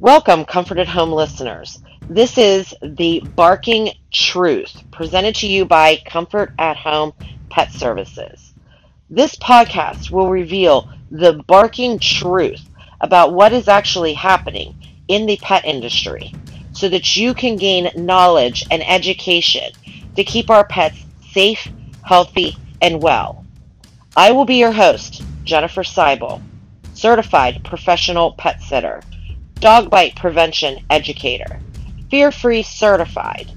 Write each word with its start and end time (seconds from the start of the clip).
Welcome, 0.00 0.46
Comfort 0.46 0.78
at 0.78 0.88
Home 0.88 1.12
listeners. 1.12 1.78
This 2.08 2.38
is 2.38 2.74
the 2.80 3.22
Barking 3.36 3.92
Truth 4.10 4.84
presented 4.90 5.34
to 5.34 5.46
you 5.46 5.66
by 5.66 6.00
Comfort 6.06 6.54
at 6.58 6.78
Home 6.78 7.12
Pet 7.50 7.70
Services. 7.70 8.54
This 9.10 9.36
podcast 9.36 10.10
will 10.10 10.30
reveal 10.30 10.90
the 11.10 11.42
barking 11.46 11.98
truth 11.98 12.66
about 13.02 13.34
what 13.34 13.52
is 13.52 13.68
actually 13.68 14.14
happening 14.14 14.74
in 15.08 15.26
the 15.26 15.36
pet 15.36 15.66
industry 15.66 16.34
so 16.72 16.88
that 16.88 17.14
you 17.14 17.34
can 17.34 17.56
gain 17.56 17.90
knowledge 17.94 18.64
and 18.70 18.82
education 18.82 19.70
to 20.16 20.24
keep 20.24 20.48
our 20.48 20.64
pets 20.64 21.04
safe, 21.32 21.68
healthy, 22.02 22.56
and 22.80 23.02
well. 23.02 23.44
I 24.16 24.32
will 24.32 24.46
be 24.46 24.56
your 24.56 24.72
host, 24.72 25.22
Jennifer 25.44 25.82
Seibel, 25.82 26.40
certified 26.94 27.62
professional 27.64 28.32
pet 28.32 28.62
sitter, 28.62 29.02
dog 29.60 29.90
bite 29.90 30.16
prevention 30.16 30.82
educator, 30.88 31.60
fear 32.10 32.32
free 32.32 32.62
certified, 32.62 33.52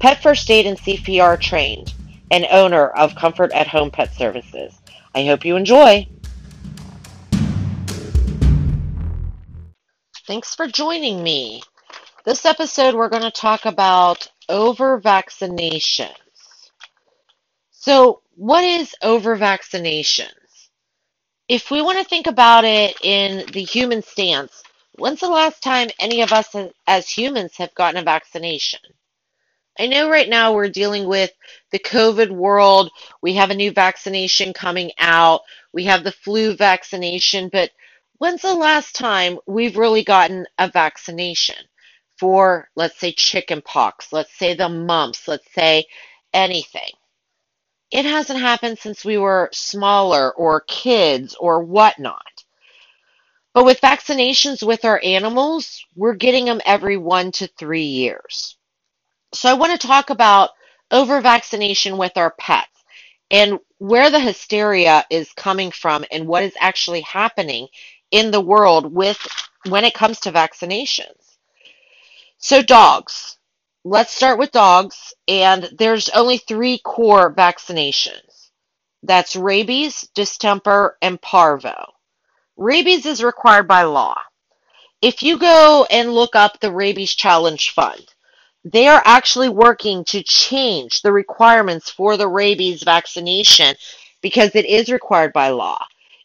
pet 0.00 0.22
first 0.22 0.50
aid 0.50 0.66
and 0.66 0.78
CPR 0.78 1.38
trained, 1.38 1.92
and 2.30 2.46
owner 2.50 2.88
of 2.88 3.14
Comfort 3.14 3.52
at 3.52 3.68
Home 3.68 3.90
Pet 3.90 4.14
Services. 4.14 4.74
I 5.14 5.24
hope 5.24 5.44
you 5.44 5.56
enjoy. 5.56 6.08
Thanks 10.26 10.54
for 10.54 10.66
joining 10.66 11.22
me. 11.22 11.62
This 12.24 12.44
episode, 12.44 12.94
we're 12.94 13.08
going 13.08 13.22
to 13.22 13.30
talk 13.30 13.66
about 13.66 14.28
over 14.48 15.00
vaccinations. 15.00 16.16
So, 17.70 18.22
what 18.34 18.64
is 18.64 18.94
over 19.02 19.38
vaccinations? 19.38 20.30
If 21.46 21.70
we 21.70 21.80
want 21.80 21.98
to 21.98 22.04
think 22.04 22.26
about 22.26 22.64
it 22.64 22.96
in 23.04 23.46
the 23.52 23.62
human 23.62 24.02
stance, 24.02 24.64
when's 24.98 25.20
the 25.20 25.28
last 25.28 25.62
time 25.62 25.88
any 26.00 26.22
of 26.22 26.32
us 26.32 26.54
as 26.86 27.08
humans 27.08 27.56
have 27.56 27.74
gotten 27.74 28.00
a 28.00 28.04
vaccination? 28.04 28.80
I 29.78 29.86
know 29.86 30.08
right 30.08 30.28
now 30.28 30.54
we're 30.54 30.68
dealing 30.68 31.06
with 31.06 31.30
the 31.70 31.78
COVID 31.78 32.30
world. 32.30 32.90
We 33.22 33.34
have 33.34 33.50
a 33.50 33.54
new 33.54 33.72
vaccination 33.72 34.52
coming 34.52 34.90
out. 34.98 35.42
We 35.72 35.84
have 35.84 36.04
the 36.04 36.12
flu 36.12 36.56
vaccination, 36.56 37.50
but 37.52 37.70
when's 38.18 38.42
the 38.42 38.54
last 38.54 38.94
time 38.94 39.38
we've 39.46 39.76
really 39.76 40.04
gotten 40.04 40.46
a 40.58 40.68
vaccination 40.68 41.56
for, 42.18 42.68
let's 42.76 42.98
say, 42.98 43.12
chicken 43.12 43.62
pox, 43.62 44.12
let's 44.12 44.32
say 44.38 44.54
the 44.54 44.68
mumps, 44.68 45.28
let's 45.28 45.52
say 45.54 45.84
anything? 46.32 46.92
It 47.90 48.04
hasn't 48.06 48.40
happened 48.40 48.78
since 48.78 49.04
we 49.04 49.18
were 49.18 49.50
smaller 49.52 50.32
or 50.34 50.62
kids 50.62 51.36
or 51.38 51.62
whatnot. 51.62 52.35
But 53.56 53.64
with 53.64 53.80
vaccinations 53.80 54.62
with 54.62 54.84
our 54.84 55.00
animals, 55.02 55.82
we're 55.94 56.12
getting 56.12 56.44
them 56.44 56.60
every 56.66 56.98
one 56.98 57.32
to 57.32 57.46
three 57.46 57.86
years. 57.86 58.58
So 59.32 59.48
I 59.48 59.54
want 59.54 59.72
to 59.80 59.86
talk 59.86 60.10
about 60.10 60.50
over 60.90 61.22
vaccination 61.22 61.96
with 61.96 62.18
our 62.18 62.32
pets 62.32 62.84
and 63.30 63.58
where 63.78 64.10
the 64.10 64.20
hysteria 64.20 65.06
is 65.08 65.32
coming 65.32 65.70
from 65.70 66.04
and 66.10 66.26
what 66.28 66.42
is 66.42 66.52
actually 66.60 67.00
happening 67.00 67.68
in 68.10 68.30
the 68.30 68.42
world 68.42 68.92
with 68.94 69.26
when 69.66 69.86
it 69.86 69.94
comes 69.94 70.20
to 70.20 70.32
vaccinations. 70.32 71.38
So 72.36 72.60
dogs, 72.60 73.38
let's 73.84 74.14
start 74.14 74.38
with 74.38 74.52
dogs, 74.52 75.14
and 75.28 75.70
there's 75.78 76.10
only 76.10 76.36
three 76.36 76.76
core 76.76 77.34
vaccinations. 77.34 78.50
That's 79.02 79.34
rabies, 79.34 80.02
distemper, 80.14 80.98
and 81.00 81.18
parvo. 81.22 81.95
Rabies 82.56 83.06
is 83.06 83.22
required 83.22 83.68
by 83.68 83.82
law. 83.82 84.16
If 85.02 85.22
you 85.22 85.38
go 85.38 85.86
and 85.90 86.14
look 86.14 86.34
up 86.34 86.60
the 86.60 86.72
Rabies 86.72 87.14
Challenge 87.14 87.70
Fund, 87.70 88.06
they 88.64 88.88
are 88.88 89.02
actually 89.04 89.48
working 89.50 90.04
to 90.06 90.22
change 90.22 91.02
the 91.02 91.12
requirements 91.12 91.90
for 91.90 92.16
the 92.16 92.26
rabies 92.28 92.82
vaccination 92.82 93.76
because 94.22 94.54
it 94.54 94.66
is 94.66 94.90
required 94.90 95.32
by 95.32 95.50
law. 95.50 95.78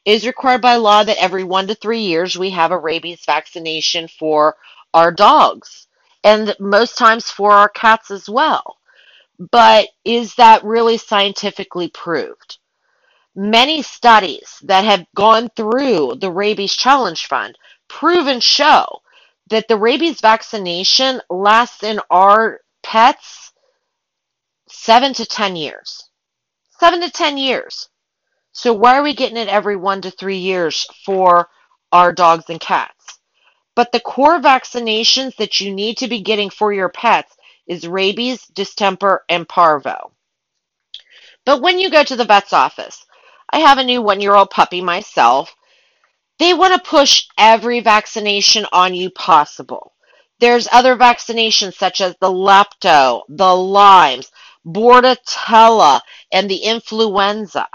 It 0.06 0.12
is 0.14 0.26
required 0.26 0.62
by 0.62 0.78
law 0.78 1.04
that 1.04 1.22
every 1.22 1.44
one 1.44 1.68
to 1.68 1.76
three 1.76 2.02
years 2.02 2.38
we 2.38 2.50
have 2.52 2.72
a 2.72 2.80
rabies 2.80 3.24
vaccination 3.26 4.08
for 4.08 4.56
our 4.94 5.12
dogs 5.12 5.88
and 6.24 6.56
most 6.60 6.98
times 6.98 7.30
for 7.30 7.52
our 7.52 7.70
cats 7.70 8.10
as 8.10 8.30
well. 8.30 8.78
But 9.52 9.90
is 10.06 10.36
that 10.36 10.64
really 10.64 10.98
scientifically 10.98 11.90
proved? 11.90 12.58
Many 13.36 13.82
studies 13.82 14.60
that 14.64 14.84
have 14.84 15.06
gone 15.16 15.50
through 15.56 16.16
the 16.20 16.32
Rabies 16.32 16.76
Challenge 16.76 17.26
Fund 17.26 17.58
prove 17.88 18.28
and 18.28 18.44
show 18.44 19.02
that 19.50 19.70
the 19.70 19.78
rabies 19.78 20.20
vaccination 20.20 21.22
lasts 21.30 21.84
in 21.84 22.02
our 22.10 22.60
pets 22.84 23.54
seven 24.68 25.14
to 25.14 25.26
10 25.26 25.56
years. 25.56 26.10
Seven 26.80 27.00
to 27.02 27.10
10 27.10 27.38
years. 27.38 27.88
So 28.52 28.74
why 28.74 28.98
are 28.98 29.04
we 29.04 29.14
getting 29.14 29.38
it 29.38 29.48
every 29.48 29.78
one 29.78 30.02
to 30.02 30.12
three 30.12 30.40
years 30.40 30.86
for 31.06 31.48
our 31.94 32.12
dogs 32.12 32.46
and 32.50 32.60
cats? 32.60 33.20
But 33.76 33.94
the 33.94 34.02
core 34.02 34.40
vaccinations 34.40 35.38
that 35.38 35.62
you 35.62 35.74
need 35.74 35.98
to 35.98 36.10
be 36.10 36.22
getting 36.22 36.50
for 36.50 36.74
your 36.74 36.90
pets 36.90 37.34
is 37.66 37.88
rabies, 37.88 38.46
distemper, 38.48 39.24
and 39.30 39.48
parvo. 39.48 40.12
But 41.46 41.62
when 41.62 41.80
you 41.80 41.90
go 41.90 42.04
to 42.04 42.16
the 42.16 42.26
vet's 42.26 42.52
office, 42.54 43.06
I 43.52 43.60
have 43.60 43.78
a 43.78 43.84
new 43.84 44.02
one 44.02 44.22
year 44.22 44.36
old 44.36 44.50
puppy 44.50 44.82
myself. 44.82 45.56
They 46.40 46.54
want 46.54 46.74
to 46.74 46.90
push 46.90 47.28
every 47.38 47.82
vaccination 47.82 48.66
on 48.72 48.96
you 48.96 49.10
possible. 49.12 49.94
There's 50.40 50.68
other 50.72 50.96
vaccinations 50.96 51.76
such 51.76 52.02
as 52.02 52.16
the 52.20 52.32
lepto, 52.32 53.22
the 53.30 53.56
Lyme's, 53.56 54.32
bordetella, 54.66 56.02
and 56.32 56.50
the 56.50 56.58
influenza. 56.58 57.68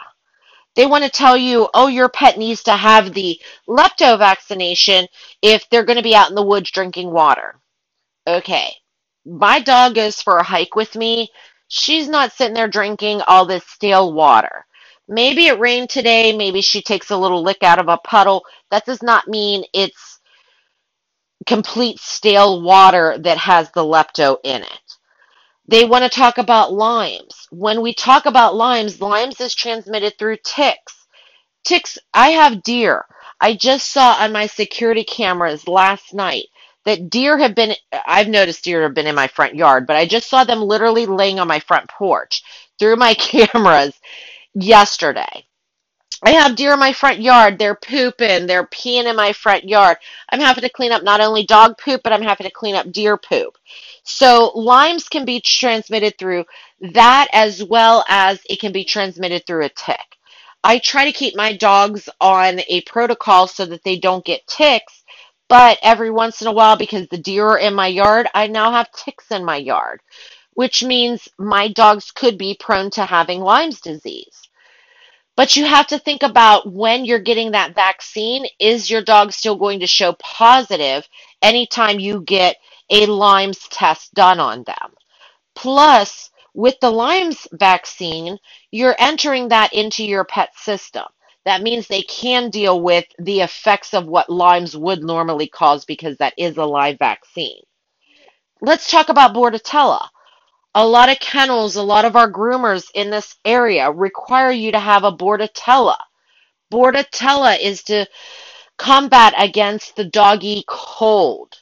They 0.75 0.87
want 0.87 1.05
to 1.05 1.11
tell 1.11 1.37
you, 1.37 1.69
oh, 1.75 1.87
your 1.87 2.09
pet 2.09 2.39
needs 2.39 2.63
to 2.65 2.73
have 2.73 3.13
the 3.15 3.41
lepto 3.69 4.19
vaccination 4.19 5.07
if 5.43 5.69
they're 5.71 5.85
going 5.85 5.97
to 5.97 6.03
be 6.03 6.15
out 6.15 6.29
in 6.29 6.35
the 6.35 6.43
woods 6.43 6.71
drinking 6.71 7.13
water. 7.13 7.61
Okay, 8.27 8.73
my 9.25 9.61
dog 9.61 9.95
goes 9.95 10.21
for 10.21 10.39
a 10.39 10.43
hike 10.43 10.75
with 10.75 10.97
me. 10.97 11.31
She's 11.69 12.09
not 12.09 12.33
sitting 12.33 12.55
there 12.55 12.69
drinking 12.69 13.23
all 13.23 13.47
this 13.47 13.65
stale 13.67 14.13
water. 14.13 14.67
Maybe 15.09 15.47
it 15.47 15.59
rained 15.61 15.91
today. 15.91 16.37
Maybe 16.37 16.61
she 16.61 16.83
takes 16.83 17.11
a 17.11 17.17
little 17.17 17.43
lick 17.43 17.63
out 17.63 17.79
of 17.79 17.89
a 17.89 17.99
puddle. 17.99 18.45
That 18.71 18.87
does 18.87 19.03
not 19.03 19.29
mean 19.29 19.65
it's 19.73 20.21
complete 21.47 22.01
stale 22.01 22.61
water 22.63 23.17
that 23.19 23.39
has 23.39 23.71
the 23.71 23.85
lepto 23.85 24.39
in 24.43 24.63
it. 24.63 24.81
They 25.69 25.85
want 25.85 26.05
to 26.05 26.09
talk 26.09 26.39
about 26.39 26.73
Lyme's. 26.73 27.47
When 27.51 27.83
we 27.83 27.95
talk 27.95 28.27
about 28.27 28.55
Lyme's, 28.55 29.01
Lyme's 29.01 29.41
is 29.41 29.55
transmitted 29.55 30.15
through 30.19 30.39
ticks. 30.45 31.07
Ticks, 31.65 31.99
I 32.15 32.31
have 32.31 32.63
deer. 32.63 33.05
I 33.41 33.55
just 33.55 33.91
saw 33.91 34.17
on 34.19 34.33
my 34.33 34.47
security 34.47 35.05
cameras 35.05 35.67
last 35.69 36.15
night 36.15 36.47
that 36.85 37.11
deer 37.11 37.37
have 37.39 37.55
been, 37.55 37.75
I've 38.07 38.29
noticed 38.29 38.65
deer 38.65 38.83
have 38.83 38.95
been 38.95 39.09
in 39.09 39.17
my 39.17 39.27
front 39.27 39.57
yard, 39.57 39.87
but 39.87 39.97
I 39.97 40.07
just 40.07 40.29
saw 40.29 40.45
them 40.45 40.63
literally 40.63 41.07
laying 41.07 41.41
on 41.41 41.49
my 41.49 41.59
front 41.61 41.91
porch 41.91 42.43
through 42.79 42.97
my 42.97 43.15
cameras 43.19 43.95
yesterday. 44.57 45.47
I 46.23 46.31
have 46.31 46.57
deer 46.57 46.73
in 46.73 46.79
my 46.79 46.95
front 46.95 47.21
yard. 47.21 47.59
They're 47.59 47.75
pooping. 47.75 48.47
They're 48.47 48.67
peeing 48.67 49.05
in 49.05 49.17
my 49.17 49.33
front 49.35 49.69
yard. 49.69 49.99
I'm 50.31 50.41
having 50.41 50.63
to 50.63 50.71
clean 50.71 50.91
up 50.91 51.03
not 51.03 51.21
only 51.21 51.45
dog 51.45 51.77
poop, 51.77 52.01
but 52.03 52.13
I'm 52.13 52.23
having 52.23 52.47
to 52.47 52.53
clean 52.53 52.75
up 52.75 52.91
deer 52.91 53.19
poop. 53.19 53.59
So 54.03 54.51
Lyme's 54.55 55.09
can 55.11 55.27
be 55.27 55.41
transmitted 55.41 56.17
through 56.19 56.47
that 56.95 57.29
as 57.33 57.63
well 57.63 58.03
as 58.09 58.41
it 58.49 58.61
can 58.61 58.73
be 58.73 58.85
transmitted 58.85 59.47
through 59.47 59.67
a 59.67 59.69
tick. 59.69 60.17
I 60.65 60.79
try 60.79 61.05
to 61.05 61.13
keep 61.13 61.37
my 61.37 61.55
dogs 61.55 62.09
on 62.19 62.61
a 62.67 62.81
protocol 62.83 63.47
so 63.47 63.67
that 63.67 63.85
they 63.85 63.99
don't 63.99 64.25
get 64.25 64.47
ticks, 64.47 65.05
but 65.49 65.79
every 65.83 66.11
once 66.11 66.41
in 66.41 66.49
a 66.49 66.53
while, 66.53 66.77
because 66.77 67.07
the 67.09 67.19
deer 67.19 67.47
are 67.47 67.59
in 67.59 67.75
my 67.75 67.89
yard, 67.89 68.27
I 68.35 68.47
now 68.47 68.73
have 68.73 68.91
ticks 68.91 69.31
in 69.31 69.45
my 69.45 69.59
yard, 69.59 70.01
which 70.55 70.83
means 70.83 71.29
my 71.39 71.69
dogs 71.69 72.11
could 72.11 72.39
be 72.39 72.57
prone 72.59 72.91
to 72.93 73.05
having 73.05 73.41
Lyme's 73.43 73.81
disease. 73.81 74.46
But 75.37 75.55
you 75.55 75.67
have 75.67 75.87
to 75.89 75.99
think 75.99 76.23
about 76.23 76.73
when 76.73 77.05
you're 77.05 77.19
getting 77.19 77.51
that 77.53 77.75
vaccine, 77.75 78.47
is 78.59 78.91
your 78.91 79.03
dog 79.03 79.33
still 79.33 79.57
going 79.57 79.81
to 79.81 79.87
show 79.87 80.15
positive 80.15 81.07
anytime 81.43 82.01
you 82.01 82.23
get 82.23 82.57
a 82.91 83.07
Lyme's 83.07 83.69
test 83.69 84.15
done 84.15 84.41
on 84.41 84.65
them. 84.65 84.95
Plus, 85.55 86.31
with 86.55 86.81
the 86.81 86.91
Lyme's 86.91 87.47
vaccine, 87.53 88.39
you're 88.71 88.97
entering 88.99 89.49
that 89.49 89.75
into 89.75 90.05
your 90.05 90.25
pet 90.25 90.51
system. 90.57 91.05
That 91.45 91.63
means 91.63 91.87
they 91.87 92.03
can 92.03 92.51
deal 92.51 92.81
with 92.81 93.05
the 93.19 93.41
effects 93.43 93.93
of 93.93 94.07
what 94.07 94.31
Lyme's 94.31 94.77
would 94.77 95.03
normally 95.03 95.49
cause 95.49 95.85
because 95.85 96.17
that 96.17 96.35
is 96.39 96.57
a 96.57 96.65
live 96.65 96.99
vaccine. 96.99 97.61
Let's 98.63 98.91
talk 98.91 99.11
about 99.11 99.35
Bordetella. 99.35 100.09
A 100.79 100.87
lot 100.87 101.09
of 101.09 101.19
kennels, 101.21 101.77
a 101.77 101.83
lot 101.83 102.05
of 102.05 102.17
our 102.17 102.31
groomers 102.31 102.91
in 102.95 103.09
this 103.09 103.35
area 103.47 103.91
require 103.91 104.51
you 104.51 104.73
to 104.73 104.79
have 104.79 105.05
a 105.05 105.11
Bordetella. 105.11 105.97
Bordetella 106.71 107.59
is 107.59 107.83
to 107.85 108.07
combat 108.77 109.33
against 109.39 109.97
the 109.97 110.05
doggy 110.05 110.65
cold. 110.69 111.55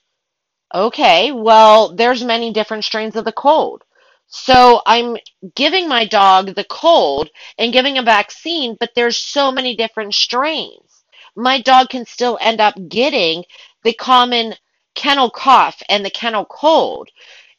Okay, 0.75 1.31
well, 1.31 1.95
there's 1.95 2.25
many 2.25 2.53
different 2.53 2.83
strains 2.83 3.15
of 3.15 3.25
the 3.25 3.31
cold. 3.31 3.85
So 4.27 4.83
I'm 4.85 5.17
giving 5.55 5.89
my 5.89 6.07
dog 6.07 6.57
the 6.57 6.65
cold 6.65 7.29
and 7.57 7.73
giving 7.73 7.99
a 7.99 8.03
vaccine, 8.03 8.77
but 8.81 8.91
there's 8.97 9.17
so 9.17 9.53
many 9.53 9.77
different 9.77 10.15
strains. 10.15 11.05
My 11.37 11.61
dog 11.61 11.89
can 11.89 12.05
still 12.05 12.37
end 12.41 12.61
up 12.61 12.75
getting 12.89 13.45
the 13.85 13.93
common 13.93 14.55
kennel 14.97 15.31
cough 15.31 15.81
and 15.89 16.05
the 16.05 16.11
kennel 16.11 16.47
cold, 16.47 17.11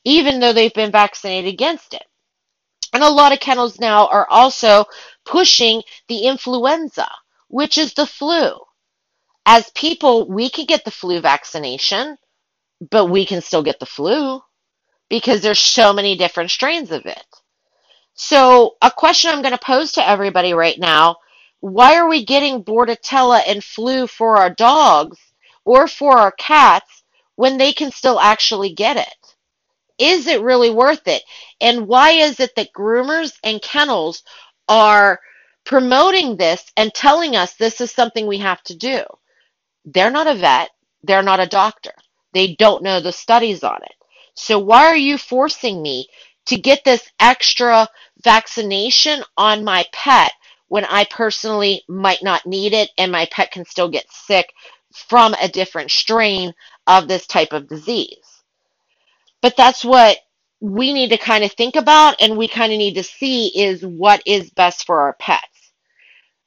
even 0.05 0.39
though 0.39 0.53
they've 0.53 0.73
been 0.73 0.91
vaccinated 0.91 1.53
against 1.53 1.93
it. 1.93 2.05
And 2.93 3.03
a 3.03 3.09
lot 3.09 3.33
of 3.33 3.41
kennels 3.41 3.79
now 3.79 4.07
are 4.07 4.27
also 4.29 4.85
pushing 5.25 5.83
the 6.07 6.19
influenza, 6.19 7.09
which 7.49 7.77
is 7.77 7.93
the 7.93 8.05
flu. 8.05 8.57
As 9.45 9.69
people, 9.71 10.27
we 10.27 10.49
can 10.49 10.65
get 10.65 10.85
the 10.85 10.91
flu 10.91 11.19
vaccination, 11.19 12.17
but 12.89 13.07
we 13.07 13.25
can 13.25 13.41
still 13.41 13.63
get 13.63 13.79
the 13.79 13.85
flu 13.85 14.41
because 15.09 15.41
there's 15.41 15.59
so 15.59 15.93
many 15.93 16.15
different 16.15 16.51
strains 16.51 16.91
of 16.91 17.05
it. 17.05 17.25
So, 18.13 18.77
a 18.81 18.89
question 18.89 19.31
I'm 19.31 19.41
going 19.41 19.51
to 19.51 19.57
pose 19.57 19.93
to 19.93 20.07
everybody 20.07 20.53
right 20.53 20.79
now 20.79 21.17
why 21.61 21.95
are 21.95 22.07
we 22.07 22.23
getting 22.23 22.63
Bordetella 22.63 23.41
and 23.47 23.63
flu 23.63 24.05
for 24.05 24.37
our 24.37 24.51
dogs 24.51 25.17
or 25.65 25.87
for 25.87 26.15
our 26.17 26.31
cats 26.31 27.03
when 27.37 27.57
they 27.57 27.73
can 27.73 27.91
still 27.91 28.19
actually 28.19 28.71
get 28.73 28.97
it? 28.97 29.24
Is 29.97 30.27
it 30.27 30.41
really 30.41 30.69
worth 30.69 31.07
it? 31.07 31.23
And 31.61 31.87
why 31.87 32.11
is 32.11 32.39
it 32.39 32.55
that 32.55 32.73
groomers 32.73 33.33
and 33.43 33.61
kennels 33.61 34.23
are 34.67 35.19
promoting 35.63 36.37
this 36.37 36.71
and 36.75 36.93
telling 36.93 37.35
us 37.35 37.53
this 37.53 37.81
is 37.81 37.91
something 37.91 38.27
we 38.27 38.39
have 38.39 38.61
to 38.63 38.75
do? 38.75 39.03
They're 39.85 40.11
not 40.11 40.27
a 40.27 40.35
vet, 40.35 40.71
they're 41.03 41.23
not 41.23 41.39
a 41.39 41.47
doctor. 41.47 41.93
They 42.33 42.55
don't 42.55 42.83
know 42.83 42.99
the 42.99 43.13
studies 43.13 43.63
on 43.63 43.81
it. 43.83 43.95
So 44.33 44.59
why 44.59 44.85
are 44.85 44.97
you 44.97 45.17
forcing 45.17 45.81
me 45.81 46.09
to 46.47 46.57
get 46.57 46.83
this 46.83 47.09
extra 47.19 47.87
vaccination 48.23 49.23
on 49.37 49.63
my 49.63 49.85
pet 49.93 50.31
when 50.67 50.85
I 50.85 51.05
personally 51.05 51.83
might 51.87 52.21
not 52.21 52.45
need 52.45 52.73
it 52.73 52.89
and 52.97 53.11
my 53.11 53.27
pet 53.31 53.51
can 53.51 53.65
still 53.65 53.89
get 53.89 54.11
sick 54.11 54.51
from 54.93 55.33
a 55.35 55.47
different 55.47 55.91
strain 55.91 56.53
of 56.87 57.07
this 57.07 57.25
type 57.27 57.53
of 57.53 57.69
disease? 57.69 58.34
But 59.45 59.57
that's 59.57 59.85
what 59.85 60.17
we 60.59 60.91
need 60.91 61.11
to 61.11 61.19
kind 61.19 61.43
of 61.43 61.51
think 61.51 61.75
about 61.75 62.19
and 62.19 62.35
we 62.35 62.47
kind 62.47 62.73
of 62.73 62.79
need 62.79 62.95
to 62.95 63.03
see 63.03 63.49
is 63.49 63.85
what 63.85 64.23
is 64.25 64.49
best 64.49 64.87
for 64.87 65.01
our 65.01 65.13
pets. 65.13 65.71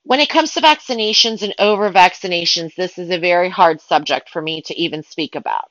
When 0.02 0.18
it 0.18 0.28
comes 0.28 0.52
to 0.54 0.60
vaccinations 0.60 1.42
and 1.42 1.54
over 1.60 1.92
vaccinations, 1.92 2.74
this 2.74 2.98
is 2.98 3.10
a 3.10 3.20
very 3.20 3.50
hard 3.50 3.80
subject 3.80 4.30
for 4.30 4.42
me 4.42 4.62
to 4.62 4.76
even 4.76 5.04
speak 5.04 5.36
about 5.36 5.70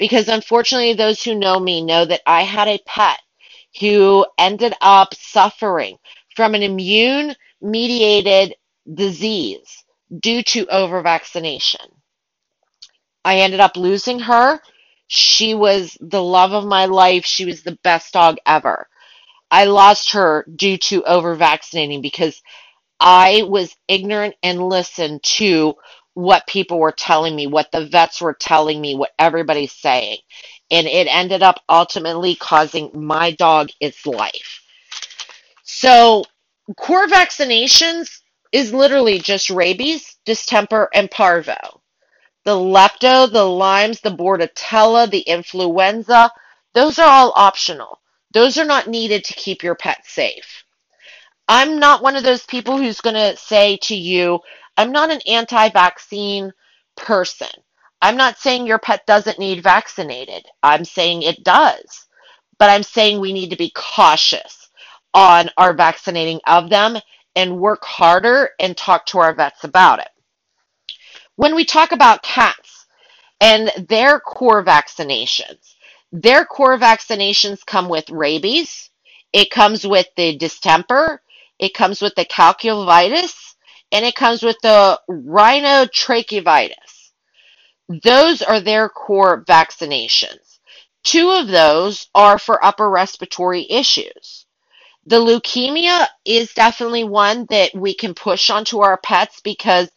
because 0.00 0.28
unfortunately, 0.28 0.94
those 0.94 1.22
who 1.22 1.36
know 1.36 1.60
me 1.60 1.80
know 1.84 2.04
that 2.04 2.22
I 2.26 2.42
had 2.42 2.66
a 2.66 2.80
pet 2.84 3.20
who 3.78 4.26
ended 4.36 4.74
up 4.80 5.14
suffering 5.14 5.96
from 6.34 6.56
an 6.56 6.64
immune 6.64 7.36
mediated 7.62 8.56
disease 8.92 9.84
due 10.18 10.42
to 10.42 10.66
over 10.66 11.02
vaccination. 11.02 11.86
I 13.24 13.38
ended 13.42 13.60
up 13.60 13.76
losing 13.76 14.18
her. 14.18 14.60
She 15.08 15.54
was 15.54 15.96
the 16.00 16.22
love 16.22 16.52
of 16.52 16.64
my 16.66 16.86
life. 16.86 17.24
She 17.26 17.46
was 17.46 17.62
the 17.62 17.78
best 17.84 18.12
dog 18.14 18.38
ever. 18.46 18.88
I 19.50 19.64
lost 19.64 20.12
her 20.12 20.46
due 20.54 20.78
to 20.78 21.04
over 21.04 21.34
vaccinating 21.34 22.02
because 22.02 22.42
I 23.00 23.44
was 23.48 23.76
ignorant 23.88 24.36
and 24.42 24.68
listened 24.68 25.22
to 25.24 25.76
what 26.14 26.48
people 26.48 26.80
were 26.80 26.92
telling 26.92 27.36
me, 27.36 27.46
what 27.46 27.70
the 27.72 27.86
vets 27.86 28.20
were 28.20 28.34
telling 28.34 28.80
me, 28.80 28.96
what 28.96 29.12
everybody's 29.18 29.72
saying. 29.72 30.18
And 30.70 30.86
it 30.88 31.08
ended 31.08 31.42
up 31.42 31.62
ultimately 31.68 32.34
causing 32.36 32.90
my 32.94 33.32
dog 33.32 33.70
its 33.80 34.06
life. 34.06 34.62
So, 35.64 36.24
core 36.76 37.06
vaccinations 37.08 38.10
is 38.52 38.74
literally 38.74 39.20
just 39.20 39.50
rabies, 39.50 40.16
distemper, 40.26 40.88
and 40.94 41.10
parvo. 41.10 41.82
The 42.48 42.54
lepto, 42.54 43.30
the 43.30 43.44
Lyme's, 43.44 44.00
the 44.00 44.08
bordetella, 44.08 45.10
the 45.10 45.20
influenza, 45.20 46.32
those 46.72 46.98
are 46.98 47.06
all 47.06 47.34
optional. 47.36 48.00
Those 48.32 48.56
are 48.56 48.64
not 48.64 48.86
needed 48.86 49.22
to 49.24 49.34
keep 49.34 49.62
your 49.62 49.74
pet 49.74 50.06
safe. 50.06 50.64
I'm 51.46 51.78
not 51.78 52.02
one 52.02 52.16
of 52.16 52.22
those 52.22 52.46
people 52.46 52.78
who's 52.78 53.02
going 53.02 53.16
to 53.16 53.36
say 53.36 53.76
to 53.82 53.94
you, 53.94 54.40
I'm 54.78 54.92
not 54.92 55.10
an 55.10 55.20
anti 55.26 55.68
vaccine 55.68 56.54
person. 56.96 57.50
I'm 58.00 58.16
not 58.16 58.38
saying 58.38 58.66
your 58.66 58.78
pet 58.78 59.04
doesn't 59.04 59.38
need 59.38 59.62
vaccinated. 59.62 60.46
I'm 60.62 60.86
saying 60.86 61.24
it 61.24 61.44
does. 61.44 62.06
But 62.58 62.70
I'm 62.70 62.82
saying 62.82 63.20
we 63.20 63.34
need 63.34 63.50
to 63.50 63.56
be 63.56 63.72
cautious 63.74 64.70
on 65.12 65.50
our 65.58 65.74
vaccinating 65.74 66.40
of 66.46 66.70
them 66.70 66.96
and 67.36 67.60
work 67.60 67.84
harder 67.84 68.52
and 68.58 68.74
talk 68.74 69.04
to 69.08 69.18
our 69.18 69.34
vets 69.34 69.64
about 69.64 69.98
it. 69.98 70.08
When 71.38 71.54
we 71.54 71.64
talk 71.64 71.92
about 71.92 72.24
cats 72.24 72.86
and 73.40 73.70
their 73.88 74.18
core 74.18 74.64
vaccinations, 74.64 75.76
their 76.10 76.44
core 76.44 76.76
vaccinations 76.76 77.64
come 77.64 77.88
with 77.88 78.10
rabies, 78.10 78.90
it 79.32 79.48
comes 79.48 79.86
with 79.86 80.08
the 80.16 80.36
distemper, 80.36 81.22
it 81.60 81.74
comes 81.74 82.02
with 82.02 82.16
the 82.16 82.24
calculitis, 82.24 83.54
and 83.92 84.04
it 84.04 84.16
comes 84.16 84.42
with 84.42 84.56
the 84.64 85.00
rhinotracheovitis. 85.08 87.12
Those 88.02 88.42
are 88.42 88.60
their 88.60 88.88
core 88.88 89.44
vaccinations. 89.44 90.58
Two 91.04 91.30
of 91.30 91.46
those 91.46 92.08
are 92.16 92.40
for 92.40 92.64
upper 92.64 92.90
respiratory 92.90 93.64
issues. 93.70 94.46
The 95.06 95.16
leukemia 95.16 96.06
is 96.26 96.52
definitely 96.52 97.04
one 97.04 97.46
that 97.48 97.74
we 97.74 97.94
can 97.94 98.12
push 98.12 98.50
onto 98.50 98.80
our 98.80 98.98
pets 98.98 99.40
because 99.40 99.90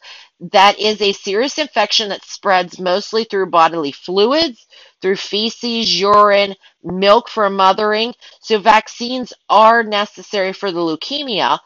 that 0.50 0.78
is 0.78 1.00
a 1.00 1.12
serious 1.12 1.56
infection 1.58 2.08
that 2.08 2.24
spreads 2.24 2.80
mostly 2.80 3.22
through 3.24 3.50
bodily 3.50 3.92
fluids, 3.92 4.66
through 5.00 5.16
feces, 5.16 6.00
urine, 6.00 6.56
milk 6.82 7.28
from 7.28 7.54
mothering. 7.54 8.12
So 8.40 8.58
vaccines 8.58 9.32
are 9.48 9.84
necessary 9.84 10.52
for 10.52 10.72
the 10.72 10.80
leukemia, 10.80 11.60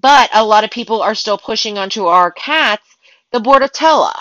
but 0.00 0.30
a 0.34 0.44
lot 0.44 0.64
of 0.64 0.70
people 0.70 1.00
are 1.00 1.14
still 1.14 1.38
pushing 1.38 1.78
onto 1.78 2.06
our 2.06 2.32
cats 2.32 2.84
the 3.30 3.38
Bordetella, 3.38 4.14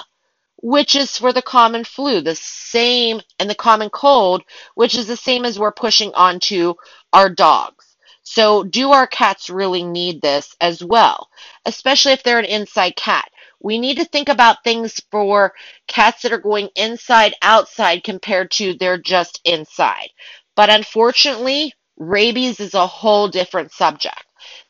which 0.62 0.96
is 0.96 1.18
for 1.18 1.34
the 1.34 1.42
common 1.42 1.84
flu, 1.84 2.22
the 2.22 2.36
same, 2.36 3.22
and 3.40 3.50
the 3.50 3.56
common 3.56 3.90
cold, 3.90 4.44
which 4.76 4.96
is 4.96 5.08
the 5.08 5.18
same 5.18 5.46
as 5.46 5.58
we're 5.58 5.72
pushing 5.72 6.14
onto 6.14 6.76
our 7.14 7.30
dogs. 7.30 7.96
So, 8.24 8.64
do 8.64 8.92
our 8.92 9.08
cats 9.08 9.50
really 9.50 9.84
need 9.84 10.22
this 10.22 10.54
as 10.60 10.84
well? 10.84 11.30
Especially 11.66 12.12
if 12.12 12.24
they're 12.24 12.40
an 12.40 12.46
inside 12.46 12.98
cat. 12.98 13.32
We 13.60 13.80
need 13.80 13.98
to 13.98 14.06
think 14.06 14.30
about 14.30 14.64
things 14.64 15.02
for 15.12 15.54
cats 15.88 16.22
that 16.22 16.34
are 16.34 16.38
going 16.38 16.70
inside 16.76 17.34
outside 17.42 18.04
compared 18.04 18.52
to 18.52 18.74
they're 18.74 18.98
just 18.98 19.42
inside. 19.44 20.10
But 20.56 20.70
unfortunately, 20.70 21.74
rabies 21.98 22.60
is 22.60 22.74
a 22.74 22.88
whole 22.88 23.28
different 23.28 23.72
subject. 23.72 24.24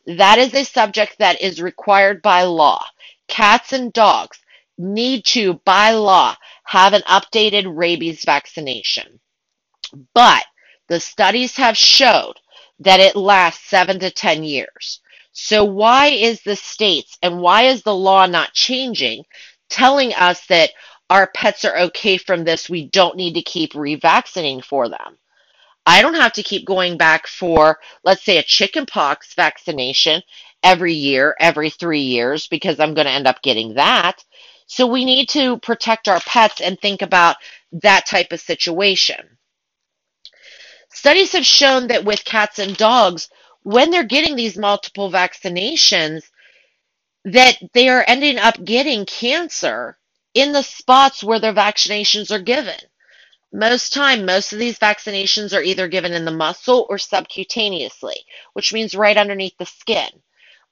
That 0.05 0.39
is 0.39 0.53
a 0.53 0.63
subject 0.63 1.17
that 1.19 1.41
is 1.41 1.61
required 1.61 2.21
by 2.21 2.43
law. 2.43 2.85
Cats 3.27 3.73
and 3.73 3.91
dogs 3.91 4.39
need 4.77 5.25
to, 5.25 5.55
by 5.65 5.91
law, 5.91 6.35
have 6.63 6.93
an 6.93 7.01
updated 7.01 7.65
rabies 7.67 8.23
vaccination. 8.23 9.19
But 10.13 10.45
the 10.87 10.99
studies 10.99 11.55
have 11.57 11.77
showed 11.77 12.39
that 12.79 12.99
it 12.99 13.15
lasts 13.15 13.69
seven 13.69 13.99
to 13.99 14.11
10 14.11 14.43
years. 14.43 15.01
So 15.39 15.63
why 15.63 16.07
is 16.07 16.41
the 16.41 16.55
states 16.55 17.15
and 17.21 17.39
why 17.39 17.65
is 17.65 17.83
the 17.83 17.93
law 17.93 18.25
not 18.25 18.53
changing 18.53 19.23
telling 19.69 20.11
us 20.15 20.43
that 20.47 20.71
our 21.11 21.27
pets 21.27 21.63
are 21.63 21.77
okay 21.77 22.17
from 22.17 22.43
this? 22.43 22.67
We 22.67 22.87
don't 22.87 23.15
need 23.15 23.35
to 23.35 23.43
keep 23.43 23.73
revaccinating 23.73 24.63
for 24.63 24.89
them. 24.89 25.19
I 25.85 26.01
don't 26.01 26.15
have 26.15 26.33
to 26.33 26.43
keep 26.43 26.65
going 26.65 26.97
back 26.97 27.27
for, 27.27 27.77
let's 28.03 28.25
say, 28.25 28.39
a 28.39 28.43
chickenpox 28.43 29.35
vaccination 29.35 30.23
every 30.63 30.93
year, 30.93 31.35
every 31.39 31.69
three 31.69 32.01
years, 32.01 32.47
because 32.47 32.79
I'm 32.79 32.95
going 32.95 33.05
to 33.05 33.13
end 33.13 33.27
up 33.27 33.43
getting 33.43 33.75
that. 33.75 34.25
So 34.65 34.87
we 34.87 35.05
need 35.05 35.29
to 35.29 35.59
protect 35.59 36.07
our 36.07 36.19
pets 36.21 36.61
and 36.61 36.79
think 36.79 37.03
about 37.03 37.35
that 37.73 38.07
type 38.07 38.31
of 38.31 38.39
situation. 38.39 39.37
Studies 40.91 41.33
have 41.33 41.45
shown 41.45 41.89
that 41.89 42.05
with 42.05 42.25
cats 42.25 42.57
and 42.57 42.75
dogs, 42.75 43.29
when 43.67 43.91
they're 43.91 44.05
getting 44.05 44.35
these 44.37 44.57
multiple 44.57 45.11
vaccinations, 45.11 46.23
that 47.25 47.57
they 47.73 47.89
are 47.89 48.05
ending 48.07 48.39
up 48.39 48.63
getting 48.63 49.05
cancer 49.05 49.97
in 50.33 50.53
the 50.53 50.63
spots 50.63 51.23
where 51.23 51.39
their 51.39 51.53
vaccinations 51.53 52.31
are 52.31 52.41
given. 52.41 52.79
Most 53.53 53.93
time, 53.93 54.25
most 54.25 54.53
of 54.53 54.59
these 54.59 54.79
vaccinations 54.79 55.57
are 55.57 55.63
either 55.63 55.87
given 55.89 56.13
in 56.13 56.25
the 56.25 56.31
muscle 56.31 56.87
or 56.89 56.97
subcutaneously, 56.97 58.15
which 58.53 58.73
means 58.73 58.95
right 58.95 59.17
underneath 59.17 59.57
the 59.59 59.65
skin. 59.67 60.09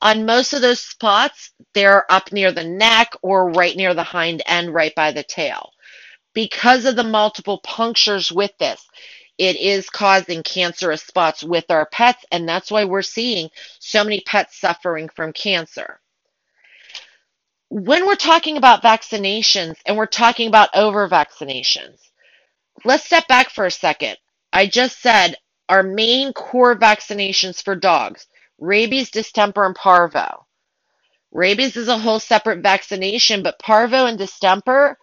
On 0.01 0.25
most 0.25 0.53
of 0.53 0.61
those 0.61 0.81
spots, 0.81 1.51
they're 1.73 2.11
up 2.11 2.31
near 2.33 2.51
the 2.53 2.63
neck 2.65 3.13
or 3.23 3.51
right 3.51 3.75
near 3.77 3.93
the 3.95 4.03
hind 4.03 4.43
end, 4.47 4.73
right 4.73 4.95
by 4.95 5.11
the 5.13 5.23
tail. 5.23 5.71
because 6.35 6.85
of 6.85 6.97
the 6.97 7.05
multiple 7.05 7.59
punctures 7.65 8.31
with 8.31 8.57
this, 8.59 8.87
it 9.37 9.57
is 9.57 9.89
causing 9.89 10.43
cancerous 10.43 11.03
spots 11.03 11.43
with 11.43 11.65
our 11.69 11.87
pets, 11.87 12.25
and 12.31 12.47
that's 12.47 12.71
why 12.71 12.85
we're 12.85 13.01
seeing 13.01 13.49
so 13.79 14.03
many 14.03 14.21
pets 14.21 14.59
suffering 14.59 15.09
from 15.09 15.33
cancer. 15.33 15.99
When 17.69 18.05
we're 18.05 18.15
talking 18.15 18.57
about 18.57 18.83
vaccinations 18.83 19.75
and 19.85 19.97
we're 19.97 20.05
talking 20.05 20.47
about 20.47 20.69
over 20.75 21.09
vaccinations, 21.09 21.99
let's 22.85 23.05
step 23.05 23.27
back 23.27 23.49
for 23.49 23.65
a 23.65 23.71
second. 23.71 24.17
I 24.53 24.67
just 24.67 25.01
said 25.01 25.35
our 25.69 25.83
main 25.83 26.33
core 26.33 26.77
vaccinations 26.77 27.63
for 27.63 27.75
dogs 27.75 28.27
rabies, 28.59 29.11
distemper, 29.11 29.65
and 29.65 29.75
parvo. 29.75 30.45
Rabies 31.31 31.77
is 31.77 31.89
a 31.89 31.97
whole 31.97 32.19
separate 32.19 32.61
vaccination, 32.63 33.43
but 33.43 33.59
parvo 33.59 34.05
and 34.07 34.17
distemper 34.17 34.97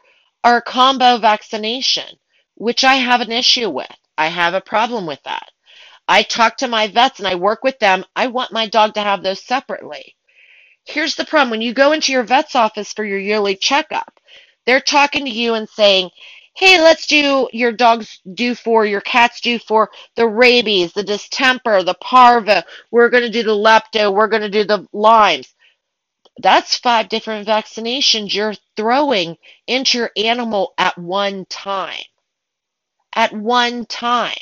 are 0.45 0.59
a 0.59 0.63
combo 0.63 1.19
vaccination, 1.19 2.19
which 2.57 2.85
I 2.85 2.97
have 2.97 3.21
an 3.21 3.33
issue 3.33 3.71
with. 3.71 3.97
I 4.23 4.29
have 4.29 4.55
a 4.55 4.63
problem 4.63 5.07
with 5.07 5.23
that. 5.25 5.51
I 6.09 6.23
talk 6.25 6.59
to 6.59 6.69
my 6.69 6.89
vets 6.89 7.21
and 7.21 7.29
I 7.29 7.37
work 7.37 7.65
with 7.65 7.79
them. 7.81 8.05
I 8.17 8.29
want 8.29 8.53
my 8.53 8.69
dog 8.69 8.95
to 8.95 9.03
have 9.03 9.23
those 9.23 9.45
separately. 9.45 10.17
Here's 10.87 11.17
the 11.17 11.27
problem 11.27 11.51
when 11.51 11.63
you 11.63 11.75
go 11.75 11.93
into 11.93 12.13
your 12.13 12.25
vet's 12.25 12.57
office 12.57 12.93
for 12.95 13.05
your 13.05 13.21
yearly 13.21 13.57
checkup, 13.57 14.21
they're 14.67 14.81
talking 14.83 15.27
to 15.27 15.33
you 15.33 15.55
and 15.55 15.69
saying, 15.71 16.11
hey, 16.57 16.81
let's 16.83 17.07
do 17.09 17.49
your 17.53 17.73
dog's 17.73 18.21
due 18.35 18.55
for, 18.57 18.87
your 18.87 19.03
cat's 19.03 19.41
due 19.43 19.61
for 19.61 19.91
the 20.17 20.29
rabies, 20.29 20.93
the 20.95 21.05
distemper, 21.05 21.85
the 21.85 21.95
parvo. 21.95 22.63
We're 22.93 23.11
going 23.11 23.25
to 23.25 23.31
do 23.31 23.45
the 23.45 23.53
lepto. 23.53 24.15
We're 24.15 24.29
going 24.29 24.43
to 24.43 24.51
do 24.51 24.65
the 24.65 24.87
Lyme's. 24.93 25.55
That's 26.43 26.79
five 26.79 27.09
different 27.11 27.49
vaccinations 27.49 28.35
you're 28.35 28.55
throwing 28.77 29.37
into 29.67 29.99
your 29.99 30.11
animal 30.17 30.75
at 30.79 30.99
one 30.99 31.47
time. 31.47 32.03
At 33.15 33.33
one 33.33 33.87
time. 33.87 34.35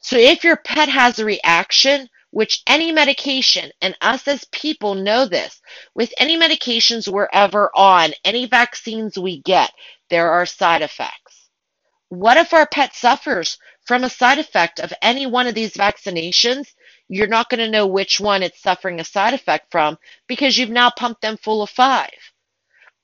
So 0.00 0.16
if 0.16 0.44
your 0.44 0.56
pet 0.56 0.88
has 0.88 1.18
a 1.18 1.24
reaction, 1.24 2.08
which 2.30 2.62
any 2.66 2.92
medication, 2.92 3.70
and 3.82 3.96
us 4.00 4.26
as 4.28 4.44
people 4.46 4.94
know 4.94 5.26
this, 5.26 5.60
with 5.94 6.14
any 6.16 6.38
medications 6.38 7.08
we're 7.08 7.28
ever 7.32 7.70
on, 7.74 8.12
any 8.24 8.46
vaccines 8.46 9.18
we 9.18 9.40
get, 9.42 9.72
there 10.08 10.30
are 10.30 10.46
side 10.46 10.82
effects. 10.82 11.50
What 12.08 12.36
if 12.36 12.52
our 12.52 12.66
pet 12.66 12.94
suffers 12.94 13.58
from 13.84 14.04
a 14.04 14.10
side 14.10 14.38
effect 14.38 14.80
of 14.80 14.92
any 15.02 15.26
one 15.26 15.46
of 15.46 15.54
these 15.54 15.74
vaccinations? 15.74 16.68
You're 17.08 17.26
not 17.26 17.50
going 17.50 17.58
to 17.60 17.70
know 17.70 17.86
which 17.86 18.20
one 18.20 18.42
it's 18.42 18.62
suffering 18.62 19.00
a 19.00 19.04
side 19.04 19.34
effect 19.34 19.70
from 19.70 19.98
because 20.26 20.56
you've 20.56 20.70
now 20.70 20.90
pumped 20.90 21.22
them 21.22 21.36
full 21.36 21.62
of 21.62 21.70
five. 21.70 22.29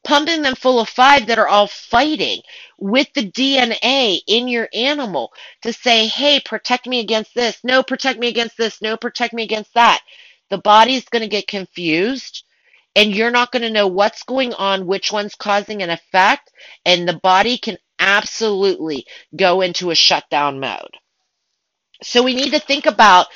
Pumping 0.06 0.42
them 0.42 0.54
full 0.54 0.78
of 0.78 0.88
five 0.88 1.26
that 1.26 1.38
are 1.38 1.48
all 1.48 1.66
fighting 1.66 2.40
with 2.78 3.12
the 3.14 3.28
DNA 3.28 4.20
in 4.28 4.46
your 4.46 4.68
animal 4.72 5.32
to 5.62 5.72
say, 5.72 6.06
hey, 6.06 6.40
protect 6.40 6.86
me 6.86 7.00
against 7.00 7.34
this. 7.34 7.58
No, 7.64 7.82
protect 7.82 8.20
me 8.20 8.28
against 8.28 8.56
this. 8.56 8.80
No, 8.80 8.96
protect 8.96 9.34
me 9.34 9.42
against 9.42 9.74
that. 9.74 10.00
The 10.48 10.58
body's 10.58 11.08
going 11.08 11.22
to 11.22 11.28
get 11.28 11.48
confused 11.48 12.44
and 12.94 13.12
you're 13.14 13.32
not 13.32 13.50
going 13.50 13.62
to 13.62 13.70
know 13.70 13.88
what's 13.88 14.22
going 14.22 14.54
on, 14.54 14.86
which 14.86 15.10
one's 15.10 15.34
causing 15.34 15.82
an 15.82 15.90
effect, 15.90 16.52
and 16.86 17.06
the 17.06 17.18
body 17.22 17.58
can 17.58 17.76
absolutely 17.98 19.06
go 19.34 19.60
into 19.60 19.90
a 19.90 19.94
shutdown 19.96 20.60
mode. 20.60 20.96
So 22.02 22.22
we 22.22 22.34
need 22.34 22.52
to 22.52 22.60
think 22.60 22.86
about 22.86 23.26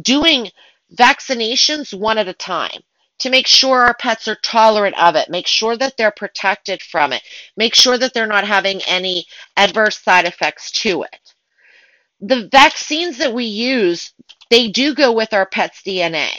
doing 0.00 0.48
vaccinations 0.94 1.92
one 1.92 2.18
at 2.18 2.28
a 2.28 2.32
time 2.32 2.80
to 3.20 3.30
make 3.30 3.46
sure 3.46 3.82
our 3.82 3.94
pets 3.94 4.28
are 4.28 4.38
tolerant 4.42 5.00
of 5.00 5.16
it, 5.16 5.30
make 5.30 5.46
sure 5.46 5.76
that 5.76 5.96
they're 5.96 6.10
protected 6.10 6.82
from 6.82 7.12
it, 7.12 7.22
make 7.56 7.74
sure 7.74 7.98
that 7.98 8.14
they're 8.14 8.26
not 8.26 8.46
having 8.46 8.80
any 8.86 9.26
adverse 9.56 9.98
side 9.98 10.26
effects 10.26 10.70
to 10.70 11.02
it. 11.02 11.34
The 12.20 12.48
vaccines 12.50 13.18
that 13.18 13.32
we 13.32 13.44
use, 13.44 14.12
they 14.50 14.68
do 14.68 14.94
go 14.94 15.12
with 15.12 15.32
our 15.32 15.46
pet's 15.46 15.82
DNA 15.82 16.30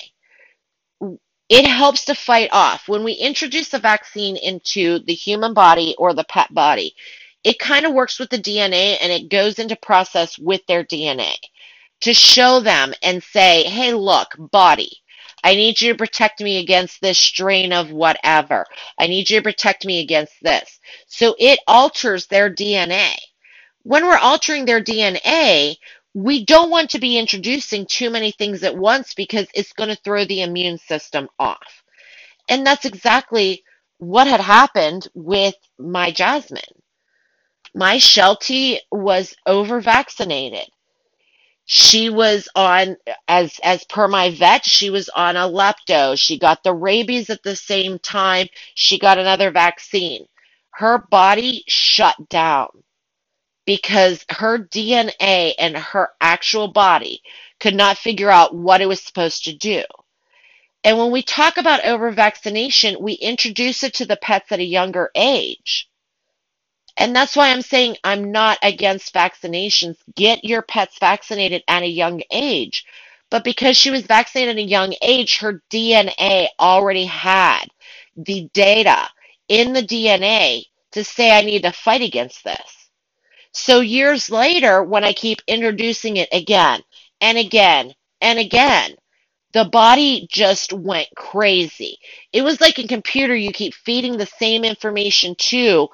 it 1.52 1.66
helps 1.66 2.06
to 2.06 2.16
fight 2.16 2.48
off. 2.54 2.88
When 2.88 3.04
we 3.04 3.12
introduce 3.12 3.74
a 3.74 3.80
vaccine 3.80 4.38
into 4.38 5.00
the 5.00 5.14
human 5.14 5.54
body 5.54 5.94
or 5.98 6.14
the 6.14 6.24
pet 6.24 6.54
body, 6.54 6.96
it 7.44 7.60
kind 7.60 7.86
of 7.86 7.92
works 7.94 8.20
with 8.20 8.30
the 8.30 8.38
DNA 8.38 8.96
and 9.02 9.12
it 9.12 9.30
goes 9.30 9.60
into 9.60 9.76
process 9.76 10.40
with 10.40 10.66
their 10.68 10.86
DNA 10.86 11.34
to 12.02 12.14
show 12.14 12.62
them 12.62 12.94
and 13.04 13.22
say, 13.22 13.64
hey, 13.64 13.94
look, 13.94 14.30
body, 14.38 14.92
I 15.44 15.56
need 15.56 15.82
you 15.82 15.94
to 15.94 15.98
protect 15.98 16.42
me 16.42 16.60
against 16.60 17.02
this 17.02 17.18
strain 17.18 17.74
of 17.74 17.92
whatever. 17.92 18.66
I 19.00 19.08
need 19.08 19.30
you 19.30 19.40
to 19.40 19.44
protect 19.44 19.86
me 19.86 20.02
against 20.02 20.34
this. 20.42 20.80
So 21.08 21.36
it 21.40 21.60
alters 21.68 22.28
their 22.28 22.50
DNA. 22.54 23.14
When 23.84 24.06
we're 24.06 24.18
altering 24.18 24.66
their 24.66 24.84
DNA, 24.84 25.78
we 26.14 26.46
don't 26.46 26.70
want 26.70 26.92
to 26.92 27.00
be 27.00 27.18
introducing 27.18 27.86
too 27.86 28.10
many 28.10 28.32
things 28.32 28.64
at 28.64 28.78
once 28.78 29.14
because 29.14 29.48
it's 29.56 29.74
going 29.74 29.90
to 29.90 29.96
throw 30.04 30.26
the 30.26 30.44
immune 30.44 30.78
system 30.78 31.30
off. 31.40 31.84
And 32.50 32.66
that's 32.66 32.86
exactly 32.86 33.64
what 33.98 34.28
had 34.28 34.42
happened 34.42 35.08
with 35.14 35.56
my 35.80 36.12
Jasmine. 36.12 36.62
My 37.74 37.98
Sheltie 38.00 38.82
was 38.92 39.36
over 39.46 39.80
vaccinated. 39.82 40.68
She 41.65 42.10
was 42.10 42.50
on, 42.56 42.98
as, 43.27 43.60
as 43.63 43.86
per 43.86 44.08
my 44.08 44.32
vet, 44.32 44.65
she 44.65 44.89
was 44.89 45.10
on 45.10 45.38
a 45.38 45.48
lepto. 45.50 46.20
She 46.20 46.39
got 46.39 46.63
the 46.63 46.74
rabies 46.74 47.30
at 47.30 47.44
the 47.44 47.56
same 47.56 48.00
time. 48.00 48.50
She 48.75 49.00
got 49.00 49.20
another 49.20 49.51
vaccine. 49.51 50.25
Her 50.72 51.00
body 51.12 51.63
shut 51.68 52.30
down 52.30 52.70
because 53.65 54.25
her 54.30 54.60
DNA 54.60 55.53
and 55.60 55.77
her 55.77 56.10
actual 56.22 56.70
body 56.70 57.24
could 57.62 57.75
not 57.75 58.00
figure 58.00 58.32
out 58.32 58.56
what 58.56 58.82
it 58.82 58.88
was 58.88 59.01
supposed 59.01 59.46
to 59.46 59.53
do. 59.56 59.84
And 60.84 60.98
when 60.98 61.12
we 61.12 61.24
talk 61.24 61.58
about 61.58 61.86
over 61.86 62.12
vaccination, 62.12 62.98
we 63.01 63.13
introduce 63.15 63.84
it 63.84 63.96
to 63.96 64.06
the 64.08 64.18
pets 64.18 64.51
at 64.51 64.60
a 64.62 64.65
younger 64.65 65.12
age. 65.15 65.89
And 67.01 67.15
that's 67.15 67.36
why 67.36 67.50
I'm 67.51 67.63
saying 67.63 67.98
I'm 68.05 68.31
not 68.31 68.60
against 68.63 69.13
vaccinations. 69.15 69.98
Get 70.15 70.46
your 70.46 70.63
pets 70.63 71.00
vaccinated 71.00 71.63
at 71.67 71.84
a 71.84 71.88
young 71.88 72.24
age. 72.31 72.86
But 73.31 73.43
because 73.46 73.77
she 73.77 73.91
was 73.91 74.03
vaccinated 74.03 74.58
at 74.58 74.63
a 74.63 74.67
young 74.67 74.96
age, 75.03 75.39
her 75.39 75.63
DNA 75.72 76.48
already 76.60 77.05
had 77.05 77.65
the 78.17 78.50
data 78.53 79.10
in 79.50 79.74
the 79.74 79.84
DNA 79.84 80.65
to 80.93 81.03
say 81.03 81.31
I 81.31 81.41
need 81.43 81.63
to 81.63 81.74
fight 81.74 82.03
against 82.03 82.46
this. 82.46 82.89
So 83.53 83.81
years 83.81 84.29
later, 84.31 84.84
when 84.84 85.05
I 85.05 85.13
keep 85.13 85.41
introducing 85.48 86.17
it 86.17 86.29
again 86.34 86.81
and 87.22 87.38
again 87.38 87.93
and 88.22 88.39
again, 88.39 88.96
the 89.53 89.65
body 89.65 90.27
just 90.31 90.74
went 90.74 91.10
crazy. 91.17 91.98
It 92.34 92.43
was 92.43 92.62
like 92.62 92.79
a 92.79 92.88
computer 92.88 93.36
you 93.36 93.51
keep 93.51 93.74
feeding 93.74 94.17
the 94.17 94.27
same 94.27 94.63
information 94.65 95.36
to, 95.39 95.89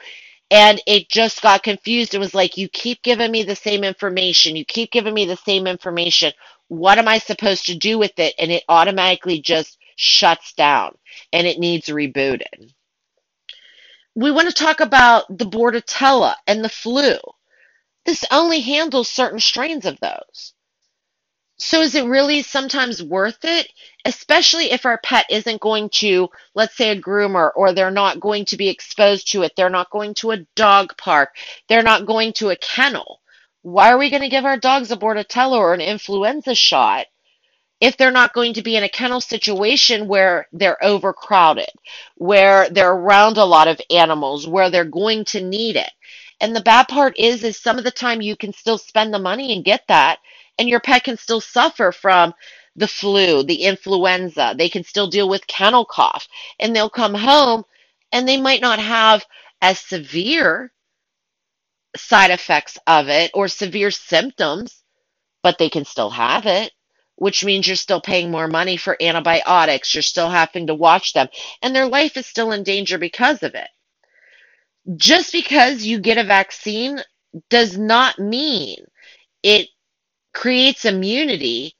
and 0.50 0.82
it 0.88 1.10
just 1.10 1.42
got 1.42 1.63
confused. 1.63 2.13
It 2.13 2.20
was 2.20 2.34
like, 2.34 2.58
you 2.58 2.70
keep 2.70 3.01
giving 3.04 3.32
me 3.32 3.44
the 3.44 3.56
same 3.56 3.84
information. 3.84 4.56
You 4.56 4.66
keep 4.66 4.92
giving 4.92 5.13
me 5.13 5.25
the 5.25 5.38
same 5.38 5.68
information. 5.68 6.32
What 6.70 6.98
am 6.98 7.08
I 7.08 7.20
supposed 7.20 7.66
to 7.68 7.75
do 7.75 7.98
with 8.00 8.18
it? 8.20 8.36
And 8.39 8.51
it 8.51 8.63
automatically 8.70 9.42
just 9.42 9.77
shuts 9.96 10.54
down 10.54 10.96
and 11.34 11.48
it 11.48 11.60
needs 11.60 11.88
rebooted. 11.88 12.74
We 14.16 14.32
want 14.32 14.48
to 14.50 14.54
talk 14.54 14.80
about 14.80 15.25
the 15.38 15.46
Bordetella 15.46 16.36
and 16.48 16.63
the 16.63 16.70
flu. 16.70 17.18
This 18.06 18.25
only 18.32 18.62
handles 18.62 19.10
certain 19.10 19.39
strains 19.39 19.86
of 19.86 20.00
those. 20.00 20.54
So 21.59 21.81
is 21.81 21.95
it 21.95 22.05
really 22.05 22.43
sometimes 22.43 23.01
worth 23.01 23.39
it? 23.43 23.71
Especially 24.05 24.71
if 24.71 24.85
our 24.85 24.99
pet 24.99 25.25
isn't 25.29 25.59
going 25.59 25.89
to, 25.89 26.29
let's 26.53 26.77
say, 26.77 26.91
a 26.91 27.01
groomer, 27.01 27.51
or 27.55 27.73
they're 27.73 27.91
not 27.91 28.19
going 28.19 28.45
to 28.45 28.57
be 28.57 28.69
exposed 28.69 29.31
to 29.31 29.41
it. 29.41 29.53
They're 29.55 29.69
not 29.69 29.89
going 29.89 30.13
to 30.15 30.31
a 30.31 30.45
dog 30.55 30.95
park. 30.97 31.35
They're 31.67 31.83
not 31.83 32.05
going 32.05 32.33
to 32.33 32.49
a 32.49 32.55
kennel. 32.55 33.21
Why 33.63 33.91
are 33.91 33.97
we 33.97 34.11
going 34.11 34.21
to 34.21 34.29
give 34.29 34.45
our 34.45 34.57
dogs 34.57 34.91
a 34.91 34.97
Bordetella 34.97 35.57
or 35.57 35.73
an 35.73 35.81
influenza 35.81 36.53
shot 36.55 37.07
if 37.81 37.97
they're 37.97 38.11
not 38.11 38.33
going 38.33 38.53
to 38.53 38.63
be 38.63 38.75
in 38.75 38.83
a 38.83 38.89
kennel 38.89 39.19
situation 39.19 40.07
where 40.07 40.47
they're 40.53 40.83
overcrowded, 40.83 41.69
where 42.15 42.69
they're 42.69 42.93
around 42.93 43.37
a 43.37 43.45
lot 43.45 43.67
of 43.67 43.81
animals, 43.89 44.47
where 44.47 44.69
they're 44.69 44.85
going 44.85 45.25
to 45.25 45.41
need 45.41 45.75
it? 45.75 45.91
And 46.39 46.55
the 46.55 46.61
bad 46.61 46.87
part 46.87 47.17
is, 47.17 47.43
is 47.43 47.57
some 47.57 47.77
of 47.79 47.83
the 47.83 47.91
time 47.91 48.21
you 48.21 48.35
can 48.35 48.53
still 48.53 48.77
spend 48.77 49.11
the 49.13 49.19
money 49.19 49.53
and 49.53 49.65
get 49.65 49.83
that, 49.87 50.19
and 50.59 50.69
your 50.69 50.79
pet 50.81 51.05
can 51.05 51.17
still 51.17 51.41
suffer 51.41 51.91
from 51.91 52.33
the 52.75 52.87
flu, 52.87 53.43
the 53.43 53.63
influenza. 53.63 54.55
They 54.57 54.69
can 54.69 54.83
still 54.83 55.07
deal 55.09 55.29
with 55.29 55.47
kennel 55.47 55.85
cough, 55.85 56.27
and 56.59 56.75
they'll 56.75 56.89
come 56.91 57.15
home 57.15 57.63
and 58.11 58.27
they 58.27 58.41
might 58.41 58.61
not 58.61 58.79
have 58.79 59.25
as 59.61 59.79
severe 59.79 60.71
side 61.97 62.31
effects 62.31 62.77
of 62.87 63.09
it 63.09 63.31
or 63.33 63.47
severe 63.49 63.91
symptoms, 63.91 64.83
but 65.43 65.57
they 65.59 65.69
can 65.69 65.85
still 65.85 66.11
have 66.11 66.45
it, 66.47 66.71
which 67.17 67.45
means 67.45 67.67
you're 67.67 67.75
still 67.77 68.01
paying 68.01 68.31
more 68.31 68.47
money 68.47 68.77
for 68.77 68.97
antibiotics. 69.01 69.93
You're 69.95 70.03
still 70.03 70.29
having 70.29 70.67
to 70.67 70.75
watch 70.75 71.13
them, 71.13 71.29
and 71.61 71.75
their 71.75 71.87
life 71.87 72.17
is 72.17 72.27
still 72.27 72.51
in 72.53 72.63
danger 72.63 72.97
because 72.99 73.43
of 73.43 73.55
it 73.55 73.67
Just 74.97 75.31
because 75.31 75.85
you 75.85 75.99
get 75.99 76.17
a 76.19 76.23
vaccine 76.23 77.01
does 77.49 77.77
not 77.77 78.19
mean 78.19 78.77
it 79.43 79.69
creates 80.38 80.86
immunity 80.86 81.74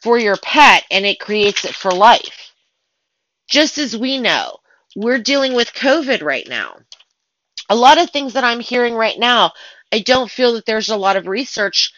for 0.00 0.16
your 0.18 0.36
pet 0.36 0.84
and 0.92 1.04
it 1.04 1.18
creates 1.18 1.64
it 1.64 1.74
for 1.74 1.90
life. 1.90 2.52
Just 3.48 3.76
as 3.76 3.96
we 3.96 4.18
know, 4.18 4.58
we're 4.94 5.18
dealing 5.18 5.52
with 5.52 5.74
COVID 5.74 6.22
right 6.22 6.48
now. 6.48 6.76
A 7.68 7.74
lot 7.74 7.98
of 7.98 8.10
things 8.10 8.34
that 8.34 8.44
I'm 8.44 8.60
hearing 8.60 8.94
right 8.94 9.18
now, 9.18 9.50
I 9.90 9.98
don't 9.98 10.30
feel 10.30 10.52
that 10.54 10.64
there's 10.64 10.90
a 10.90 10.96
lot 10.96 11.16
of 11.16 11.26
research 11.26 11.92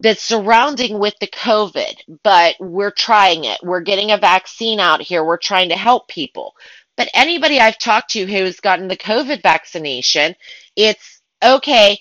that's 0.00 0.22
surrounding 0.22 0.98
with 0.98 1.14
the 1.20 1.26
COVID, 1.26 2.20
but 2.22 2.56
we're 2.58 2.90
trying 2.90 3.44
it. 3.44 3.58
We're 3.62 3.82
getting 3.82 4.12
a 4.12 4.16
vaccine 4.16 4.80
out 4.80 5.02
here. 5.02 5.22
We're 5.22 5.36
trying 5.36 5.68
to 5.68 5.76
help 5.76 6.08
people. 6.08 6.54
But 6.96 7.10
anybody 7.12 7.60
I've 7.60 7.78
talked 7.78 8.12
to 8.12 8.24
who's 8.24 8.60
gotten 8.60 8.88
the 8.88 8.96
COVID 8.96 9.42
vaccination, 9.42 10.36
it's 10.74 11.20
okay, 11.42 11.98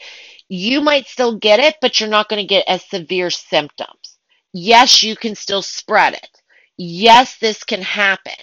you 0.50 0.82
might 0.82 1.08
still 1.08 1.38
get 1.38 1.60
it, 1.60 1.76
but 1.82 2.00
you're 2.00 2.10
not 2.10 2.30
going 2.30 2.42
to 2.42 2.48
get 2.48 2.68
as 2.68 2.84
severe 2.90 3.30
symptoms. 3.30 4.18
Yes, 4.54 5.04
you 5.04 5.16
can 5.16 5.36
still 5.36 5.62
spread 5.62 6.14
it. 6.14 6.30
Yes, 6.78 7.38
this 7.38 7.64
can 7.64 7.82
happen, 7.82 8.34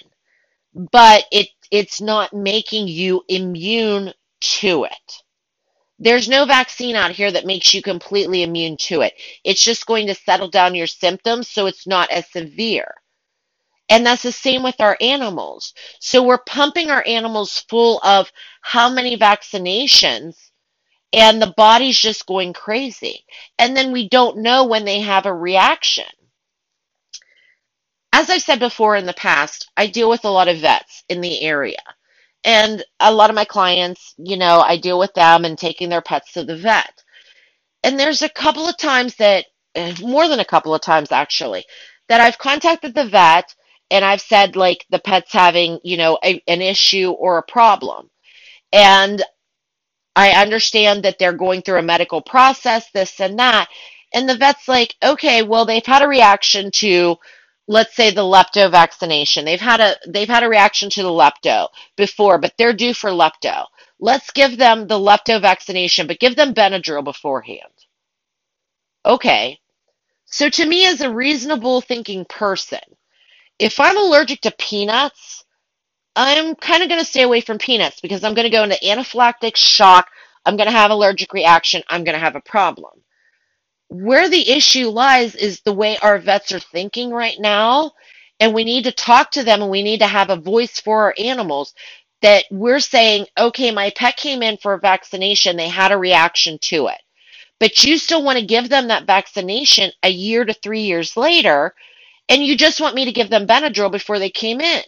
but 0.73 1.25
it 1.31 1.49
it's 1.71 2.01
not 2.01 2.33
making 2.33 2.87
you 2.87 3.23
immune 3.29 4.13
to 4.41 4.85
it. 4.85 5.23
There's 5.99 6.27
no 6.27 6.45
vaccine 6.45 6.95
out 6.95 7.11
here 7.11 7.31
that 7.31 7.45
makes 7.45 7.73
you 7.73 7.81
completely 7.81 8.43
immune 8.43 8.75
to 8.77 9.01
it. 9.01 9.13
It's 9.43 9.63
just 9.63 9.85
going 9.85 10.07
to 10.07 10.15
settle 10.15 10.49
down 10.49 10.75
your 10.75 10.87
symptoms 10.87 11.49
so 11.49 11.67
it's 11.67 11.87
not 11.87 12.09
as 12.11 12.29
severe. 12.31 12.95
And 13.89 14.05
that's 14.05 14.23
the 14.23 14.31
same 14.31 14.63
with 14.63 14.81
our 14.81 14.97
animals. 15.01 15.73
So 15.99 16.23
we're 16.23 16.43
pumping 16.45 16.89
our 16.89 17.03
animals 17.05 17.65
full 17.69 17.99
of 18.03 18.31
how 18.61 18.89
many 18.89 19.17
vaccinations 19.17 20.50
and 21.13 21.41
the 21.41 21.53
body's 21.57 21.99
just 21.99 22.25
going 22.25 22.53
crazy. 22.53 23.25
And 23.59 23.75
then 23.75 23.91
we 23.91 24.07
don't 24.09 24.37
know 24.37 24.65
when 24.65 24.85
they 24.85 25.01
have 25.01 25.25
a 25.25 25.33
reaction. 25.33 26.05
As 28.13 28.29
I've 28.29 28.41
said 28.41 28.59
before 28.59 28.95
in 28.95 29.05
the 29.05 29.13
past, 29.13 29.69
I 29.77 29.87
deal 29.87 30.09
with 30.09 30.25
a 30.25 30.29
lot 30.29 30.47
of 30.47 30.59
vets 30.59 31.03
in 31.09 31.21
the 31.21 31.41
area. 31.41 31.81
And 32.43 32.83
a 32.99 33.13
lot 33.13 33.29
of 33.29 33.35
my 33.35 33.45
clients, 33.45 34.15
you 34.17 34.37
know, 34.37 34.61
I 34.61 34.77
deal 34.77 34.99
with 34.99 35.13
them 35.13 35.45
and 35.45 35.57
taking 35.57 35.89
their 35.89 36.01
pets 36.01 36.33
to 36.33 36.43
the 36.43 36.57
vet. 36.57 37.03
And 37.83 37.99
there's 37.99 38.21
a 38.21 38.29
couple 38.29 38.67
of 38.67 38.77
times 38.77 39.15
that, 39.15 39.45
eh, 39.75 39.95
more 40.01 40.27
than 40.27 40.39
a 40.39 40.45
couple 40.45 40.73
of 40.73 40.81
times 40.81 41.11
actually, 41.11 41.65
that 42.09 42.21
I've 42.21 42.37
contacted 42.37 42.93
the 42.95 43.05
vet 43.05 43.53
and 43.89 44.05
I've 44.05 44.21
said, 44.21 44.55
like, 44.55 44.85
the 44.89 44.99
pet's 44.99 45.33
having, 45.33 45.79
you 45.83 45.97
know, 45.97 46.17
a, 46.23 46.41
an 46.47 46.61
issue 46.61 47.11
or 47.11 47.37
a 47.37 47.43
problem. 47.43 48.09
And 48.71 49.21
I 50.15 50.31
understand 50.31 51.03
that 51.03 51.19
they're 51.19 51.33
going 51.33 51.61
through 51.61 51.79
a 51.79 51.83
medical 51.83 52.21
process, 52.21 52.89
this 52.91 53.19
and 53.19 53.39
that. 53.39 53.69
And 54.13 54.27
the 54.27 54.37
vet's 54.37 54.67
like, 54.67 54.95
okay, 55.03 55.41
well, 55.41 55.65
they've 55.65 55.85
had 55.85 56.01
a 56.01 56.07
reaction 56.07 56.71
to 56.75 57.17
let's 57.67 57.95
say 57.95 58.11
the 58.11 58.21
lepto 58.21 58.69
vaccination. 58.69 59.45
They've 59.45 59.59
had 59.59 59.79
a 59.79 59.95
they've 60.07 60.27
had 60.27 60.43
a 60.43 60.49
reaction 60.49 60.89
to 60.91 61.03
the 61.03 61.09
lepto 61.09 61.69
before, 61.95 62.37
but 62.37 62.53
they're 62.57 62.73
due 62.73 62.93
for 62.93 63.11
lepto. 63.11 63.65
Let's 63.99 64.31
give 64.31 64.57
them 64.57 64.87
the 64.87 64.99
lepto 64.99 65.41
vaccination, 65.41 66.07
but 66.07 66.19
give 66.19 66.35
them 66.35 66.53
Benadryl 66.53 67.03
beforehand. 67.03 67.71
Okay. 69.05 69.59
So 70.25 70.49
to 70.49 70.65
me 70.65 70.85
as 70.85 71.01
a 71.01 71.13
reasonable 71.13 71.81
thinking 71.81 72.25
person, 72.25 72.79
if 73.59 73.79
I'm 73.79 73.97
allergic 73.97 74.41
to 74.41 74.51
peanuts, 74.51 75.45
I'm 76.15 76.55
kind 76.55 76.83
of 76.83 76.89
going 76.89 77.01
to 77.01 77.05
stay 77.05 77.23
away 77.23 77.41
from 77.41 77.57
peanuts 77.57 78.01
because 78.01 78.23
I'm 78.23 78.33
going 78.33 78.49
to 78.49 78.55
go 78.55 78.63
into 78.63 78.77
anaphylactic 78.83 79.55
shock. 79.55 80.09
I'm 80.45 80.57
going 80.57 80.67
to 80.67 80.75
have 80.75 80.91
allergic 80.91 81.33
reaction. 81.33 81.83
I'm 81.89 82.03
going 82.03 82.15
to 82.15 82.19
have 82.19 82.35
a 82.35 82.41
problem 82.41 83.01
where 83.91 84.29
the 84.29 84.49
issue 84.49 84.87
lies 84.87 85.35
is 85.35 85.59
the 85.61 85.73
way 85.73 85.97
our 85.97 86.17
vets 86.17 86.53
are 86.53 86.61
thinking 86.61 87.11
right 87.11 87.35
now. 87.39 87.91
And 88.39 88.53
we 88.53 88.63
need 88.63 88.85
to 88.85 88.91
talk 88.93 89.31
to 89.31 89.43
them 89.43 89.61
and 89.61 89.69
we 89.69 89.83
need 89.83 89.99
to 89.99 90.07
have 90.07 90.29
a 90.29 90.37
voice 90.37 90.79
for 90.79 91.03
our 91.03 91.13
animals 91.19 91.73
that 92.21 92.45
we're 92.49 92.79
saying, 92.79 93.27
okay, 93.37 93.69
my 93.71 93.91
pet 93.97 94.15
came 94.15 94.41
in 94.41 94.57
for 94.57 94.73
a 94.73 94.79
vaccination, 94.79 95.57
they 95.57 95.67
had 95.67 95.91
a 95.91 95.97
reaction 95.97 96.57
to 96.61 96.87
it. 96.87 96.99
But 97.59 97.83
you 97.83 97.97
still 97.97 98.23
want 98.23 98.39
to 98.39 98.45
give 98.45 98.69
them 98.69 98.87
that 98.87 99.05
vaccination 99.05 99.91
a 100.03 100.09
year 100.09 100.45
to 100.45 100.53
three 100.53 100.81
years 100.81 101.17
later, 101.17 101.75
and 102.29 102.43
you 102.43 102.57
just 102.57 102.79
want 102.79 102.95
me 102.95 103.05
to 103.05 103.11
give 103.11 103.29
them 103.29 103.45
Benadryl 103.45 103.91
before 103.91 104.19
they 104.19 104.29
came 104.29 104.61
in. 104.61 104.83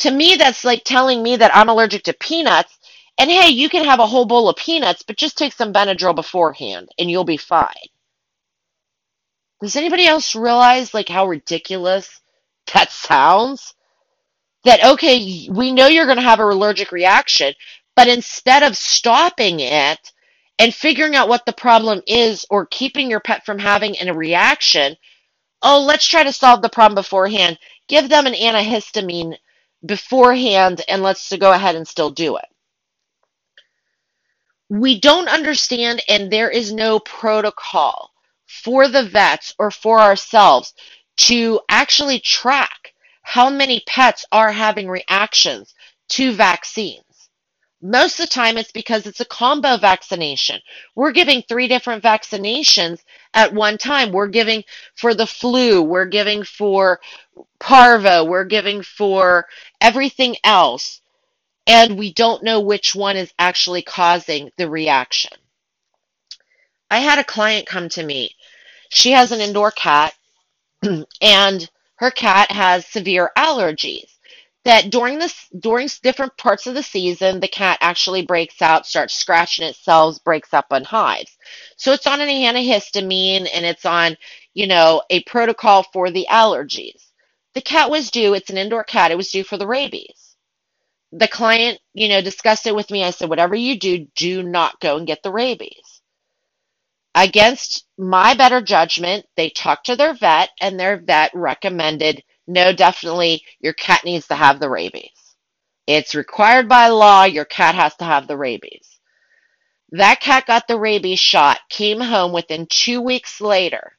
To 0.00 0.10
me, 0.10 0.36
that's 0.36 0.64
like 0.64 0.82
telling 0.84 1.22
me 1.22 1.36
that 1.36 1.54
I'm 1.54 1.68
allergic 1.68 2.04
to 2.04 2.12
peanuts 2.14 2.78
and 3.20 3.30
hey, 3.30 3.50
you 3.50 3.68
can 3.68 3.84
have 3.84 4.00
a 4.00 4.06
whole 4.06 4.24
bowl 4.24 4.48
of 4.48 4.56
peanuts, 4.56 5.02
but 5.02 5.18
just 5.18 5.36
take 5.36 5.52
some 5.52 5.74
Benadryl 5.74 6.14
beforehand 6.14 6.88
and 6.98 7.10
you'll 7.10 7.24
be 7.24 7.36
fine. 7.36 7.68
Does 9.60 9.76
anybody 9.76 10.06
else 10.06 10.34
realize 10.34 10.94
like 10.94 11.10
how 11.10 11.26
ridiculous 11.26 12.20
that 12.72 12.90
sounds? 12.90 13.74
That 14.64 14.82
okay, 14.82 15.48
we 15.50 15.70
know 15.70 15.86
you're 15.86 16.06
going 16.06 16.16
to 16.16 16.22
have 16.22 16.40
a 16.40 16.44
allergic 16.44 16.92
reaction, 16.92 17.52
but 17.94 18.08
instead 18.08 18.62
of 18.62 18.74
stopping 18.74 19.60
it 19.60 20.12
and 20.58 20.74
figuring 20.74 21.14
out 21.14 21.28
what 21.28 21.44
the 21.44 21.52
problem 21.52 22.00
is 22.06 22.46
or 22.48 22.64
keeping 22.64 23.10
your 23.10 23.20
pet 23.20 23.44
from 23.44 23.58
having 23.58 23.96
a 24.00 24.14
reaction, 24.14 24.96
oh, 25.60 25.82
let's 25.82 26.06
try 26.06 26.22
to 26.22 26.32
solve 26.32 26.62
the 26.62 26.70
problem 26.70 26.94
beforehand. 26.94 27.58
Give 27.86 28.08
them 28.08 28.26
an 28.26 28.32
antihistamine 28.32 29.36
beforehand 29.84 30.82
and 30.88 31.02
let's 31.02 31.32
go 31.36 31.52
ahead 31.52 31.76
and 31.76 31.88
still 31.88 32.10
do 32.10 32.36
it 32.36 32.44
we 34.70 35.00
don't 35.00 35.28
understand 35.28 36.00
and 36.08 36.30
there 36.30 36.50
is 36.50 36.72
no 36.72 37.00
protocol 37.00 38.10
for 38.46 38.88
the 38.88 39.04
vets 39.04 39.54
or 39.58 39.70
for 39.70 40.00
ourselves 40.00 40.74
to 41.16 41.60
actually 41.68 42.20
track 42.20 42.94
how 43.22 43.50
many 43.50 43.82
pets 43.86 44.24
are 44.32 44.52
having 44.52 44.88
reactions 44.88 45.74
to 46.08 46.32
vaccines. 46.32 47.04
Most 47.82 48.20
of 48.20 48.26
the 48.26 48.34
time, 48.34 48.58
it's 48.58 48.72
because 48.72 49.06
it's 49.06 49.20
a 49.20 49.24
combo 49.26 49.76
vaccination. 49.76 50.60
We're 50.94 51.12
giving 51.12 51.42
three 51.42 51.68
different 51.68 52.02
vaccinations 52.04 53.00
at 53.34 53.54
one 53.54 53.78
time. 53.78 54.12
We're 54.12 54.28
giving 54.28 54.64
for 54.96 55.14
the 55.14 55.26
flu, 55.26 55.82
we're 55.82 56.06
giving 56.06 56.42
for 56.42 57.00
parvo, 57.58 58.24
we're 58.24 58.44
giving 58.44 58.82
for 58.82 59.46
everything 59.80 60.36
else 60.44 61.00
and 61.66 61.98
we 61.98 62.12
don't 62.12 62.42
know 62.42 62.60
which 62.60 62.94
one 62.94 63.16
is 63.16 63.32
actually 63.38 63.82
causing 63.82 64.50
the 64.58 64.68
reaction. 64.68 65.32
I 66.90 66.98
had 66.98 67.18
a 67.18 67.24
client 67.24 67.66
come 67.66 67.88
to 67.90 68.02
me. 68.02 68.34
She 68.88 69.12
has 69.12 69.30
an 69.30 69.40
indoor 69.40 69.70
cat, 69.70 70.12
and 71.22 71.70
her 71.96 72.10
cat 72.10 72.50
has 72.50 72.86
severe 72.86 73.30
allergies. 73.38 74.10
That 74.64 74.90
during 74.90 75.18
this 75.18 75.48
during 75.58 75.88
different 76.02 76.36
parts 76.36 76.66
of 76.66 76.74
the 76.74 76.82
season, 76.82 77.40
the 77.40 77.48
cat 77.48 77.78
actually 77.80 78.26
breaks 78.26 78.60
out, 78.62 78.86
starts 78.86 79.14
scratching 79.14 79.66
itself, 79.66 80.22
breaks 80.24 80.52
up 80.54 80.66
on 80.70 80.84
hives. 80.84 81.36
So 81.76 81.92
it's 81.92 82.06
on 82.06 82.20
an 82.20 82.28
antihistamine 82.28 83.48
and 83.54 83.64
it's 83.64 83.86
on, 83.86 84.16
you 84.54 84.66
know, 84.66 85.02
a 85.10 85.22
protocol 85.24 85.84
for 85.92 86.10
the 86.10 86.26
allergies. 86.30 87.06
The 87.54 87.62
cat 87.62 87.90
was 87.90 88.10
due, 88.10 88.34
it's 88.34 88.50
an 88.50 88.58
indoor 88.58 88.84
cat, 88.84 89.10
it 89.10 89.16
was 89.16 89.30
due 89.30 89.44
for 89.44 89.56
the 89.56 89.66
rabies 89.66 90.30
the 91.12 91.28
client, 91.28 91.80
you 91.94 92.08
know, 92.08 92.20
discussed 92.22 92.66
it 92.66 92.74
with 92.74 92.90
me. 92.90 93.04
I 93.04 93.10
said, 93.10 93.28
whatever 93.28 93.54
you 93.54 93.78
do, 93.78 94.06
do 94.16 94.42
not 94.42 94.80
go 94.80 94.96
and 94.96 95.06
get 95.06 95.22
the 95.22 95.32
rabies. 95.32 96.02
Against 97.14 97.86
my 97.98 98.34
better 98.34 98.60
judgment, 98.60 99.26
they 99.36 99.50
talked 99.50 99.86
to 99.86 99.96
their 99.96 100.14
vet, 100.14 100.50
and 100.60 100.78
their 100.78 100.98
vet 100.98 101.32
recommended, 101.34 102.22
no, 102.52 102.72
definitely, 102.72 103.44
your 103.60 103.72
cat 103.72 104.04
needs 104.04 104.26
to 104.28 104.34
have 104.34 104.60
the 104.60 104.68
rabies. 104.68 105.10
It's 105.86 106.14
required 106.14 106.68
by 106.68 106.88
law, 106.88 107.24
your 107.24 107.44
cat 107.44 107.74
has 107.74 107.94
to 107.96 108.04
have 108.04 108.26
the 108.26 108.36
rabies. 108.36 108.86
That 109.92 110.20
cat 110.20 110.46
got 110.46 110.68
the 110.68 110.78
rabies 110.78 111.18
shot, 111.18 111.58
came 111.68 112.00
home 112.00 112.32
within 112.32 112.66
two 112.66 113.00
weeks 113.00 113.40
later. 113.40 113.92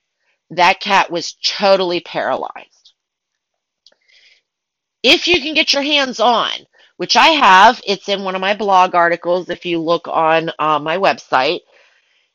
That 0.51 0.79
cat 0.79 1.11
was 1.11 1.35
totally 1.43 1.99
paralyzed. 1.99 2.93
If 5.03 5.27
you 5.27 5.41
can 5.41 5.53
get 5.53 5.73
your 5.73 5.83
hands 5.83 6.19
on 6.19 6.51
which 7.01 7.15
I 7.15 7.29
have. 7.29 7.81
It's 7.87 8.09
in 8.09 8.23
one 8.23 8.35
of 8.35 8.41
my 8.41 8.53
blog 8.53 8.93
articles. 8.93 9.49
If 9.49 9.65
you 9.65 9.79
look 9.79 10.07
on 10.07 10.51
uh, 10.59 10.77
my 10.77 10.97
website, 10.97 11.61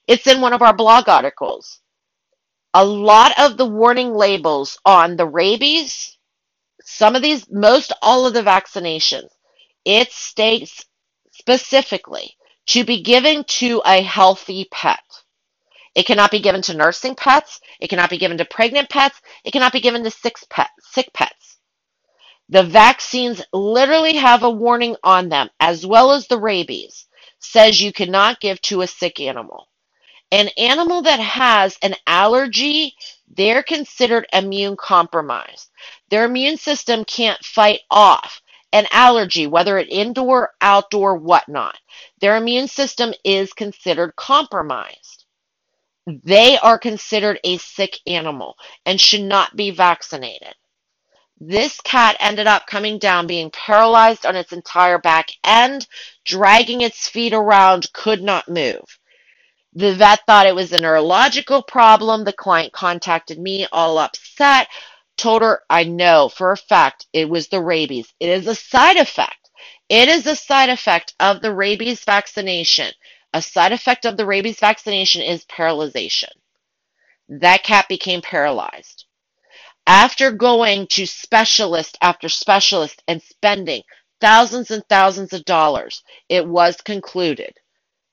it's 0.08 0.26
in 0.26 0.40
one 0.40 0.52
of 0.52 0.60
our 0.60 0.74
blog 0.74 1.08
articles. 1.08 1.78
A 2.78 2.84
lot 2.84 3.32
of 3.38 3.56
the 3.56 3.64
warning 3.64 4.12
labels 4.12 4.78
on 4.84 5.16
the 5.16 5.24
rabies, 5.24 6.18
some 6.82 7.16
of 7.16 7.22
these, 7.22 7.50
most 7.50 7.90
all 8.02 8.26
of 8.26 8.34
the 8.34 8.42
vaccinations, 8.42 9.30
it 9.86 10.12
states 10.12 10.84
specifically 11.32 12.36
to 12.66 12.84
be 12.84 13.00
given 13.00 13.44
to 13.44 13.80
a 13.86 14.02
healthy 14.02 14.68
pet. 14.70 15.00
It 15.94 16.04
cannot 16.04 16.30
be 16.30 16.40
given 16.40 16.60
to 16.60 16.74
nursing 16.74 17.14
pets. 17.14 17.60
It 17.80 17.88
cannot 17.88 18.10
be 18.10 18.18
given 18.18 18.36
to 18.36 18.44
pregnant 18.44 18.90
pets. 18.90 19.22
It 19.42 19.52
cannot 19.52 19.72
be 19.72 19.80
given 19.80 20.04
to 20.04 20.10
sick, 20.10 20.36
pet, 20.50 20.68
sick 20.82 21.10
pets. 21.14 21.56
The 22.50 22.62
vaccines 22.62 23.40
literally 23.54 24.16
have 24.16 24.42
a 24.42 24.50
warning 24.50 24.96
on 25.02 25.30
them, 25.30 25.48
as 25.60 25.86
well 25.86 26.12
as 26.12 26.26
the 26.26 26.38
rabies, 26.38 27.06
says 27.38 27.80
you 27.80 27.90
cannot 27.90 28.38
give 28.40 28.60
to 28.68 28.82
a 28.82 28.86
sick 28.86 29.18
animal. 29.18 29.66
An 30.32 30.48
animal 30.56 31.02
that 31.02 31.20
has 31.20 31.78
an 31.82 31.94
allergy, 32.06 32.94
they're 33.28 33.62
considered 33.62 34.26
immune 34.32 34.76
compromised. 34.76 35.70
Their 36.10 36.24
immune 36.24 36.56
system 36.56 37.04
can't 37.04 37.44
fight 37.44 37.80
off 37.90 38.42
an 38.72 38.86
allergy, 38.90 39.46
whether 39.46 39.78
it 39.78 39.88
indoor, 39.88 40.52
outdoor, 40.60 41.16
whatnot. 41.16 41.78
Their 42.20 42.36
immune 42.36 42.68
system 42.68 43.14
is 43.24 43.52
considered 43.52 44.16
compromised. 44.16 45.24
They 46.06 46.58
are 46.58 46.78
considered 46.78 47.40
a 47.42 47.58
sick 47.58 47.98
animal 48.06 48.56
and 48.84 49.00
should 49.00 49.22
not 49.22 49.56
be 49.56 49.70
vaccinated. 49.70 50.54
This 51.40 51.80
cat 51.82 52.16
ended 52.18 52.46
up 52.46 52.66
coming 52.66 52.98
down, 52.98 53.26
being 53.26 53.50
paralyzed 53.50 54.24
on 54.24 54.36
its 54.36 54.52
entire 54.52 54.98
back 54.98 55.30
end, 55.44 55.86
dragging 56.24 56.80
its 56.80 57.08
feet 57.08 57.32
around, 57.32 57.92
could 57.92 58.22
not 58.22 58.48
move. 58.48 58.98
The 59.78 59.94
vet 59.94 60.20
thought 60.26 60.46
it 60.46 60.54
was 60.54 60.72
a 60.72 60.80
neurological 60.80 61.62
problem. 61.62 62.24
The 62.24 62.32
client 62.32 62.72
contacted 62.72 63.38
me 63.38 63.66
all 63.70 63.98
upset, 63.98 64.68
told 65.18 65.42
her 65.42 65.64
I 65.68 65.84
know 65.84 66.30
for 66.30 66.50
a 66.50 66.56
fact 66.56 67.04
it 67.12 67.28
was 67.28 67.48
the 67.48 67.60
rabies. 67.60 68.10
It 68.18 68.30
is 68.30 68.46
a 68.46 68.54
side 68.54 68.96
effect. 68.96 69.50
It 69.90 70.08
is 70.08 70.26
a 70.26 70.34
side 70.34 70.70
effect 70.70 71.12
of 71.20 71.42
the 71.42 71.52
rabies 71.52 72.02
vaccination. 72.04 72.90
A 73.34 73.42
side 73.42 73.72
effect 73.72 74.06
of 74.06 74.16
the 74.16 74.24
rabies 74.24 74.60
vaccination 74.60 75.20
is 75.20 75.44
paralyzation. 75.44 76.32
That 77.28 77.62
cat 77.62 77.86
became 77.86 78.22
paralyzed. 78.22 79.04
After 79.86 80.30
going 80.30 80.86
to 80.92 81.06
specialist 81.06 81.98
after 82.00 82.30
specialist 82.30 83.02
and 83.06 83.22
spending 83.22 83.82
thousands 84.22 84.70
and 84.70 84.88
thousands 84.88 85.34
of 85.34 85.44
dollars, 85.44 86.02
it 86.30 86.46
was 86.46 86.80
concluded 86.80 87.52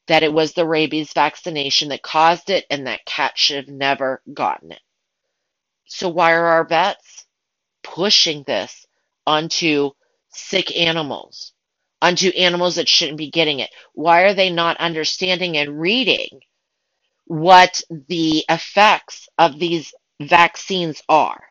that 0.08 0.24
it 0.24 0.34
was 0.34 0.54
the 0.54 0.68
rabies 0.68 1.14
vaccination 1.14 1.90
that 1.90 2.02
caused 2.04 2.50
it 2.50 2.66
and 2.70 2.88
that 2.88 3.06
cat 3.06 3.34
should 3.38 3.58
have 3.58 3.68
never 3.68 4.22
gotten 4.34 4.72
it. 4.72 4.82
So 5.86 6.10
why 6.10 6.34
are 6.34 6.46
our 6.48 6.66
vets 6.66 7.26
pushing 7.84 8.44
this 8.44 8.86
onto 9.28 9.92
sick 10.30 10.76
animals, 10.78 11.54
onto 12.02 12.30
animals 12.30 12.76
that 12.76 12.90
shouldn't 12.90 13.18
be 13.18 13.32
getting 13.32 13.60
it? 13.60 13.70
Why 13.94 14.24
are 14.24 14.34
they 14.34 14.52
not 14.52 14.78
understanding 14.78 15.58
and 15.58 15.80
reading 15.80 16.42
what 17.26 17.82
the 17.90 18.46
effects 18.50 19.30
of 19.38 19.60
these 19.60 19.94
vaccines 20.22 21.02
are? 21.10 21.44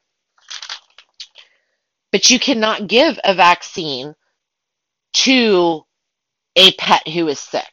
But 2.12 2.30
you 2.30 2.38
cannot 2.38 2.88
give 2.88 3.18
a 3.24 3.34
vaccine 3.34 4.14
to 5.14 5.82
a 6.56 6.72
pet 6.74 7.08
who 7.08 7.28
is 7.28 7.40
sick. 7.40 7.71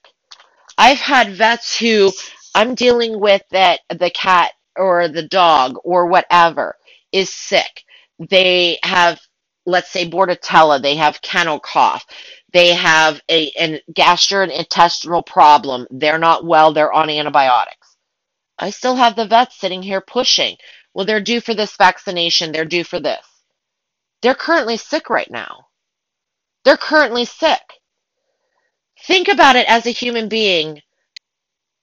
I've 0.80 1.00
had 1.00 1.34
vets 1.36 1.78
who 1.78 2.13
I'm 2.56 2.74
dealing 2.74 3.20
with 3.20 3.44
that 3.52 3.82
the 3.89 4.10
cat 4.10 4.54
or 4.78 5.10
the 5.10 5.28
dog 5.28 5.76
or 5.84 6.08
whatever 6.08 6.78
is 7.12 7.30
sick. 7.30 7.84
They 8.18 8.80
have, 8.84 9.20
let's 9.65 9.92
say, 9.92 10.10
bordetella, 10.10 10.82
they 10.82 10.96
have 10.96 11.22
kennel 11.22 11.60
cough, 11.60 12.06
they 12.54 12.74
have 12.74 13.22
a, 13.30 13.52
a 13.60 13.82
gastrointestinal 13.94 15.26
problem, 15.26 15.86
they're 15.92 16.18
not 16.18 16.46
well, 16.46 16.72
they're 16.72 16.94
on 16.94 17.10
antibiotics. 17.10 17.98
I 18.58 18.70
still 18.70 18.96
have 18.96 19.18
the 19.18 19.28
vets 19.28 19.60
sitting 19.60 19.84
here 19.84 20.02
pushing. 20.02 20.56
Well, 20.94 21.06
they're 21.06 21.22
due 21.22 21.42
for 21.42 21.54
this 21.54 21.76
vaccination, 21.76 22.54
they're 22.54 22.63
due 22.65 22.86
for 22.86 23.02
this. 23.02 23.26
They're 24.22 24.34
currently 24.34 24.78
sick 24.78 25.10
right 25.10 25.30
now. 25.30 25.68
They're 26.63 26.78
currently 26.78 27.26
sick. 27.26 27.79
Think 29.06 29.28
about 29.28 29.56
it 29.56 29.68
as 29.70 29.86
a 29.86 29.92
human 29.92 30.30
being. 30.30 30.82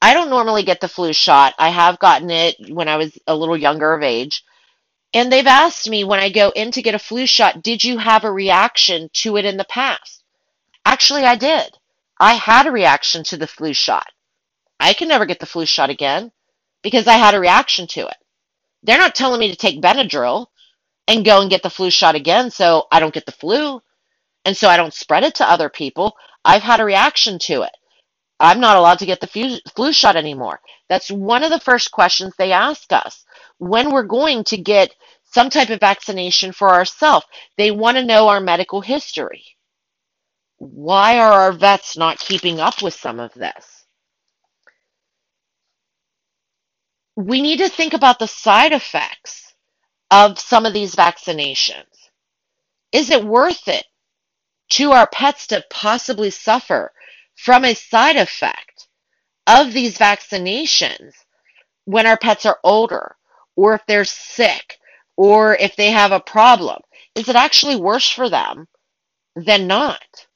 I 0.03 0.15
don't 0.15 0.31
normally 0.31 0.63
get 0.63 0.81
the 0.81 0.89
flu 0.89 1.13
shot. 1.13 1.55
I 1.59 1.71
have 1.71 1.99
gotten 1.99 2.31
it 2.31 2.57
when 2.69 2.89
I 2.89 2.97
was 2.97 3.19
a 3.27 3.35
little 3.35 3.57
younger 3.57 3.95
of 3.95 4.03
age. 4.03 4.45
And 5.15 5.33
they've 5.33 5.47
asked 5.47 5.89
me 5.89 6.05
when 6.05 6.21
I 6.21 6.29
go 6.29 6.51
in 6.51 6.71
to 6.73 6.83
get 6.83 6.95
a 6.95 6.99
flu 6.99 7.27
shot, 7.27 7.63
did 7.63 7.83
you 7.83 7.99
have 7.99 8.25
a 8.25 8.31
reaction 8.31 9.09
to 9.15 9.37
it 9.37 9.45
in 9.45 9.57
the 9.57 9.65
past? 9.65 10.23
Actually, 10.85 11.25
I 11.25 11.37
did. 11.37 11.79
I 12.21 12.35
had 12.35 12.67
a 12.67 12.73
reaction 12.73 13.25
to 13.25 13.37
the 13.37 13.47
flu 13.47 13.73
shot. 13.73 14.07
I 14.79 14.93
can 14.93 15.09
never 15.09 15.27
get 15.27 15.41
the 15.41 15.47
flu 15.47 15.65
shot 15.67 15.91
again 15.91 16.33
because 16.83 17.07
I 17.07 17.15
had 17.15 17.35
a 17.35 17.41
reaction 17.41 17.87
to 17.89 18.07
it. 18.07 18.17
They're 18.83 18.99
not 18.99 19.15
telling 19.15 19.41
me 19.41 19.51
to 19.51 19.57
take 19.57 19.81
Benadryl 19.81 20.47
and 21.09 21.25
go 21.25 21.41
and 21.41 21.51
get 21.51 21.63
the 21.63 21.71
flu 21.71 21.91
shot 21.91 22.15
again 22.15 22.51
so 22.51 22.87
I 22.93 23.01
don't 23.01 23.15
get 23.15 23.27
the 23.27 23.33
flu 23.33 23.81
and 24.45 24.57
so 24.57 24.69
I 24.69 24.77
don't 24.77 24.95
spread 24.95 25.25
it 25.25 25.37
to 25.37 25.51
other 25.51 25.69
people. 25.69 26.17
I've 26.47 26.63
had 26.63 26.81
a 26.81 26.85
reaction 26.85 27.41
to 27.41 27.63
it. 27.63 27.77
I'm 28.39 28.61
not 28.61 28.77
allowed 28.77 29.01
to 29.01 29.07
get 29.07 29.21
the 29.21 29.61
flu 29.75 29.93
shot 29.93 30.15
anymore. 30.17 30.61
That's 30.89 31.11
one 31.11 31.43
of 31.43 31.51
the 31.51 31.61
first 31.61 31.91
questions 31.91 32.35
they 32.39 32.53
ask 32.53 32.93
us 32.93 33.25
when 33.59 33.91
we're 33.91 34.05
going 34.05 34.45
to 34.45 34.57
get 34.57 34.95
some 35.25 35.51
type 35.51 35.71
of 35.71 35.81
vaccination 35.81 36.53
for 36.53 36.71
ourselves. 36.71 37.27
They 37.59 37.73
want 37.73 37.97
to 37.97 38.05
know 38.05 38.29
our 38.29 38.41
medical 38.41 38.81
history. 38.81 39.45
Why 40.59 41.19
are 41.19 41.33
our 41.33 41.53
vets 41.53 41.97
not 41.97 42.19
keeping 42.19 42.61
up 42.61 42.81
with 42.81 42.95
some 42.95 43.19
of 43.19 43.35
this? 43.35 43.85
We 47.17 47.43
need 47.43 47.59
to 47.59 47.69
think 47.69 47.93
about 47.95 48.19
the 48.21 48.29
side 48.29 48.73
effects 48.73 49.55
of 50.11 50.39
some 50.39 50.65
of 50.67 50.75
these 50.75 50.95
vaccinations. 50.95 51.85
Is 52.93 53.11
it 53.11 53.25
worth 53.25 53.67
it 53.69 53.85
to 54.71 54.93
our 54.93 55.07
pets 55.07 55.47
to 55.49 55.65
possibly 55.71 56.31
suffer 56.31 56.93
from 57.37 57.65
a 57.65 57.75
side 57.75 58.17
effect 58.17 58.89
of 59.47 59.73
these 59.73 59.99
vaccinations 59.99 61.13
when 61.85 62.07
our 62.07 62.17
pets 62.17 62.47
are 62.47 62.59
older 62.65 63.17
or 63.55 63.75
if 63.75 63.87
they're 63.87 64.05
sick 64.05 64.79
or 65.17 65.57
if 65.57 65.77
they 65.77 65.91
have 65.91 66.13
a 66.13 66.21
problem? 66.21 66.81
Is 67.15 67.29
it 67.29 67.37
actually 67.37 67.77
worse 67.77 68.11
for 68.11 68.29
them 68.29 68.69
than 69.35 69.67
not? 69.67 70.27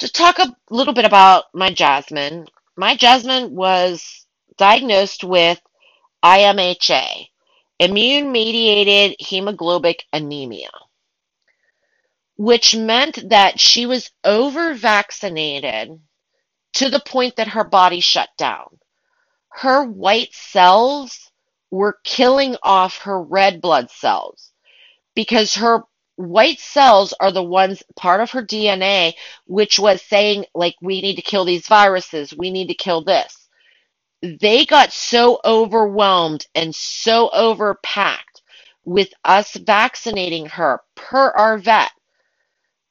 To 0.00 0.12
talk 0.12 0.38
a 0.38 0.54
little 0.70 0.94
bit 0.94 1.04
about 1.04 1.44
my 1.54 1.70
Jasmine, 1.72 2.46
my 2.76 2.96
Jasmine 2.96 3.54
was 3.54 4.26
diagnosed 4.58 5.24
with 5.24 5.60
IMHA, 6.24 7.28
immune 7.78 8.32
mediated 8.32 9.16
hemoglobin 9.20 9.94
anemia, 10.12 10.70
which 12.36 12.76
meant 12.76 13.30
that 13.30 13.60
she 13.60 13.86
was 13.86 14.10
over 14.24 14.74
vaccinated 14.74 16.00
to 16.74 16.90
the 16.90 17.00
point 17.00 17.36
that 17.36 17.48
her 17.48 17.64
body 17.64 18.00
shut 18.00 18.30
down. 18.38 18.78
Her 19.50 19.84
white 19.84 20.34
cells 20.34 21.30
were 21.70 21.98
killing 22.04 22.56
off 22.62 22.98
her 23.00 23.22
red 23.22 23.60
blood 23.60 23.90
cells 23.90 24.52
because 25.16 25.56
her 25.56 25.82
white 26.16 26.60
cells 26.60 27.14
are 27.20 27.32
the 27.32 27.44
ones 27.44 27.82
part 27.96 28.22
of 28.22 28.32
her 28.32 28.44
DNA 28.44 29.14
which 29.46 29.78
was 29.78 30.02
saying 30.02 30.46
like 30.54 30.76
we 30.82 31.02
need 31.02 31.16
to 31.16 31.22
kill 31.22 31.46
these 31.46 31.68
viruses, 31.68 32.34
we 32.36 32.50
need 32.52 32.68
to 32.68 32.74
kill 32.74 33.04
this. 33.04 33.48
They 34.22 34.66
got 34.66 34.92
so 34.92 35.40
overwhelmed 35.44 36.46
and 36.54 36.74
so 36.74 37.30
overpacked 37.34 38.42
with 38.84 39.10
us 39.24 39.54
vaccinating 39.54 40.46
her 40.46 40.80
per 40.96 41.30
our 41.30 41.58
vet 41.58 41.92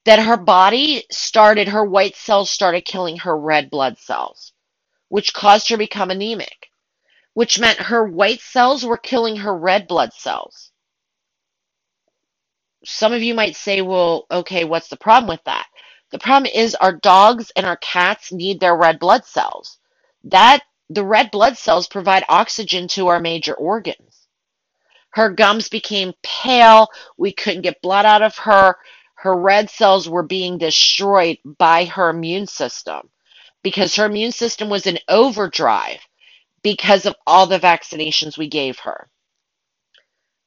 that 0.05 0.19
her 0.19 0.37
body 0.37 1.03
started, 1.11 1.67
her 1.69 1.85
white 1.85 2.15
cells 2.15 2.49
started 2.49 2.85
killing 2.85 3.17
her 3.17 3.37
red 3.37 3.69
blood 3.69 3.97
cells, 3.99 4.53
which 5.09 5.33
caused 5.33 5.69
her 5.69 5.75
to 5.75 5.79
become 5.79 6.11
anemic, 6.11 6.69
which 7.33 7.59
meant 7.59 7.79
her 7.79 8.05
white 8.05 8.41
cells 8.41 8.85
were 8.85 8.97
killing 8.97 9.37
her 9.37 9.55
red 9.55 9.87
blood 9.87 10.13
cells. 10.13 10.71
Some 12.85 13.13
of 13.13 13.23
you 13.23 13.33
might 13.33 13.55
say, 13.55 13.81
well, 13.81 14.25
okay, 14.31 14.63
what's 14.63 14.89
the 14.89 14.97
problem 14.97 15.27
with 15.29 15.43
that? 15.45 15.67
The 16.11 16.19
problem 16.19 16.51
is 16.53 16.75
our 16.75 16.93
dogs 16.93 17.51
and 17.55 17.65
our 17.65 17.77
cats 17.77 18.31
need 18.31 18.59
their 18.59 18.75
red 18.77 18.99
blood 18.99 19.25
cells. 19.25 19.79
That 20.25 20.61
the 20.89 21.03
red 21.03 21.31
blood 21.31 21.57
cells 21.57 21.87
provide 21.87 22.23
oxygen 22.29 22.87
to 22.89 23.07
our 23.07 23.19
major 23.19 23.55
organs. 23.55 24.27
Her 25.11 25.29
gums 25.31 25.69
became 25.69 26.13
pale. 26.23 26.89
We 27.17 27.31
couldn't 27.33 27.63
get 27.63 27.81
blood 27.81 28.05
out 28.05 28.21
of 28.21 28.37
her. 28.39 28.75
Her 29.25 29.35
red 29.35 29.71
cells 29.71 30.09
were 30.09 30.23
being 30.23 30.59
destroyed 30.59 31.39
by 31.45 31.85
her 31.87 32.11
immune 32.11 32.47
system 32.47 33.09
because 33.63 33.95
her 33.97 34.05
immune 34.05 34.33
system 34.33 34.69
was 34.69 34.87
in 34.87 34.99
overdrive 35.09 35.99
because 36.63 37.07
of 37.07 37.15
all 37.27 37.47
the 37.47 37.59
vaccinations 37.59 38.37
we 38.37 38.49
gave 38.49 38.79
her. 38.81 39.09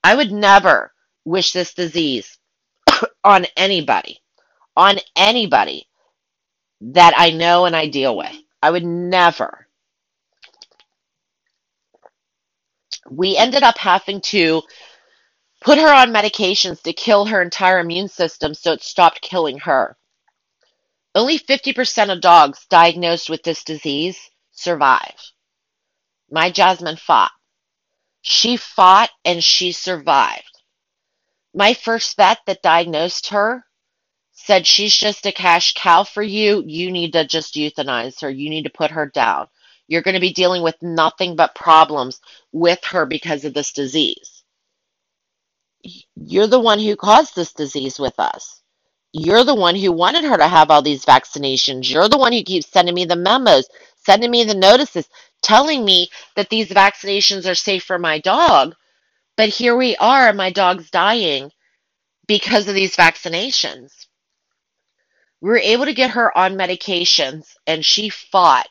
I 0.04 0.14
would 0.16 0.32
never 0.32 0.92
wish 1.24 1.52
this 1.52 1.74
disease 1.74 2.38
on 3.24 3.46
anybody, 3.56 4.20
on 4.76 4.98
anybody 5.16 5.88
that 6.80 7.14
I 7.16 7.30
know 7.32 7.66
and 7.66 7.76
I 7.76 7.88
deal 7.88 8.16
with. 8.16 8.36
I 8.62 8.70
would 8.70 8.84
never 8.84 9.68
we 13.10 13.36
ended 13.36 13.62
up 13.64 13.78
having 13.78 14.20
to 14.22 14.62
put 15.60 15.78
her 15.78 15.92
on 15.92 16.10
medications 16.10 16.82
to 16.82 16.92
kill 16.92 17.26
her 17.26 17.42
entire 17.42 17.80
immune 17.80 18.08
system 18.08 18.54
so 18.54 18.72
it 18.72 18.82
stopped 18.82 19.20
killing 19.20 19.58
her. 19.60 19.96
Only 21.14 21.38
50% 21.38 22.12
of 22.12 22.20
dogs 22.20 22.66
diagnosed 22.68 23.28
with 23.28 23.42
this 23.42 23.64
disease 23.64 24.18
survive. 24.52 25.16
My 26.30 26.50
Jasmine 26.50 26.96
fought. 26.96 27.32
She 28.20 28.56
fought 28.56 29.10
and 29.24 29.42
she 29.42 29.72
survived. 29.72 30.60
My 31.54 31.74
first 31.74 32.16
vet 32.16 32.38
that 32.46 32.62
diagnosed 32.62 33.28
her 33.28 33.64
said 34.32 34.66
she's 34.66 34.96
just 34.96 35.26
a 35.26 35.32
cash 35.32 35.74
cow 35.74 36.04
for 36.04 36.22
you. 36.22 36.62
You 36.66 36.92
need 36.92 37.14
to 37.14 37.26
just 37.26 37.54
euthanize 37.54 38.20
her. 38.20 38.30
You 38.30 38.50
need 38.50 38.64
to 38.64 38.70
put 38.70 38.90
her 38.92 39.06
down. 39.06 39.48
You're 39.88 40.02
going 40.02 40.14
to 40.14 40.20
be 40.20 40.32
dealing 40.32 40.62
with 40.62 40.80
nothing 40.82 41.34
but 41.34 41.54
problems 41.54 42.20
with 42.52 42.84
her 42.84 43.06
because 43.06 43.44
of 43.44 43.54
this 43.54 43.72
disease. 43.72 44.37
You're 46.16 46.46
the 46.46 46.60
one 46.60 46.78
who 46.78 46.96
caused 46.96 47.34
this 47.36 47.52
disease 47.52 47.98
with 47.98 48.18
us. 48.18 48.62
You're 49.12 49.44
the 49.44 49.54
one 49.54 49.74
who 49.74 49.92
wanted 49.92 50.24
her 50.24 50.36
to 50.36 50.48
have 50.48 50.70
all 50.70 50.82
these 50.82 51.04
vaccinations. 51.04 51.90
You're 51.90 52.08
the 52.08 52.18
one 52.18 52.32
who 52.32 52.42
keeps 52.42 52.68
sending 52.68 52.94
me 52.94 53.04
the 53.04 53.16
memos, 53.16 53.68
sending 53.96 54.30
me 54.30 54.44
the 54.44 54.54
notices, 54.54 55.08
telling 55.42 55.84
me 55.84 56.10
that 56.36 56.50
these 56.50 56.68
vaccinations 56.68 57.48
are 57.48 57.54
safe 57.54 57.84
for 57.84 57.98
my 57.98 58.18
dog. 58.18 58.74
But 59.36 59.48
here 59.48 59.76
we 59.76 59.96
are, 59.96 60.32
my 60.32 60.50
dog's 60.50 60.90
dying 60.90 61.52
because 62.26 62.68
of 62.68 62.74
these 62.74 62.96
vaccinations. 62.96 64.06
We 65.40 65.50
were 65.50 65.58
able 65.58 65.84
to 65.84 65.94
get 65.94 66.10
her 66.10 66.36
on 66.36 66.56
medications, 66.56 67.54
and 67.66 67.84
she 67.84 68.08
fought. 68.08 68.68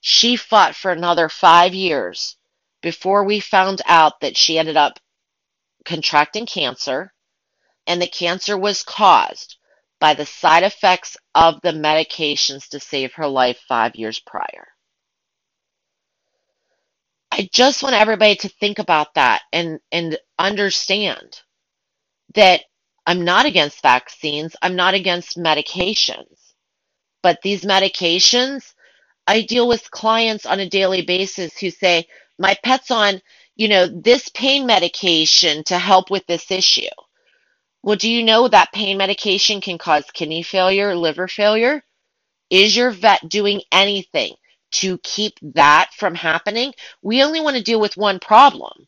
She 0.00 0.36
fought 0.36 0.74
for 0.74 0.90
another 0.90 1.28
five 1.28 1.74
years 1.74 2.36
before 2.82 3.24
we 3.24 3.40
found 3.40 3.80
out 3.86 4.20
that 4.20 4.36
she 4.36 4.58
ended 4.58 4.76
up 4.76 4.98
contracting 5.84 6.46
cancer, 6.46 7.12
and 7.86 8.02
the 8.02 8.08
cancer 8.08 8.58
was 8.58 8.82
caused 8.84 9.56
by 10.00 10.14
the 10.14 10.26
side 10.26 10.64
effects 10.64 11.16
of 11.34 11.60
the 11.62 11.72
medications 11.72 12.68
to 12.70 12.80
save 12.80 13.14
her 13.14 13.28
life 13.28 13.60
five 13.68 13.96
years 13.96 14.20
prior. 14.20 14.68
I 17.32 17.48
just 17.52 17.82
want 17.82 17.94
everybody 17.94 18.36
to 18.36 18.48
think 18.48 18.78
about 18.78 19.14
that 19.14 19.42
and, 19.52 19.80
and 19.92 20.18
understand 20.38 21.40
that 22.34 22.62
I'm 23.06 23.24
not 23.24 23.46
against 23.46 23.82
vaccines, 23.82 24.56
I'm 24.62 24.76
not 24.76 24.94
against 24.94 25.38
medications. 25.38 26.38
But 27.22 27.40
these 27.42 27.62
medications, 27.64 28.74
I 29.26 29.42
deal 29.42 29.68
with 29.68 29.90
clients 29.90 30.46
on 30.46 30.60
a 30.60 30.68
daily 30.68 31.02
basis 31.02 31.56
who 31.58 31.70
say, 31.70 32.06
My 32.38 32.56
pet's 32.64 32.90
on, 32.90 33.20
you 33.58 33.68
know, 33.68 33.86
this 33.88 34.30
pain 34.30 34.64
medication 34.66 35.64
to 35.64 35.78
help 35.78 36.10
with 36.10 36.26
this 36.26 36.50
issue. 36.50 36.88
Well, 37.82 37.96
do 37.96 38.08
you 38.10 38.22
know 38.22 38.48
that 38.48 38.72
pain 38.72 38.96
medication 38.96 39.60
can 39.60 39.78
cause 39.78 40.04
kidney 40.12 40.42
failure, 40.42 40.94
liver 40.94 41.28
failure? 41.28 41.84
Is 42.50 42.76
your 42.76 42.90
vet 42.90 43.28
doing 43.28 43.60
anything 43.72 44.34
to 44.70 44.98
keep 44.98 45.34
that 45.42 45.90
from 45.96 46.14
happening? 46.14 46.72
We 47.02 47.22
only 47.22 47.40
want 47.40 47.56
to 47.56 47.62
deal 47.62 47.80
with 47.80 47.96
one 47.96 48.20
problem. 48.20 48.86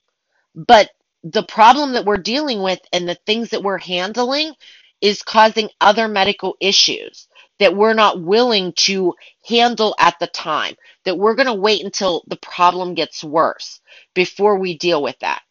But 0.55 0.91
the 1.25 1.43
problem 1.43 1.93
that 1.93 2.05
we're 2.05 2.17
dealing 2.17 2.63
with 2.63 2.81
and 2.93 3.09
the 3.09 3.19
things 3.27 3.51
that 3.51 3.63
we're 3.63 3.79
handling 3.79 4.55
is 5.01 5.23
causing 5.23 5.69
other 5.81 6.09
medical 6.09 6.57
issues 6.61 7.27
that 7.61 7.77
we're 7.77 7.95
not 7.95 8.23
willing 8.23 8.75
to 8.75 9.15
handle 9.49 9.97
at 10.01 10.17
the 10.21 10.29
time, 10.29 10.77
that 11.07 11.19
we're 11.19 11.37
going 11.37 11.47
to 11.49 11.55
wait 11.55 11.85
until 11.85 12.25
the 12.29 12.37
problem 12.39 12.95
gets 12.95 13.25
worse 13.25 13.81
before 14.15 14.59
we 14.59 14.79
deal 14.79 15.03
with 15.03 15.19
that. 15.21 15.43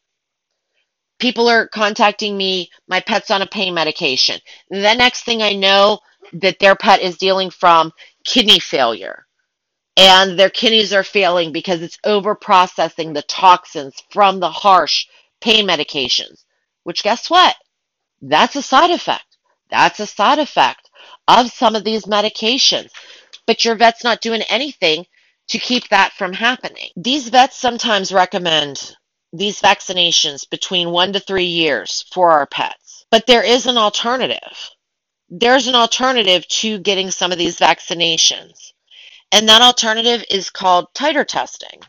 People 1.20 1.50
are 1.50 1.68
contacting 1.68 2.38
me, 2.38 2.70
my 2.88 3.00
pet's 3.02 3.32
on 3.32 3.42
a 3.42 3.48
pain 3.48 3.74
medication. 3.74 4.40
The 4.70 4.96
next 4.96 5.24
thing 5.24 5.42
I 5.44 5.54
know, 5.54 6.00
that 6.34 6.60
their 6.60 6.76
pet 6.76 7.02
is 7.02 7.18
dealing 7.18 7.52
from 7.52 7.94
kidney 8.26 8.60
failure 8.60 9.26
and 9.98 10.38
their 10.40 10.50
kidneys 10.50 10.94
are 10.94 11.04
failing 11.04 11.52
because 11.52 11.82
it's 11.82 11.98
over 12.04 12.36
processing 12.36 13.14
the 13.14 13.22
toxins 13.24 13.96
from 14.12 14.40
the 14.40 14.50
harsh 14.50 15.06
pain 15.42 15.68
medications, 15.68 16.46
which 16.84 17.04
guess 17.04 17.30
what? 17.30 17.56
That's 18.22 18.56
a 18.56 18.62
side 18.62 18.92
effect. 18.92 19.38
That's 19.70 20.00
a 20.00 20.08
side 20.08 20.40
effect 20.40 20.89
of 21.28 21.52
some 21.52 21.76
of 21.76 21.84
these 21.84 22.06
medications. 22.06 22.90
But 23.46 23.66
your 23.66 23.76
vet's 23.76 24.04
not 24.04 24.22
doing 24.22 24.42
anything 24.44 25.06
to 25.50 25.60
keep 25.60 25.90
that 25.90 26.14
from 26.14 26.34
happening. 26.34 26.90
These 26.96 27.30
vets 27.30 27.58
sometimes 27.58 28.12
recommend 28.12 28.96
these 29.34 29.62
vaccinations 29.62 30.50
between 30.50 30.92
one 30.92 31.14
to 31.14 31.20
three 31.20 31.46
years 31.46 32.06
for 32.12 32.32
our 32.32 32.48
pets. 32.48 33.06
But 33.12 33.28
there 33.28 33.44
is 33.44 33.66
an 33.66 33.78
alternative. 33.78 34.70
There's 35.30 35.68
an 35.68 35.76
alternative 35.76 36.48
to 36.48 36.80
getting 36.80 37.12
some 37.12 37.32
of 37.32 37.38
these 37.38 37.60
vaccinations. 37.60 38.74
And 39.32 39.48
that 39.48 39.62
alternative 39.62 40.24
is 40.32 40.50
called 40.50 40.88
titer 40.96 41.26
testing. 41.26 41.82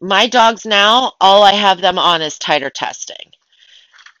My 0.00 0.28
dogs 0.28 0.64
now, 0.64 1.12
all 1.20 1.42
I 1.42 1.52
have 1.52 1.80
them 1.80 1.98
on 1.98 2.22
is 2.22 2.38
titer 2.38 2.70
testing. 2.72 3.32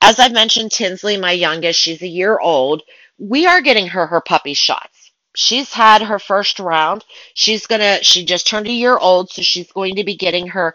As 0.00 0.18
I've 0.18 0.32
mentioned, 0.32 0.72
Tinsley, 0.72 1.16
my 1.16 1.32
youngest, 1.32 1.80
she's 1.80 2.02
a 2.02 2.08
year 2.08 2.38
old. 2.38 2.82
We 3.18 3.46
are 3.46 3.60
getting 3.60 3.88
her 3.88 4.06
her 4.06 4.20
puppy 4.20 4.54
shots. 4.54 5.12
She's 5.34 5.72
had 5.72 6.02
her 6.02 6.18
first 6.18 6.58
round. 6.58 7.04
She's 7.34 7.66
gonna, 7.66 8.02
she 8.02 8.24
just 8.24 8.46
turned 8.46 8.66
a 8.66 8.72
year 8.72 8.96
old, 8.96 9.30
so 9.30 9.42
she's 9.42 9.70
going 9.72 9.96
to 9.96 10.04
be 10.04 10.16
getting 10.16 10.48
her 10.48 10.74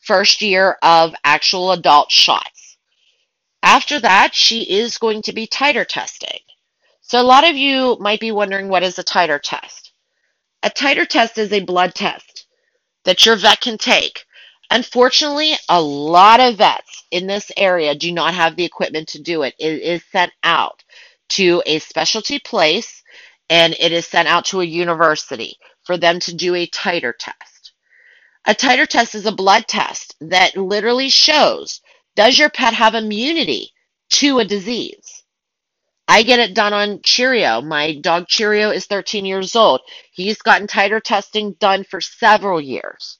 first 0.00 0.42
year 0.42 0.76
of 0.82 1.14
actual 1.24 1.72
adult 1.72 2.10
shots. 2.10 2.76
After 3.62 4.00
that, 4.00 4.34
she 4.34 4.62
is 4.62 4.98
going 4.98 5.22
to 5.22 5.32
be 5.32 5.46
titer 5.46 5.86
testing. 5.86 6.40
So 7.00 7.20
a 7.20 7.22
lot 7.22 7.48
of 7.48 7.56
you 7.56 7.96
might 8.00 8.20
be 8.20 8.32
wondering 8.32 8.68
what 8.68 8.82
is 8.82 8.98
a 8.98 9.04
titer 9.04 9.40
test? 9.40 9.92
A 10.62 10.70
titer 10.70 11.06
test 11.06 11.38
is 11.38 11.52
a 11.52 11.60
blood 11.60 11.94
test 11.94 12.46
that 13.04 13.24
your 13.26 13.36
vet 13.36 13.60
can 13.60 13.78
take 13.78 14.24
Unfortunately, 14.72 15.52
a 15.68 15.82
lot 15.82 16.40
of 16.40 16.56
vets 16.56 17.04
in 17.10 17.26
this 17.26 17.52
area 17.58 17.94
do 17.94 18.10
not 18.10 18.32
have 18.32 18.56
the 18.56 18.64
equipment 18.64 19.06
to 19.08 19.20
do 19.20 19.42
it. 19.42 19.54
It 19.58 19.82
is 19.82 20.02
sent 20.10 20.32
out 20.42 20.82
to 21.30 21.62
a 21.66 21.78
specialty 21.78 22.38
place 22.38 23.02
and 23.50 23.74
it 23.78 23.92
is 23.92 24.06
sent 24.06 24.28
out 24.28 24.46
to 24.46 24.60
a 24.60 24.64
university 24.64 25.56
for 25.84 25.96
them 25.96 26.20
to 26.20 26.34
do 26.34 26.54
a 26.54 26.66
titer 26.66 27.12
test. 27.18 27.72
A 28.46 28.54
titer 28.54 28.86
test 28.86 29.14
is 29.14 29.26
a 29.26 29.32
blood 29.32 29.66
test 29.68 30.14
that 30.20 30.56
literally 30.56 31.08
shows 31.08 31.80
does 32.16 32.38
your 32.38 32.50
pet 32.50 32.74
have 32.74 32.94
immunity 32.94 33.72
to 34.10 34.38
a 34.38 34.44
disease? 34.44 35.22
I 36.08 36.24
get 36.24 36.40
it 36.40 36.54
done 36.54 36.72
on 36.72 37.00
Cheerio. 37.02 37.62
My 37.62 37.94
dog 37.94 38.26
Cheerio 38.28 38.70
is 38.70 38.86
13 38.86 39.24
years 39.24 39.56
old. 39.56 39.80
He's 40.12 40.42
gotten 40.42 40.66
titer 40.66 41.00
testing 41.02 41.54
done 41.54 41.84
for 41.84 42.00
several 42.00 42.60
years 42.60 43.18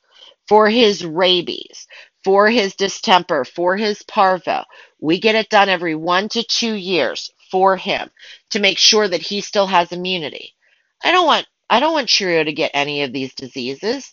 for 0.49 0.69
his 0.69 1.05
rabies, 1.05 1.87
for 2.25 2.51
his 2.51 2.75
distemper, 2.75 3.45
for 3.45 3.77
his 3.77 4.03
parvo. 4.03 4.65
We 5.01 5.21
get 5.21 5.35
it 5.37 5.49
done 5.49 5.69
every 5.69 5.95
one 5.95 6.29
to 6.31 6.43
two 6.43 6.75
years 6.75 7.31
for 7.53 7.77
him 7.77 8.11
to 8.51 8.61
make 8.61 8.79
sure 8.79 9.07
that 9.07 9.23
he 9.23 9.43
still 9.43 9.69
has 9.69 9.93
immunity. 9.93 10.55
I 11.05 11.13
don't 11.13 11.27
want 11.27 11.47
I 11.71 11.81
don't 11.81 11.93
want 11.93 12.09
Cheerio 12.09 12.45
to 12.45 12.53
get 12.53 12.73
any 12.75 13.05
of 13.05 13.13
these 13.13 13.35
diseases. 13.35 14.13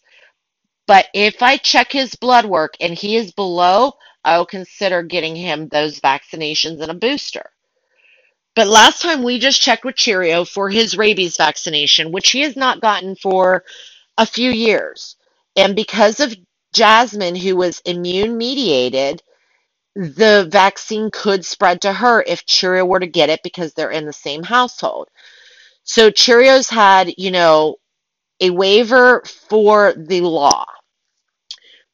But 0.88 1.08
if 1.14 1.42
I 1.42 1.58
check 1.58 1.92
his 1.92 2.16
blood 2.16 2.46
work 2.46 2.76
and 2.82 2.94
he 2.94 3.16
is 3.16 3.32
below, 3.32 3.94
I'll 4.26 4.46
consider 4.46 5.04
getting 5.04 5.36
him 5.36 5.68
those 5.68 6.00
vaccinations 6.00 6.82
and 6.82 6.92
a 6.92 6.96
booster. 6.96 7.50
But 8.56 8.68
last 8.68 9.02
time 9.02 9.24
we 9.24 9.40
just 9.40 9.62
checked 9.62 9.86
with 9.86 9.96
Cheerio 9.96 10.46
for 10.46 10.70
his 10.70 10.98
rabies 10.98 11.38
vaccination, 11.38 12.12
which 12.12 12.32
he 12.32 12.42
has 12.42 12.56
not 12.56 12.82
gotten 12.82 13.16
for 13.16 13.64
a 14.18 14.26
few 14.26 14.52
years. 14.52 15.16
And 15.56 15.76
because 15.76 16.20
of 16.20 16.36
Jasmine, 16.74 17.36
who 17.36 17.56
was 17.56 17.82
immune 17.86 18.38
mediated, 18.38 19.22
the 19.96 20.48
vaccine 20.52 21.12
could 21.12 21.46
spread 21.46 21.82
to 21.82 21.94
her 21.94 22.24
if 22.28 22.46
Cheerio 22.46 22.86
were 22.86 23.00
to 23.00 23.08
get 23.08 23.30
it 23.30 23.42
because 23.44 23.74
they're 23.74 23.92
in 23.92 24.06
the 24.06 24.14
same 24.14 24.44
household. 24.44 25.10
So 25.84 26.12
Cheerios 26.12 26.70
had, 26.70 27.14
you 27.18 27.32
know, 27.32 27.78
a 28.42 28.52
waiver 28.52 29.24
for 29.50 29.94
the 29.98 30.22
law. 30.22 30.66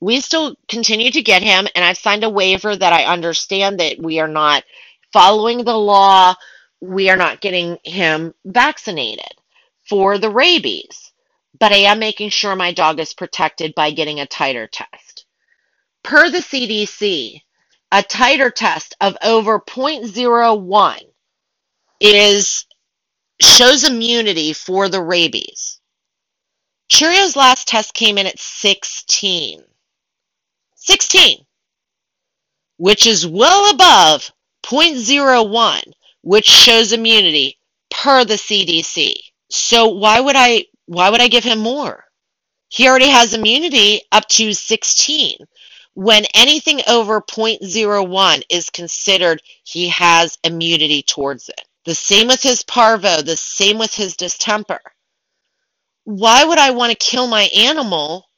We 0.01 0.21
still 0.21 0.55
continue 0.67 1.11
to 1.11 1.21
get 1.23 1.43
him, 1.43 1.67
and 1.75 1.85
I've 1.85 1.97
signed 1.97 2.23
a 2.23 2.29
waiver 2.29 2.75
that 2.75 2.93
I 2.93 3.05
understand 3.05 3.79
that 3.79 3.99
we 3.99 4.19
are 4.19 4.27
not 4.27 4.63
following 5.13 5.63
the 5.63 5.77
law. 5.77 6.35
We 6.81 7.09
are 7.09 7.17
not 7.17 7.41
getting 7.41 7.77
him 7.83 8.33
vaccinated 8.45 9.31
for 9.89 10.17
the 10.19 10.29
rabies 10.29 11.05
but 11.59 11.71
I 11.71 11.77
am 11.77 11.99
making 11.99 12.29
sure 12.29 12.55
my 12.55 12.73
dog 12.73 12.99
is 12.99 13.13
protected 13.13 13.75
by 13.75 13.91
getting 13.91 14.19
a 14.19 14.25
titer 14.25 14.67
test. 14.71 15.25
Per 16.03 16.29
the 16.29 16.39
CDC, 16.39 17.41
a 17.91 18.03
titer 18.03 18.53
test 18.53 18.95
of 19.01 19.17
over 19.23 19.59
0.01 19.59 20.99
is 21.99 22.65
shows 23.41 23.83
immunity 23.83 24.53
for 24.53 24.89
the 24.89 25.01
rabies. 25.01 25.79
Cheerio's 26.89 27.35
last 27.35 27.67
test 27.67 27.93
came 27.93 28.17
in 28.17 28.27
at 28.27 28.39
16. 28.39 29.61
16. 30.75 31.39
which 32.77 33.07
is 33.07 33.27
well 33.27 33.71
above 33.71 34.23
zero 34.23 34.33
point 34.63 34.97
zero 34.97 35.43
0.01, 35.45 35.93
which 36.21 36.45
shows 36.45 36.91
immunity 36.93 37.57
per 37.89 38.25
the 38.25 38.35
CDC. 38.35 39.15
So 39.49 39.87
why 39.89 40.19
would 40.19 40.35
I 40.37 40.65
why 40.85 41.09
would 41.09 41.21
I 41.21 41.27
give 41.27 41.43
him 41.43 41.59
more? 41.59 42.03
He 42.69 42.87
already 42.87 43.09
has 43.09 43.33
immunity 43.33 44.01
up 44.11 44.27
to 44.29 44.53
16. 44.53 45.37
When 45.95 46.25
anything 46.33 46.81
over 46.87 47.13
zero 47.13 47.21
point 47.21 47.63
zero 47.63 48.05
0.01 48.05 48.43
is 48.49 48.69
considered 48.69 49.41
he 49.63 49.87
has 49.89 50.37
immunity 50.43 51.01
towards 51.01 51.49
it. 51.49 51.61
The 51.85 51.95
same 51.95 52.27
with 52.27 52.43
his 52.43 52.63
parvo, 52.63 53.21
the 53.21 53.37
same 53.37 53.77
with 53.77 53.93
his 53.93 54.15
distemper. 54.15 54.81
Why 56.03 56.43
would 56.43 56.59
I 56.59 56.71
want 56.71 56.91
to 56.91 56.97
kill 56.97 57.27
my 57.27 57.43
animal 57.55 58.29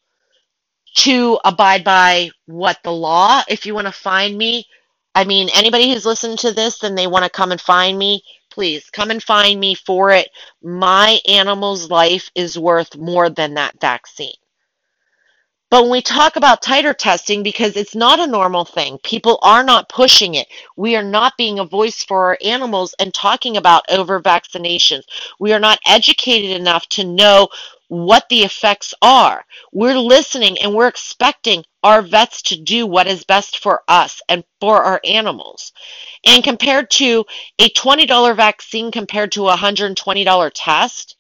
to 0.98 1.40
abide 1.44 1.84
by 1.84 2.30
what 2.46 2.78
the 2.84 2.92
law? 2.92 3.42
If 3.48 3.66
you 3.66 3.74
want 3.74 3.88
to 3.88 3.94
find 3.94 4.38
me, 4.38 4.68
I 5.16 5.24
mean, 5.24 5.50
anybody 5.56 5.92
who's 5.92 6.06
listened 6.06 6.40
to 6.40 6.52
this 6.52 6.84
and 6.84 6.98
they 6.98 7.08
want 7.08 7.26
to 7.26 7.30
come 7.30 7.52
and 7.52 7.60
find 7.60 7.98
me, 7.98 8.22
please 8.52 8.90
come 8.92 9.10
and 9.10 9.22
find 9.24 9.60
me 9.60 9.74
for 9.74 10.12
it. 10.12 10.30
My 10.62 11.20
animal's 11.28 11.90
life 11.90 12.30
is 12.36 12.60
worth 12.60 12.96
more 12.96 13.30
than 13.30 13.56
that 13.56 13.82
vaccine. 13.82 14.36
But 15.70 15.82
when 15.84 15.92
we 15.92 16.02
talk 16.02 16.38
about 16.38 16.62
titer 16.62 16.96
testing, 16.98 17.44
because 17.44 17.76
it's 17.76 17.94
not 17.94 18.22
a 18.22 18.28
normal 18.28 18.64
thing, 18.64 19.00
people 19.04 19.38
are 19.42 19.64
not 19.64 19.90
pushing 19.90 20.36
it. 20.36 20.48
We 20.78 20.96
are 20.96 21.04
not 21.04 21.36
being 21.38 21.60
a 21.60 21.66
voice 21.66 22.06
for 22.06 22.28
our 22.28 22.38
animals 22.42 22.96
and 23.00 23.14
talking 23.14 23.58
about 23.58 23.84
over 23.90 24.22
vaccinations. 24.22 25.04
We 25.40 25.52
are 25.52 25.60
not 25.60 25.80
educated 25.86 26.52
enough 26.52 26.88
to 26.90 27.04
know 27.04 27.50
what 27.90 28.30
the 28.30 28.44
effects 28.44 28.94
are. 29.02 29.44
We're 29.74 30.00
listening 30.00 30.58
and 30.60 30.74
we're 30.74 30.88
expecting 30.88 31.66
our 31.84 32.02
vets 32.02 32.44
to 32.44 32.62
do 32.62 32.88
what 32.88 33.08
is 33.08 33.26
best 33.26 33.60
for 33.60 33.82
us 33.90 34.22
and 34.30 34.46
for 34.62 34.82
our 34.84 35.02
animals. 35.04 35.74
And 36.26 36.46
compared 36.46 36.90
to 36.92 37.26
a 37.60 37.70
$20 37.70 38.36
vaccine 38.38 38.90
compared 38.90 39.34
to 39.34 39.50
a 39.50 39.58
$120 39.58 40.52
test, 40.54 41.17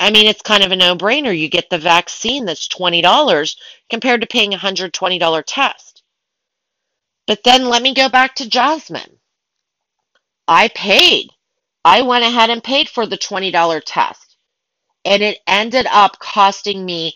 I 0.00 0.10
mean, 0.10 0.26
it's 0.26 0.40
kind 0.40 0.64
of 0.64 0.72
a 0.72 0.76
no 0.76 0.96
brainer. 0.96 1.38
You 1.38 1.50
get 1.50 1.68
the 1.68 1.76
vaccine 1.76 2.46
that's 2.46 2.66
$20 2.68 3.56
compared 3.90 4.22
to 4.22 4.26
paying 4.26 4.54
a 4.54 4.56
$120 4.56 5.42
test. 5.46 6.02
But 7.26 7.44
then 7.44 7.66
let 7.66 7.82
me 7.82 7.92
go 7.92 8.08
back 8.08 8.34
to 8.36 8.48
Jasmine. 8.48 9.18
I 10.48 10.68
paid. 10.68 11.28
I 11.84 12.00
went 12.00 12.24
ahead 12.24 12.48
and 12.48 12.64
paid 12.64 12.88
for 12.88 13.06
the 13.06 13.18
$20 13.18 13.82
test. 13.84 14.38
And 15.04 15.22
it 15.22 15.40
ended 15.46 15.86
up 15.90 16.18
costing 16.18 16.82
me 16.82 17.14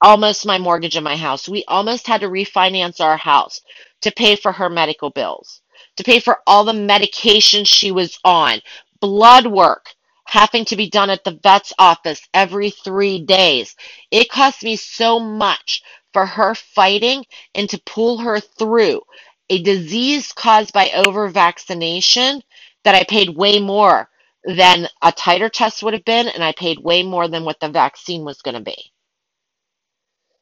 almost 0.00 0.44
my 0.44 0.58
mortgage 0.58 0.96
in 0.96 1.04
my 1.04 1.16
house. 1.16 1.48
We 1.48 1.64
almost 1.68 2.08
had 2.08 2.22
to 2.22 2.28
refinance 2.28 3.00
our 3.00 3.16
house 3.16 3.60
to 4.00 4.10
pay 4.10 4.34
for 4.34 4.50
her 4.50 4.68
medical 4.68 5.10
bills, 5.10 5.60
to 5.96 6.02
pay 6.02 6.18
for 6.18 6.40
all 6.48 6.64
the 6.64 6.72
medication 6.72 7.64
she 7.64 7.92
was 7.92 8.18
on, 8.24 8.60
blood 9.00 9.46
work 9.46 9.94
having 10.30 10.64
to 10.66 10.76
be 10.76 10.88
done 10.88 11.10
at 11.10 11.24
the 11.24 11.38
vet's 11.42 11.72
office 11.78 12.22
every 12.32 12.70
three 12.70 13.24
days. 13.24 13.74
It 14.12 14.30
cost 14.30 14.62
me 14.62 14.76
so 14.76 15.18
much 15.18 15.82
for 16.12 16.24
her 16.24 16.54
fighting 16.54 17.24
and 17.54 17.68
to 17.70 17.82
pull 17.84 18.18
her 18.18 18.38
through 18.38 19.02
a 19.50 19.62
disease 19.62 20.32
caused 20.32 20.72
by 20.72 20.90
over 20.94 21.28
vaccination 21.28 22.40
that 22.84 22.94
I 22.94 23.02
paid 23.04 23.36
way 23.36 23.58
more 23.60 24.08
than 24.44 24.86
a 25.02 25.10
titer 25.10 25.50
test 25.50 25.82
would 25.82 25.94
have 25.94 26.04
been, 26.04 26.28
and 26.28 26.44
I 26.44 26.52
paid 26.52 26.78
way 26.78 27.02
more 27.02 27.26
than 27.26 27.44
what 27.44 27.58
the 27.60 27.68
vaccine 27.68 28.24
was 28.24 28.40
going 28.40 28.54
to 28.54 28.60
be. 28.60 28.92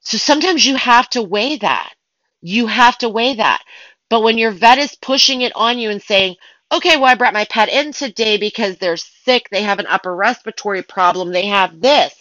So 0.00 0.18
sometimes 0.18 0.66
you 0.66 0.76
have 0.76 1.08
to 1.10 1.22
weigh 1.22 1.56
that. 1.56 1.94
You 2.42 2.66
have 2.66 2.98
to 2.98 3.08
weigh 3.08 3.36
that. 3.36 3.62
But 4.10 4.22
when 4.22 4.38
your 4.38 4.52
vet 4.52 4.78
is 4.78 4.94
pushing 4.96 5.40
it 5.40 5.52
on 5.56 5.78
you 5.78 5.90
and 5.90 6.02
saying, 6.02 6.36
okay, 6.72 6.96
well, 6.96 7.06
I 7.06 7.14
brought 7.14 7.34
my 7.34 7.46
pet 7.46 7.68
in 7.68 7.92
today 7.92 8.36
because 8.36 8.78
they're 8.78 8.96
sick, 8.96 9.48
they 9.50 9.62
have 9.62 9.78
an 9.78 9.86
upper 9.86 10.14
respiratory 10.14 10.82
problem, 10.82 11.32
they 11.32 11.46
have 11.46 11.80
this. 11.80 12.14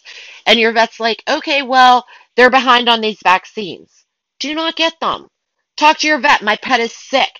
And 0.45 0.59
your 0.59 0.73
vet's 0.73 0.99
like, 0.99 1.23
okay, 1.29 1.61
well, 1.61 2.05
they're 2.35 2.49
behind 2.49 2.89
on 2.89 3.01
these 3.01 3.19
vaccines. 3.23 4.05
Do 4.39 4.53
not 4.55 4.75
get 4.75 4.93
them. 5.01 5.27
Talk 5.77 5.99
to 5.99 6.07
your 6.07 6.19
vet. 6.19 6.41
My 6.43 6.55
pet 6.57 6.79
is 6.79 6.93
sick. 6.93 7.31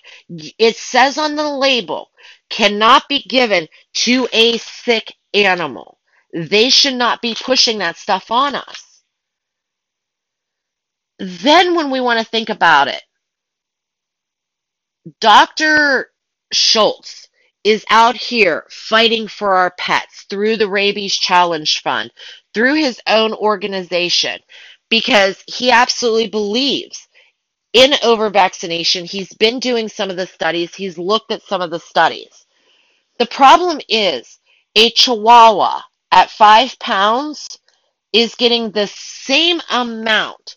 It 0.58 0.76
says 0.76 1.18
on 1.18 1.36
the 1.36 1.48
label, 1.48 2.10
cannot 2.50 3.08
be 3.08 3.22
given 3.22 3.68
to 3.94 4.28
a 4.32 4.58
sick 4.58 5.14
animal. 5.34 5.98
They 6.34 6.68
should 6.70 6.94
not 6.94 7.22
be 7.22 7.36
pushing 7.40 7.78
that 7.78 7.96
stuff 7.96 8.30
on 8.30 8.54
us. 8.54 9.02
Then, 11.18 11.74
when 11.76 11.90
we 11.90 12.00
want 12.00 12.20
to 12.20 12.26
think 12.26 12.48
about 12.50 12.88
it, 12.88 13.02
Dr. 15.20 16.10
Schultz 16.52 17.28
is 17.64 17.84
out 17.90 18.16
here 18.16 18.66
fighting 18.70 19.28
for 19.28 19.54
our 19.54 19.72
pets 19.72 20.24
through 20.30 20.56
the 20.56 20.68
Rabies 20.68 21.14
Challenge 21.14 21.80
Fund, 21.82 22.10
through 22.54 22.74
his 22.74 23.00
own 23.06 23.32
organization, 23.34 24.40
because 24.88 25.42
he 25.46 25.70
absolutely 25.70 26.28
believes 26.28 27.08
in 27.72 27.94
over 28.02 28.30
vaccination. 28.30 29.04
He's 29.04 29.32
been 29.34 29.60
doing 29.60 29.88
some 29.88 30.10
of 30.10 30.16
the 30.16 30.26
studies, 30.26 30.74
he's 30.74 30.98
looked 30.98 31.30
at 31.32 31.42
some 31.42 31.60
of 31.60 31.70
the 31.70 31.80
studies. 31.80 32.46
The 33.18 33.26
problem 33.26 33.80
is 33.88 34.38
a 34.74 34.90
chihuahua 34.90 35.82
at 36.12 36.30
five 36.30 36.78
pounds 36.78 37.58
is 38.12 38.34
getting 38.34 38.70
the 38.70 38.86
same 38.86 39.60
amount, 39.70 40.56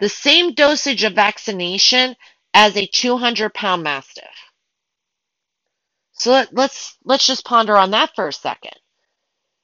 the 0.00 0.08
same 0.08 0.54
dosage 0.54 1.04
of 1.04 1.14
vaccination 1.14 2.16
as 2.54 2.76
a 2.76 2.86
200 2.86 3.54
pound 3.54 3.82
mastiff. 3.82 4.24
So 6.22 6.30
let, 6.30 6.54
let's 6.54 6.96
let's 7.04 7.26
just 7.26 7.44
ponder 7.44 7.76
on 7.76 7.90
that 7.90 8.14
for 8.14 8.28
a 8.28 8.32
second. 8.32 8.76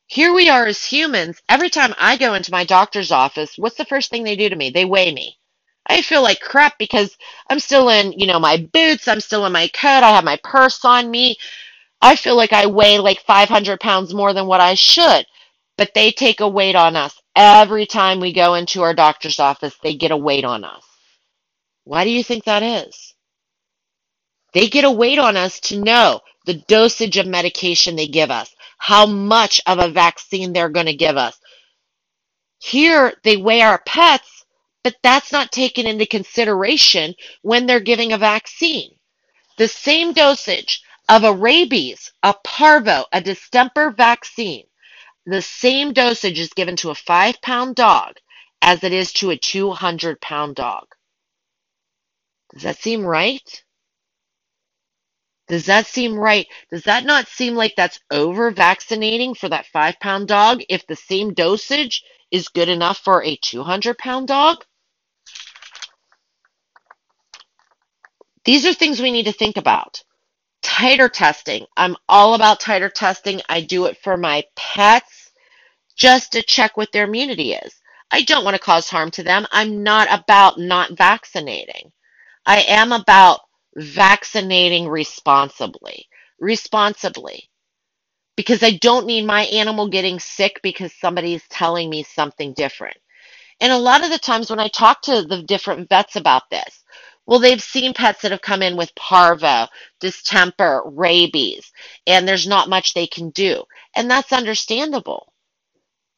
Here 0.08 0.34
we 0.34 0.48
are 0.48 0.66
as 0.66 0.84
humans. 0.84 1.40
Every 1.48 1.70
time 1.70 1.94
I 1.98 2.16
go 2.16 2.34
into 2.34 2.50
my 2.50 2.64
doctor's 2.64 3.12
office, 3.12 3.52
what's 3.56 3.76
the 3.76 3.84
first 3.84 4.10
thing 4.10 4.24
they 4.24 4.34
do 4.34 4.48
to 4.48 4.56
me? 4.56 4.70
They 4.70 4.84
weigh 4.84 5.14
me. 5.14 5.36
I 5.86 6.02
feel 6.02 6.20
like 6.20 6.40
crap 6.40 6.76
because 6.76 7.16
I'm 7.48 7.60
still 7.60 7.90
in, 7.90 8.10
you 8.10 8.26
know, 8.26 8.40
my 8.40 8.68
boots, 8.72 9.06
I'm 9.06 9.20
still 9.20 9.46
in 9.46 9.52
my 9.52 9.68
coat, 9.68 10.02
I 10.02 10.10
have 10.10 10.24
my 10.24 10.36
purse 10.42 10.84
on 10.84 11.08
me. 11.08 11.36
I 12.02 12.16
feel 12.16 12.36
like 12.36 12.52
I 12.52 12.66
weigh 12.66 12.98
like 12.98 13.20
500 13.20 13.78
pounds 13.78 14.12
more 14.12 14.32
than 14.32 14.46
what 14.48 14.60
I 14.60 14.74
should. 14.74 15.26
But 15.76 15.94
they 15.94 16.10
take 16.10 16.40
a 16.40 16.48
weight 16.48 16.74
on 16.74 16.96
us. 16.96 17.14
Every 17.36 17.86
time 17.86 18.18
we 18.18 18.32
go 18.32 18.54
into 18.54 18.82
our 18.82 18.94
doctor's 18.94 19.38
office, 19.38 19.76
they 19.80 19.94
get 19.94 20.10
a 20.10 20.16
weight 20.16 20.44
on 20.44 20.64
us. 20.64 20.84
Why 21.84 22.02
do 22.02 22.10
you 22.10 22.24
think 22.24 22.44
that 22.44 22.64
is? 22.64 23.14
They 24.54 24.68
get 24.68 24.84
a 24.84 24.90
weight 24.90 25.18
on 25.18 25.36
us 25.36 25.60
to 25.60 25.80
know 25.80 26.20
the 26.46 26.54
dosage 26.68 27.18
of 27.18 27.26
medication 27.26 27.96
they 27.96 28.08
give 28.08 28.30
us, 28.30 28.54
how 28.78 29.06
much 29.06 29.60
of 29.66 29.78
a 29.78 29.90
vaccine 29.90 30.52
they're 30.52 30.70
going 30.70 30.86
to 30.86 30.94
give 30.94 31.16
us. 31.16 31.38
Here, 32.60 33.14
they 33.24 33.36
weigh 33.36 33.62
our 33.62 33.80
pets, 33.86 34.44
but 34.82 34.96
that's 35.02 35.32
not 35.32 35.52
taken 35.52 35.86
into 35.86 36.06
consideration 36.06 37.14
when 37.42 37.66
they're 37.66 37.80
giving 37.80 38.12
a 38.12 38.18
vaccine. 38.18 38.92
The 39.58 39.68
same 39.68 40.12
dosage 40.12 40.82
of 41.08 41.24
a 41.24 41.32
rabies, 41.32 42.12
a 42.22 42.34
parvo, 42.44 43.04
a 43.12 43.20
distemper 43.20 43.90
vaccine, 43.90 44.64
the 45.26 45.42
same 45.42 45.92
dosage 45.92 46.38
is 46.38 46.54
given 46.54 46.76
to 46.76 46.90
a 46.90 46.94
five 46.94 47.40
pound 47.42 47.76
dog 47.76 48.16
as 48.62 48.82
it 48.82 48.92
is 48.92 49.12
to 49.14 49.30
a 49.30 49.36
200 49.36 50.20
pound 50.20 50.56
dog. 50.56 50.86
Does 52.54 52.62
that 52.62 52.78
seem 52.78 53.04
right? 53.04 53.62
Does 55.48 55.66
that 55.66 55.86
seem 55.86 56.14
right? 56.14 56.46
Does 56.70 56.84
that 56.84 57.04
not 57.04 57.28
seem 57.28 57.54
like 57.54 57.74
that's 57.76 58.00
over 58.10 58.50
vaccinating 58.50 59.34
for 59.34 59.48
that 59.48 59.66
five 59.66 59.98
pound 60.00 60.28
dog 60.28 60.62
if 60.68 60.86
the 60.86 60.96
same 60.96 61.34
dosage 61.34 62.04
is 62.30 62.48
good 62.48 62.68
enough 62.68 62.98
for 62.98 63.24
a 63.24 63.36
200 63.36 63.98
pound 63.98 64.28
dog? 64.28 64.64
These 68.44 68.66
are 68.66 68.74
things 68.74 69.00
we 69.00 69.12
need 69.12 69.26
to 69.26 69.32
think 69.32 69.56
about. 69.56 70.02
Titer 70.62 71.10
testing. 71.12 71.66
I'm 71.76 71.96
all 72.08 72.34
about 72.34 72.60
titer 72.60 72.92
testing. 72.92 73.42
I 73.48 73.60
do 73.62 73.86
it 73.86 73.98
for 74.02 74.16
my 74.16 74.44
pets 74.56 75.30
just 75.96 76.32
to 76.32 76.42
check 76.42 76.76
what 76.76 76.92
their 76.92 77.04
immunity 77.04 77.52
is. 77.52 77.74
I 78.10 78.22
don't 78.22 78.44
want 78.44 78.54
to 78.54 78.62
cause 78.62 78.88
harm 78.88 79.10
to 79.12 79.22
them. 79.22 79.46
I'm 79.52 79.82
not 79.82 80.08
about 80.10 80.58
not 80.58 80.96
vaccinating. 80.96 81.92
I 82.46 82.62
am 82.62 82.92
about 82.92 83.40
vaccinating 83.78 84.88
responsibly. 84.88 86.08
Responsibly. 86.38 87.48
Because 88.36 88.62
I 88.62 88.72
don't 88.72 89.06
need 89.06 89.24
my 89.24 89.42
animal 89.44 89.88
getting 89.88 90.20
sick 90.20 90.60
because 90.62 90.92
somebody's 90.94 91.42
telling 91.48 91.90
me 91.90 92.02
something 92.02 92.52
different. 92.54 92.96
And 93.60 93.72
a 93.72 93.78
lot 93.78 94.04
of 94.04 94.10
the 94.10 94.18
times 94.18 94.50
when 94.50 94.60
I 94.60 94.68
talk 94.68 95.02
to 95.02 95.22
the 95.22 95.42
different 95.42 95.88
vets 95.88 96.16
about 96.16 96.48
this, 96.50 96.84
well, 97.26 97.40
they've 97.40 97.62
seen 97.62 97.92
pets 97.92 98.22
that 98.22 98.30
have 98.30 98.40
come 98.40 98.62
in 98.62 98.76
with 98.76 98.94
parvo, 98.94 99.66
distemper, 100.00 100.82
rabies, 100.86 101.70
and 102.06 102.26
there's 102.26 102.46
not 102.46 102.70
much 102.70 102.94
they 102.94 103.06
can 103.06 103.30
do. 103.30 103.64
And 103.94 104.10
that's 104.10 104.32
understandable. 104.32 105.32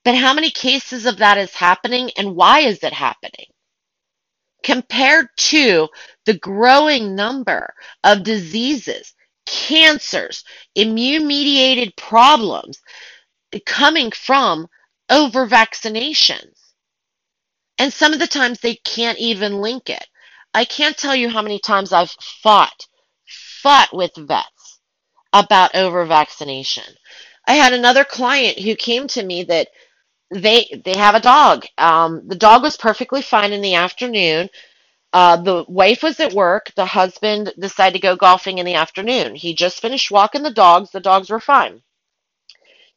But 0.05 0.15
how 0.15 0.35
many 0.35 0.51
cases 0.51 1.07
of 1.07 1.19
that 1.19 1.37
is 1.37 1.55
happening 1.55 2.11
and 2.17 2.37
why 2.37 2.61
is 2.61 2.83
it 2.85 2.93
happening? 2.93 3.47
Compared 4.63 5.29
to 5.37 5.89
the 6.27 6.39
growing 6.39 7.15
number 7.15 7.73
of 8.05 8.25
diseases, 8.25 9.15
cancers, 9.47 10.45
immune 10.75 11.27
mediated 11.27 11.97
problems 11.97 12.81
coming 13.67 14.11
from 14.13 14.69
over 15.11 15.47
vaccinations. 15.47 16.59
And 17.79 17.93
some 17.93 18.13
of 18.13 18.19
the 18.19 18.27
times 18.27 18.61
they 18.61 18.77
can't 18.77 19.19
even 19.19 19.61
link 19.61 19.91
it. 19.91 20.07
I 20.55 20.65
can't 20.65 20.97
tell 20.97 21.17
you 21.17 21.29
how 21.29 21.43
many 21.43 21.59
times 21.59 21.93
I've 21.93 22.11
fought, 22.43 22.87
fought 23.63 23.91
with 23.93 24.13
vets 24.17 24.81
about 25.33 25.75
over 25.75 26.05
vaccination. 26.05 26.85
I 27.47 27.55
had 27.55 27.73
another 27.73 28.05
client 28.05 28.59
who 28.59 28.75
came 28.77 29.09
to 29.09 29.23
me 29.23 29.45
that 29.45 29.69
they 30.31 30.81
they 30.85 30.97
have 30.97 31.15
a 31.15 31.21
dog. 31.21 31.67
Um, 31.79 32.27
the 32.29 32.37
dog 32.37 32.63
was 32.63 32.77
perfectly 32.77 33.23
fine 33.23 33.53
in 33.53 33.63
the 33.63 33.75
afternoon. 33.75 34.49
Uh, 35.13 35.37
the 35.37 35.65
wife 35.69 36.03
was 36.03 36.21
at 36.21 36.33
work. 36.33 36.73
The 36.77 36.87
husband 36.87 37.53
decided 37.59 37.95
to 37.95 38.01
go 38.01 38.17
golfing 38.17 38.59
in 38.59 38.67
the 38.67 38.75
afternoon. 38.75 39.35
He 39.35 39.55
just 39.55 39.81
finished 39.83 40.11
walking 40.11 40.43
the 40.43 40.51
dogs. 40.51 40.91
The 40.91 41.01
dogs 41.01 41.31
were 41.31 41.41
fine. 41.41 41.83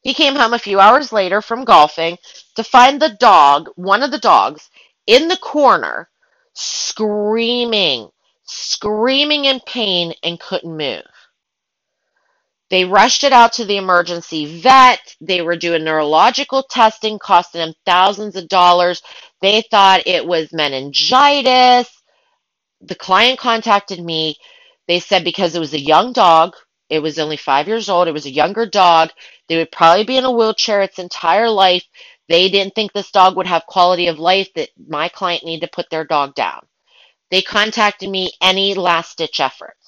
He 0.02 0.14
came 0.14 0.36
home 0.36 0.52
a 0.52 0.58
few 0.58 0.78
hours 0.80 1.12
later 1.12 1.42
from 1.42 1.64
golfing 1.64 2.18
to 2.56 2.62
find 2.62 3.00
the 3.00 3.16
dog, 3.18 3.70
one 3.74 4.02
of 4.02 4.10
the 4.10 4.18
dogs, 4.18 4.70
in 5.06 5.28
the 5.28 5.36
corner, 5.36 6.10
screaming, 6.52 8.10
screaming 8.44 9.46
in 9.46 9.60
pain 9.60 10.14
and 10.22 10.38
couldn't 10.38 10.76
move. 10.76 11.02
They 12.70 12.84
rushed 12.84 13.24
it 13.24 13.32
out 13.32 13.52
to 13.54 13.64
the 13.64 13.76
emergency 13.76 14.60
vet. 14.60 15.00
They 15.20 15.42
were 15.42 15.56
doing 15.56 15.84
neurological 15.84 16.64
testing, 16.64 17.18
costing 17.18 17.60
them 17.60 17.74
thousands 17.86 18.36
of 18.36 18.48
dollars. 18.48 19.02
They 19.42 19.62
thought 19.70 20.06
it 20.06 20.26
was 20.26 20.52
meningitis. 20.52 21.90
The 22.82 22.94
client 22.96 23.38
contacted 23.40 24.00
me. 24.00 24.36
They 24.88 25.00
said 25.00 25.24
because 25.24 25.56
it 25.56 25.60
was 25.60 25.74
a 25.74 25.80
young 25.80 26.12
dog, 26.12 26.54
it 26.90 27.00
was 27.00 27.18
only 27.18 27.36
five 27.38 27.68
years 27.68 27.88
old, 27.88 28.08
it 28.08 28.12
was 28.14 28.26
a 28.26 28.32
younger 28.32 28.66
dog, 28.66 29.10
they 29.48 29.56
would 29.58 29.72
probably 29.72 30.04
be 30.04 30.16
in 30.18 30.24
a 30.24 30.32
wheelchair 30.32 30.82
its 30.82 30.98
entire 31.00 31.50
life. 31.50 31.84
They 32.28 32.50
didn't 32.50 32.74
think 32.74 32.92
this 32.92 33.10
dog 33.10 33.36
would 33.36 33.46
have 33.46 33.66
quality 33.66 34.08
of 34.08 34.18
life, 34.20 34.48
that 34.54 34.70
my 34.88 35.08
client 35.08 35.44
needed 35.44 35.66
to 35.66 35.72
put 35.74 35.90
their 35.90 36.04
dog 36.04 36.34
down. 36.34 36.66
They 37.30 37.42
contacted 37.42 38.10
me 38.10 38.32
any 38.42 38.74
last 38.74 39.18
ditch 39.18 39.40
efforts. 39.40 39.83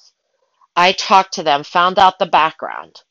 I 0.77 0.91
talked 0.91 1.33
to 1.33 1.43
them, 1.43 1.63
found 1.63 1.97
out 1.97 2.19
the 2.19 2.27
background. 2.27 3.01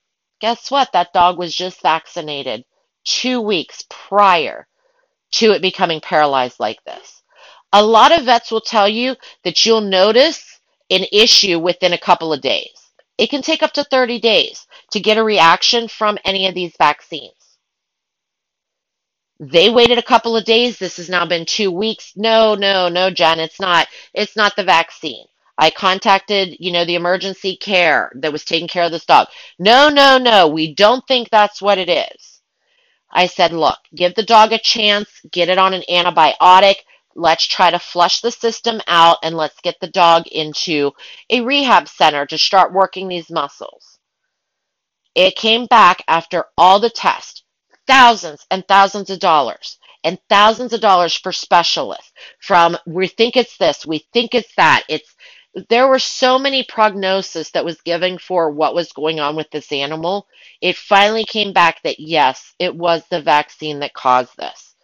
Guess 0.41 0.71
what? 0.71 0.93
That 0.93 1.13
dog 1.13 1.37
was 1.37 1.53
just 1.53 1.83
vaccinated 1.83 2.65
two 3.05 3.41
weeks 3.41 3.85
prior 3.91 4.69
to 5.33 5.51
it 5.51 5.63
becoming 5.63 6.01
paralyzed 6.01 6.61
like 6.61 6.83
this. 6.85 7.25
A 7.73 7.83
lot 7.85 8.13
of 8.17 8.27
vets 8.27 8.53
will 8.53 8.61
tell 8.61 8.89
you 8.89 9.17
that 9.43 9.67
you'll 9.67 9.81
notice 9.81 10.61
an 10.91 11.07
issue 11.11 11.59
within 11.59 11.93
a 11.93 11.99
couple 11.99 12.33
of 12.33 12.41
days. 12.41 12.93
It 13.19 13.31
can 13.31 13.43
take 13.43 13.65
up 13.65 13.73
to 13.73 13.83
30 13.83 14.21
days 14.21 14.65
to 14.93 15.01
get 15.01 15.19
a 15.19 15.25
reaction 15.25 15.89
from 15.89 16.19
any 16.25 16.47
of 16.47 16.55
these 16.55 16.77
vaccines. 16.79 17.33
They 19.41 19.71
waited 19.71 19.99
a 19.99 20.03
couple 20.03 20.37
of 20.37 20.45
days. 20.45 20.79
This 20.79 20.99
has 20.99 21.09
now 21.09 21.27
been 21.27 21.45
two 21.45 21.73
weeks. 21.73 22.13
No, 22.15 22.55
no, 22.55 22.89
no, 22.89 23.11
Jen, 23.11 23.41
it's 23.41 23.59
not. 23.59 23.89
It's 24.15 24.37
not 24.37 24.55
the 24.55 24.65
vaccine. 24.65 25.27
I 25.59 25.71
contacted, 25.71 26.57
you 26.61 26.71
know, 26.71 26.85
the 26.85 26.97
emergency 26.97 27.57
care 27.57 28.13
that 28.17 28.33
was 28.33 28.45
taking 28.45 28.69
care 28.69 28.85
of 28.85 28.93
this 28.93 29.07
dog. 29.07 29.29
No, 29.59 29.89
no, 29.89 30.19
no, 30.19 30.49
we 30.49 30.75
don't 30.75 31.07
think 31.07 31.31
that's 31.31 31.63
what 31.63 31.79
it 31.79 31.89
is. 31.89 32.43
I 33.11 33.27
said, 33.27 33.53
look, 33.53 33.79
give 33.95 34.15
the 34.15 34.23
dog 34.23 34.53
a 34.53 34.59
chance, 34.59 35.09
get 35.31 35.49
it 35.49 35.59
on 35.59 35.73
an 35.73 35.83
antibiotic. 35.89 36.77
Let's 37.15 37.47
try 37.47 37.71
to 37.71 37.79
flush 37.79 38.21
the 38.21 38.31
system 38.31 38.83
out 38.87 39.19
and 39.23 39.35
let's 39.35 39.59
get 39.63 39.77
the 39.81 39.87
dog 39.87 40.27
into 40.27 40.93
a 41.31 41.41
rehab 41.41 41.89
center 41.89 42.27
to 42.27 42.37
start 42.37 42.75
working 42.75 43.09
these 43.09 43.31
muscles. 43.31 43.99
It 45.15 45.37
came 45.37 45.65
back 45.65 46.03
after 46.09 46.45
all 46.59 46.79
the 46.79 46.91
tests, 46.91 47.43
thousands 47.87 48.47
and 48.51 48.69
thousands 48.69 49.09
of 49.09 49.19
dollars 49.19 49.79
and 50.05 50.19
thousands 50.29 50.73
of 50.73 50.81
dollars 50.81 51.17
for 51.17 51.33
specialists 51.33 52.13
from 52.39 52.77
we 52.87 53.09
think 53.09 53.37
it's 53.37 53.57
this, 53.57 53.87
we 53.87 54.07
think 54.13 54.35
it's 54.35 54.55
that. 54.57 54.85
It's 54.89 55.17
there 55.71 55.89
were 55.89 55.99
so 55.99 56.39
many 56.39 56.63
prognosis 56.63 57.51
that 57.51 57.65
was 57.65 57.81
given 57.81 58.19
for 58.19 58.51
what 58.51 58.75
was 58.75 58.93
going 58.93 59.21
on 59.21 59.37
with 59.37 59.51
this 59.51 59.73
animal. 59.73 60.29
It 60.61 60.77
finally 60.77 61.25
came 61.25 61.55
back 61.55 61.83
that 61.83 61.99
yes, 61.99 62.55
it 62.59 62.75
was 62.75 63.07
the 63.09 63.23
vaccine 63.23 63.79
that 63.79 63.95
caused 63.95 64.37
this. 64.37 64.75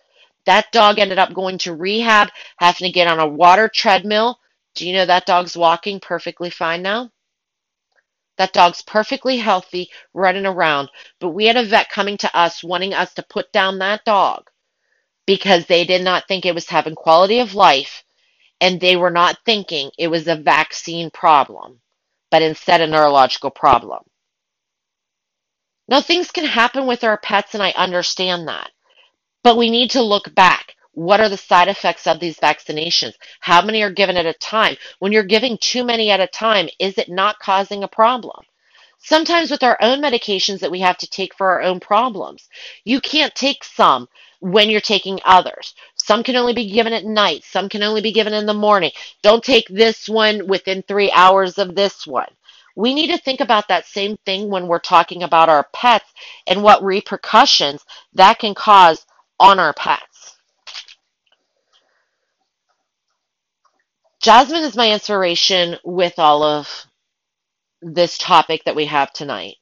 That 0.46 0.72
dog 0.72 0.98
ended 0.98 1.18
up 1.18 1.34
going 1.34 1.58
to 1.58 1.74
rehab, 1.74 2.30
having 2.56 2.86
to 2.86 2.92
get 2.92 3.06
on 3.06 3.20
a 3.20 3.26
water 3.26 3.68
treadmill. 3.68 4.38
Do 4.74 4.88
you 4.88 4.94
know 4.94 5.04
that 5.04 5.26
dog's 5.26 5.56
walking 5.56 6.00
perfectly 6.00 6.48
fine 6.48 6.80
now? 6.80 7.10
That 8.38 8.54
dog's 8.54 8.80
perfectly 8.80 9.36
healthy, 9.36 9.90
running 10.14 10.46
around. 10.46 10.88
But 11.20 11.30
we 11.30 11.44
had 11.44 11.58
a 11.58 11.64
vet 11.64 11.90
coming 11.90 12.16
to 12.16 12.34
us 12.34 12.64
wanting 12.64 12.94
us 12.94 13.12
to 13.14 13.22
put 13.22 13.52
down 13.52 13.78
that 13.80 14.06
dog 14.06 14.48
because 15.26 15.66
they 15.66 15.84
did 15.84 16.02
not 16.02 16.26
think 16.26 16.46
it 16.46 16.54
was 16.54 16.70
having 16.70 16.94
quality 16.94 17.40
of 17.40 17.54
life 17.54 18.02
and 18.62 18.80
they 18.80 18.96
were 18.96 19.12
not 19.12 19.38
thinking 19.46 19.92
it 19.98 20.08
was 20.08 20.28
a 20.28 20.36
vaccine 20.36 21.10
problem, 21.10 21.80
but 22.32 22.42
instead 22.42 22.82
a 22.82 22.88
neurological 22.88 23.50
problem. 23.50 24.00
Now, 25.88 26.00
things 26.00 26.30
can 26.30 26.44
happen 26.46 26.86
with 26.86 27.04
our 27.04 27.18
pets, 27.18 27.54
and 27.54 27.62
I 27.62 27.72
understand 27.72 28.48
that. 28.48 28.70
But 29.44 29.58
we 29.58 29.70
need 29.70 29.92
to 29.92 30.02
look 30.02 30.34
back. 30.34 30.74
What 30.92 31.20
are 31.20 31.30
the 31.30 31.38
side 31.38 31.68
effects 31.68 32.06
of 32.06 32.20
these 32.20 32.38
vaccinations? 32.38 33.14
How 33.40 33.62
many 33.64 33.82
are 33.82 33.90
given 33.92 34.18
at 34.18 34.26
a 34.26 34.34
time? 34.34 34.76
When 35.00 35.12
you're 35.12 35.24
giving 35.24 35.58
too 35.60 35.84
many 35.84 36.10
at 36.10 36.20
a 36.20 36.28
time, 36.28 36.68
is 36.80 36.98
it 36.98 37.10
not 37.10 37.40
causing 37.40 37.84
a 37.84 37.88
problem? 37.88 38.44
Sometimes 39.04 39.50
with 39.50 39.64
our 39.64 39.76
own 39.80 40.00
medications 40.00 40.60
that 40.60 40.70
we 40.70 40.78
have 40.78 40.96
to 40.98 41.08
take 41.08 41.34
for 41.34 41.50
our 41.50 41.60
own 41.60 41.80
problems, 41.80 42.48
you 42.84 43.00
can't 43.00 43.34
take 43.34 43.64
some 43.64 44.08
when 44.38 44.70
you're 44.70 44.80
taking 44.80 45.18
others. 45.24 45.74
Some 45.96 46.22
can 46.22 46.36
only 46.36 46.52
be 46.52 46.70
given 46.70 46.92
at 46.92 47.04
night, 47.04 47.42
some 47.42 47.68
can 47.68 47.82
only 47.82 48.00
be 48.00 48.12
given 48.12 48.32
in 48.32 48.46
the 48.46 48.54
morning. 48.54 48.92
Don't 49.20 49.42
take 49.42 49.66
this 49.68 50.08
one 50.08 50.46
within 50.46 50.82
three 50.82 51.10
hours 51.10 51.58
of 51.58 51.74
this 51.74 52.06
one. 52.06 52.28
We 52.76 52.94
need 52.94 53.08
to 53.08 53.18
think 53.18 53.40
about 53.40 53.66
that 53.68 53.86
same 53.86 54.16
thing 54.24 54.48
when 54.48 54.68
we're 54.68 54.78
talking 54.78 55.24
about 55.24 55.48
our 55.48 55.68
pets 55.72 56.10
and 56.46 56.62
what 56.62 56.84
repercussions 56.84 57.84
that 58.14 58.38
can 58.38 58.54
cause 58.54 59.04
on 59.40 59.58
our 59.58 59.74
pets. 59.74 60.36
Jasmine 64.20 64.62
is 64.62 64.76
my 64.76 64.92
inspiration 64.92 65.76
with 65.84 66.20
all 66.20 66.44
of 66.44 66.86
this 67.82 68.16
topic 68.16 68.64
that 68.64 68.76
we 68.76 68.86
have 68.86 69.12
tonight. 69.12 69.56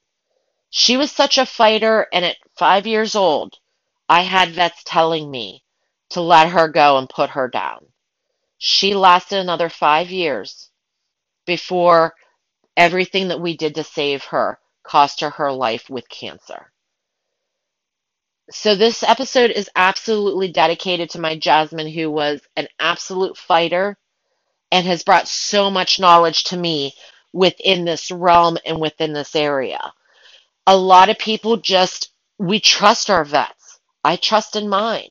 She 0.71 0.97
was 0.97 1.11
such 1.11 1.39
a 1.39 1.47
fighter, 1.47 2.07
and 2.13 2.25
at 2.25 2.37
five 2.57 2.87
years 2.87 3.15
old, 3.15 3.57
I 4.09 4.23
had 4.23 4.51
vets 4.51 4.83
telling 4.85 5.31
me 5.31 5.65
to 6.11 6.21
let 6.21 6.49
her 6.49 6.69
go 6.69 6.99
and 6.99 7.09
put 7.09 7.31
her 7.31 7.49
down. 7.49 7.87
She 8.59 8.95
lasted 8.95 9.39
another 9.39 9.69
five 9.69 10.11
years 10.11 10.71
before 11.47 12.15
everything 12.77 13.29
that 13.29 13.41
we 13.41 13.57
did 13.57 13.75
to 13.77 13.85
save 13.85 14.25
her 14.25 14.61
cost 14.83 15.21
her 15.21 15.31
her 15.31 15.53
life 15.53 15.89
with 15.89 16.09
cancer. 16.09 16.73
So 18.51 18.75
this 18.75 19.03
episode 19.05 19.53
is 19.53 19.71
absolutely 19.77 20.51
dedicated 20.51 21.11
to 21.11 21.21
my 21.21 21.37
Jasmine, 21.37 21.89
who 21.89 22.11
was 22.11 22.41
an 22.57 22.67
absolute 22.81 23.37
fighter 23.37 23.97
and 24.73 24.87
has 24.87 25.05
brought 25.05 25.29
so 25.29 25.71
much 25.71 26.01
knowledge 26.01 26.45
to 26.45 26.57
me 26.57 26.93
within 27.33 27.85
this 27.85 28.11
realm 28.11 28.59
and 28.67 28.81
within 28.81 29.13
this 29.13 29.37
area. 29.37 29.93
A 30.67 30.77
lot 30.77 31.11
of 31.11 31.19
people 31.19 31.57
just, 31.59 32.13
we 32.39 32.61
trust 32.61 33.11
our 33.11 33.25
vets. 33.25 33.81
I 34.05 34.17
trust 34.17 34.57
in 34.57 34.69
mine. 34.69 35.11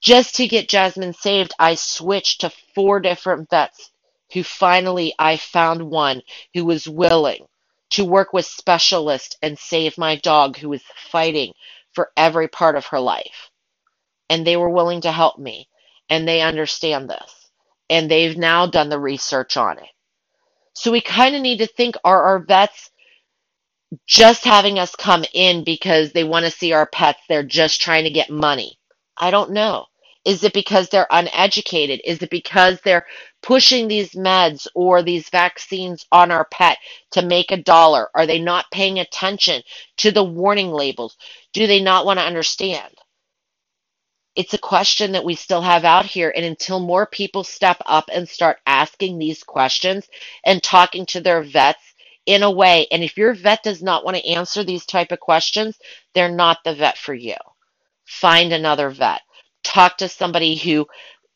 Just 0.00 0.36
to 0.36 0.48
get 0.48 0.68
Jasmine 0.68 1.14
saved, 1.14 1.54
I 1.58 1.74
switched 1.74 2.42
to 2.42 2.52
four 2.74 3.00
different 3.00 3.50
vets 3.50 3.90
who 4.32 4.44
finally 4.44 5.14
I 5.18 5.36
found 5.36 5.82
one 5.90 6.22
who 6.54 6.64
was 6.64 6.88
willing 6.88 7.46
to 7.90 8.04
work 8.04 8.32
with 8.32 8.46
specialists 8.46 9.36
and 9.42 9.58
save 9.58 9.98
my 9.98 10.16
dog 10.16 10.58
who 10.58 10.68
was 10.68 10.82
fighting 11.10 11.52
for 11.94 12.12
every 12.16 12.48
part 12.48 12.76
of 12.76 12.86
her 12.86 13.00
life. 13.00 13.50
And 14.30 14.46
they 14.46 14.56
were 14.56 14.70
willing 14.70 15.02
to 15.02 15.12
help 15.12 15.38
me. 15.38 15.68
And 16.10 16.28
they 16.28 16.42
understand 16.42 17.10
this. 17.10 17.50
And 17.90 18.10
they've 18.10 18.36
now 18.36 18.66
done 18.66 18.88
the 18.90 19.00
research 19.00 19.56
on 19.56 19.78
it. 19.78 19.88
So 20.76 20.92
we 20.92 21.00
kind 21.00 21.34
of 21.34 21.42
need 21.42 21.58
to 21.58 21.66
think 21.66 21.96
are 22.04 22.22
our 22.22 22.38
vets 22.40 22.90
just 24.06 24.44
having 24.44 24.78
us 24.78 24.94
come 24.94 25.24
in 25.32 25.64
because 25.64 26.12
they 26.12 26.22
want 26.24 26.44
to 26.44 26.50
see 26.50 26.72
our 26.74 26.86
pets? 26.86 27.20
They're 27.28 27.42
just 27.42 27.80
trying 27.80 28.04
to 28.04 28.10
get 28.10 28.30
money. 28.30 28.78
I 29.16 29.30
don't 29.30 29.52
know. 29.52 29.86
Is 30.26 30.44
it 30.44 30.52
because 30.52 30.88
they're 30.90 31.06
uneducated? 31.10 32.00
Is 32.04 32.22
it 32.22 32.30
because 32.30 32.78
they're 32.82 33.06
pushing 33.42 33.88
these 33.88 34.12
meds 34.12 34.66
or 34.74 35.02
these 35.02 35.30
vaccines 35.30 36.06
on 36.12 36.30
our 36.30 36.44
pet 36.46 36.78
to 37.12 37.22
make 37.22 37.52
a 37.52 37.62
dollar? 37.62 38.10
Are 38.14 38.26
they 38.26 38.40
not 38.40 38.70
paying 38.70 38.98
attention 38.98 39.62
to 39.98 40.12
the 40.12 40.24
warning 40.24 40.72
labels? 40.72 41.16
Do 41.54 41.66
they 41.66 41.80
not 41.82 42.04
want 42.04 42.18
to 42.18 42.26
understand? 42.26 42.92
It's 44.36 44.54
a 44.54 44.58
question 44.58 45.12
that 45.12 45.24
we 45.24 45.36
still 45.36 45.62
have 45.62 45.84
out 45.84 46.06
here. 46.06 46.32
And 46.36 46.44
until 46.46 46.80
more 46.80 47.06
people 47.06 47.44
step 47.44 47.78
up 47.86 48.10
and 48.12 48.28
start 48.28 48.58
asking 48.66 49.18
these 49.18 49.44
questions 49.44 50.08
and 50.46 50.62
talking 50.62 51.06
to 51.08 51.20
their 51.20 51.42
vets 51.42 51.82
in 52.26 52.44
a 52.44 52.52
way, 52.52 52.88
and 52.92 53.04
if 53.04 53.18
your 53.18 53.34
vet 53.34 53.64
does 53.64 53.82
not 53.82 54.04
want 54.04 54.16
to 54.18 54.28
answer 54.28 54.64
these 54.64 54.86
type 54.86 55.12
of 55.12 55.20
questions, 55.20 55.78
they're 56.14 56.30
not 56.32 56.58
the 56.64 56.74
vet 56.74 56.98
for 56.98 57.14
you. 57.14 57.36
Find 58.06 58.52
another 58.52 58.90
vet. 58.90 59.22
Talk 59.64 59.98
to 59.98 60.08
somebody 60.10 60.56
who 60.56 60.86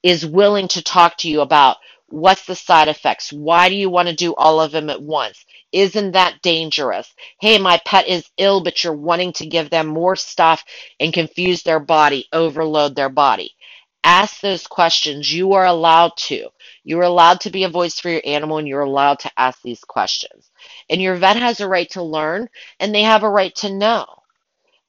is 0.03 0.27
willing 0.27 0.69
to 0.71 0.83
talk 0.83 1.19
to 1.19 1.29
you 1.31 1.43
about 1.43 1.79
what's 2.09 2.47
the 2.47 2.57
side 2.57 2.89
effects? 2.89 3.33
Why 3.33 3.71
do 3.71 3.77
you 3.77 3.91
want 3.91 4.09
to 4.09 4.17
do 4.17 4.35
all 4.37 4.61
of 4.61 4.73
them 4.73 4.91
at 4.91 5.03
once? 5.03 5.45
Isn't 5.73 6.13
that 6.13 6.43
dangerous? 6.43 7.13
Hey, 7.41 7.59
my 7.59 7.81
pet 7.85 8.09
is 8.09 8.29
ill, 8.39 8.63
but 8.63 8.83
you're 8.83 8.93
wanting 8.95 9.33
to 9.35 9.47
give 9.47 9.71
them 9.71 9.87
more 9.87 10.17
stuff 10.17 10.65
and 10.99 11.13
confuse 11.13 11.63
their 11.63 11.81
body, 11.81 12.27
overload 12.33 12.97
their 12.97 13.09
body. 13.09 13.55
Ask 14.03 14.41
those 14.41 14.67
questions. 14.67 15.33
You 15.33 15.53
are 15.53 15.67
allowed 15.67 16.17
to. 16.19 16.49
You're 16.85 17.03
allowed 17.03 17.41
to 17.43 17.51
be 17.51 17.65
a 17.65 17.69
voice 17.69 18.01
for 18.01 18.09
your 18.09 18.23
animal 18.25 18.59
and 18.59 18.67
you're 18.67 18.81
allowed 18.81 19.21
to 19.21 19.31
ask 19.37 19.61
these 19.63 19.85
questions. 19.85 20.51
And 20.89 21.01
your 21.01 21.17
vet 21.17 21.37
has 21.37 21.61
a 21.61 21.69
right 21.69 21.89
to 21.91 22.03
learn 22.03 22.49
and 22.81 22.95
they 22.95 23.03
have 23.03 23.23
a 23.23 23.31
right 23.31 23.55
to 23.57 23.73
know. 23.73 24.07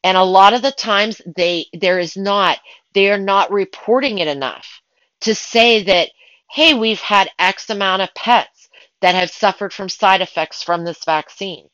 And 0.03 0.17
a 0.17 0.23
lot 0.23 0.53
of 0.53 0.61
the 0.61 0.71
times 0.71 1.21
they 1.35 1.67
there 1.73 1.99
is 1.99 2.17
not 2.17 2.59
they 2.93 3.11
are 3.11 3.19
not 3.19 3.51
reporting 3.51 4.19
it 4.19 4.27
enough 4.27 4.81
to 5.21 5.35
say 5.35 5.83
that 5.83 6.09
hey, 6.49 6.73
we've 6.73 6.99
had 6.99 7.29
X 7.39 7.69
amount 7.69 8.01
of 8.01 8.13
pets 8.13 8.60
that 9.01 9.15
have 9.15 9.31
suffered 9.31 9.73
from 9.73 9.89
side 9.89 10.21
effects 10.21 10.63
from 10.63 10.85
this 10.85 11.03
vaccine. 11.05 11.67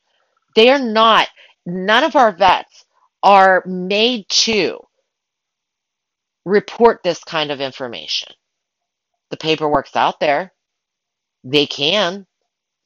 They're 0.55 0.79
not, 0.79 1.27
none 1.65 2.03
of 2.03 2.15
our 2.15 2.31
vets 2.31 2.85
are 3.23 3.63
made 3.65 4.27
to 4.29 4.79
report 6.45 7.01
this 7.03 7.23
kind 7.23 7.51
of 7.51 7.61
information. 7.61 8.33
The 9.29 9.37
paperwork's 9.37 9.95
out 9.95 10.19
there. 10.19 10.53
They 11.43 11.65
can. 11.65 12.25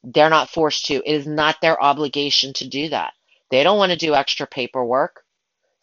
They're 0.04 0.30
not 0.30 0.50
forced 0.50 0.86
to. 0.88 0.96
It 0.96 1.06
is 1.06 1.28
not 1.28 1.62
their 1.62 1.82
obligation 1.82 2.54
to 2.54 2.68
do 2.68 2.90
that. 2.90 3.14
They 3.52 3.64
don't 3.64 3.78
want 3.78 3.92
to 3.92 3.98
do 3.98 4.16
extra 4.16 4.48
paperwork. 4.48 5.24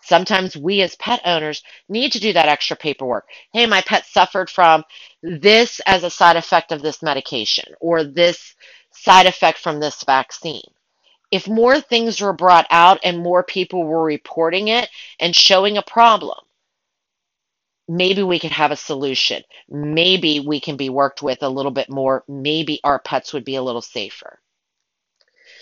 Sometimes 0.02 0.56
we 0.56 0.80
as 0.82 0.96
pet 0.96 1.20
owners 1.24 1.62
need 1.88 2.12
to 2.12 2.20
do 2.20 2.32
that 2.32 2.48
extra 2.48 2.76
paperwork. 2.76 3.26
Hey, 3.52 3.66
my 3.66 3.82
pet 3.82 4.06
suffered 4.06 4.48
from 4.48 4.84
this 5.22 5.80
as 5.86 6.04
a 6.04 6.10
side 6.10 6.36
effect 6.36 6.72
of 6.72 6.82
this 6.82 7.02
medication 7.02 7.74
or 7.80 8.04
this 8.04 8.54
side 8.90 9.26
effect 9.26 9.58
from 9.58 9.80
this 9.80 10.02
vaccine. 10.04 10.62
If 11.30 11.46
more 11.46 11.80
things 11.80 12.20
were 12.20 12.32
brought 12.32 12.66
out 12.70 13.00
and 13.04 13.18
more 13.18 13.42
people 13.42 13.84
were 13.84 14.02
reporting 14.02 14.68
it 14.68 14.88
and 15.20 15.36
showing 15.36 15.76
a 15.76 15.82
problem, 15.82 16.38
maybe 17.86 18.22
we 18.22 18.38
could 18.38 18.52
have 18.52 18.70
a 18.70 18.76
solution. 18.76 19.42
Maybe 19.68 20.40
we 20.40 20.60
can 20.60 20.76
be 20.76 20.88
worked 20.88 21.22
with 21.22 21.42
a 21.42 21.48
little 21.48 21.70
bit 21.70 21.90
more. 21.90 22.24
Maybe 22.28 22.80
our 22.84 22.98
pets 22.98 23.32
would 23.32 23.44
be 23.44 23.56
a 23.56 23.62
little 23.62 23.82
safer. 23.82 24.40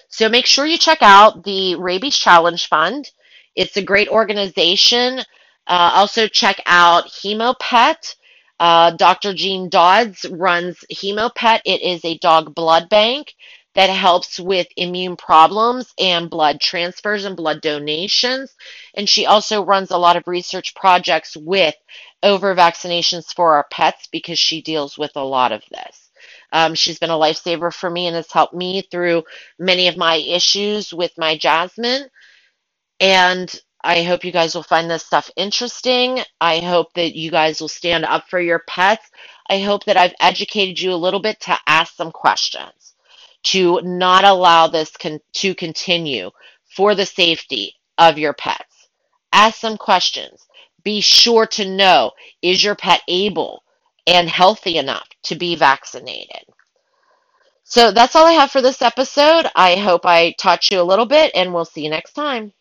So 0.09 0.29
make 0.29 0.47
sure 0.47 0.67
you 0.67 0.79
check 0.79 0.99
out 1.03 1.43
the 1.43 1.75
Rabies 1.77 2.17
Challenge 2.17 2.69
Fund. 2.69 3.11
It's 3.57 3.77
a 3.77 3.83
great 3.83 4.09
organization. 4.09 5.21
Uh, 5.67 5.91
also, 5.95 6.29
check 6.29 6.61
out 6.67 7.07
HemoPet. 7.07 8.15
Uh, 8.61 8.93
Dr. 8.93 9.35
Jean 9.35 9.69
Dodds 9.69 10.25
runs 10.31 10.85
HemoPet. 10.93 11.61
It 11.65 11.83
is 11.83 12.05
a 12.05 12.19
dog 12.19 12.55
blood 12.55 12.89
bank 12.89 13.35
that 13.75 13.91
helps 13.91 14.41
with 14.41 14.67
immune 14.77 15.17
problems 15.17 15.93
and 15.99 16.31
blood 16.31 16.61
transfers 16.61 17.27
and 17.27 17.37
blood 17.37 17.61
donations. 17.61 18.55
And 18.95 19.07
she 19.09 19.27
also 19.27 19.63
runs 19.65 19.91
a 19.91 19.99
lot 19.99 20.17
of 20.17 20.27
research 20.27 20.75
projects 20.75 21.37
with 21.37 21.75
over 22.23 22.55
vaccinations 22.57 23.35
for 23.35 23.55
our 23.55 23.67
pets 23.71 24.09
because 24.11 24.39
she 24.39 24.63
deals 24.63 24.97
with 24.97 25.13
a 25.15 25.25
lot 25.25 25.53
of 25.53 25.63
this. 25.71 26.11
Um, 26.53 26.75
she's 26.75 26.99
been 26.99 27.11
a 27.11 27.15
lifesaver 27.15 27.73
for 27.73 27.91
me 27.91 28.07
and 28.07 28.17
has 28.17 28.33
helped 28.33 28.55
me 28.55 28.83
through 28.91 29.25
many 29.59 29.89
of 29.89 29.99
my 29.99 30.17
issues 30.17 30.93
with 30.95 31.13
my 31.19 31.37
Jasmine. 31.37 32.09
And 33.01 33.55
I 33.85 34.03
hope 34.03 34.25
you 34.25 34.33
guys 34.33 34.55
will 34.55 34.63
find 34.63 34.91
this 34.91 35.05
stuff 35.05 35.31
interesting. 35.37 36.21
I 36.41 36.59
hope 36.61 36.93
that 36.95 37.15
you 37.15 37.31
guys 37.31 37.61
will 37.61 37.69
stand 37.69 38.05
up 38.05 38.29
for 38.29 38.41
your 38.41 38.63
pets. 38.67 39.09
I 39.49 39.61
hope 39.61 39.85
that 39.85 39.97
I've 39.97 40.15
educated 40.21 40.81
you 40.81 40.93
a 40.93 40.97
little 40.97 41.21
bit 41.21 41.39
to 41.43 41.57
ask 41.67 41.95
some 41.95 42.11
questions, 42.11 42.95
to 43.45 43.81
not 43.83 44.25
allow 44.25 44.67
this 44.67 44.91
con- 44.97 45.21
to 45.35 45.55
continue 45.55 46.31
for 46.75 46.95
the 46.95 47.07
safety 47.07 47.75
of 47.99 48.19
your 48.19 48.33
pets. 48.33 48.89
Ask 49.33 49.61
some 49.61 49.77
questions. 49.77 50.47
Be 50.83 51.01
sure 51.01 51.47
to 51.49 51.69
know 51.69 52.13
is 52.43 52.65
your 52.65 52.75
pet 52.75 53.03
able 53.09 53.63
and 54.07 54.29
healthy 54.29 54.79
enough 54.79 55.09
to 55.25 55.37
be 55.37 55.55
vaccinated? 55.55 56.45
So 57.65 57.91
that's 57.93 58.17
all 58.17 58.27
I 58.27 58.33
have 58.33 58.51
for 58.51 58.63
this 58.63 58.83
episode. 58.83 59.47
I 59.55 59.77
hope 59.77 60.07
I 60.07 60.35
taught 60.39 60.71
you 60.71 60.81
a 60.81 60.85
little 60.85 61.07
bit, 61.07 61.33
and 61.35 61.53
we'll 61.53 61.65
see 61.65 61.83
you 61.83 61.91
next 61.91 62.13
time. 62.13 62.53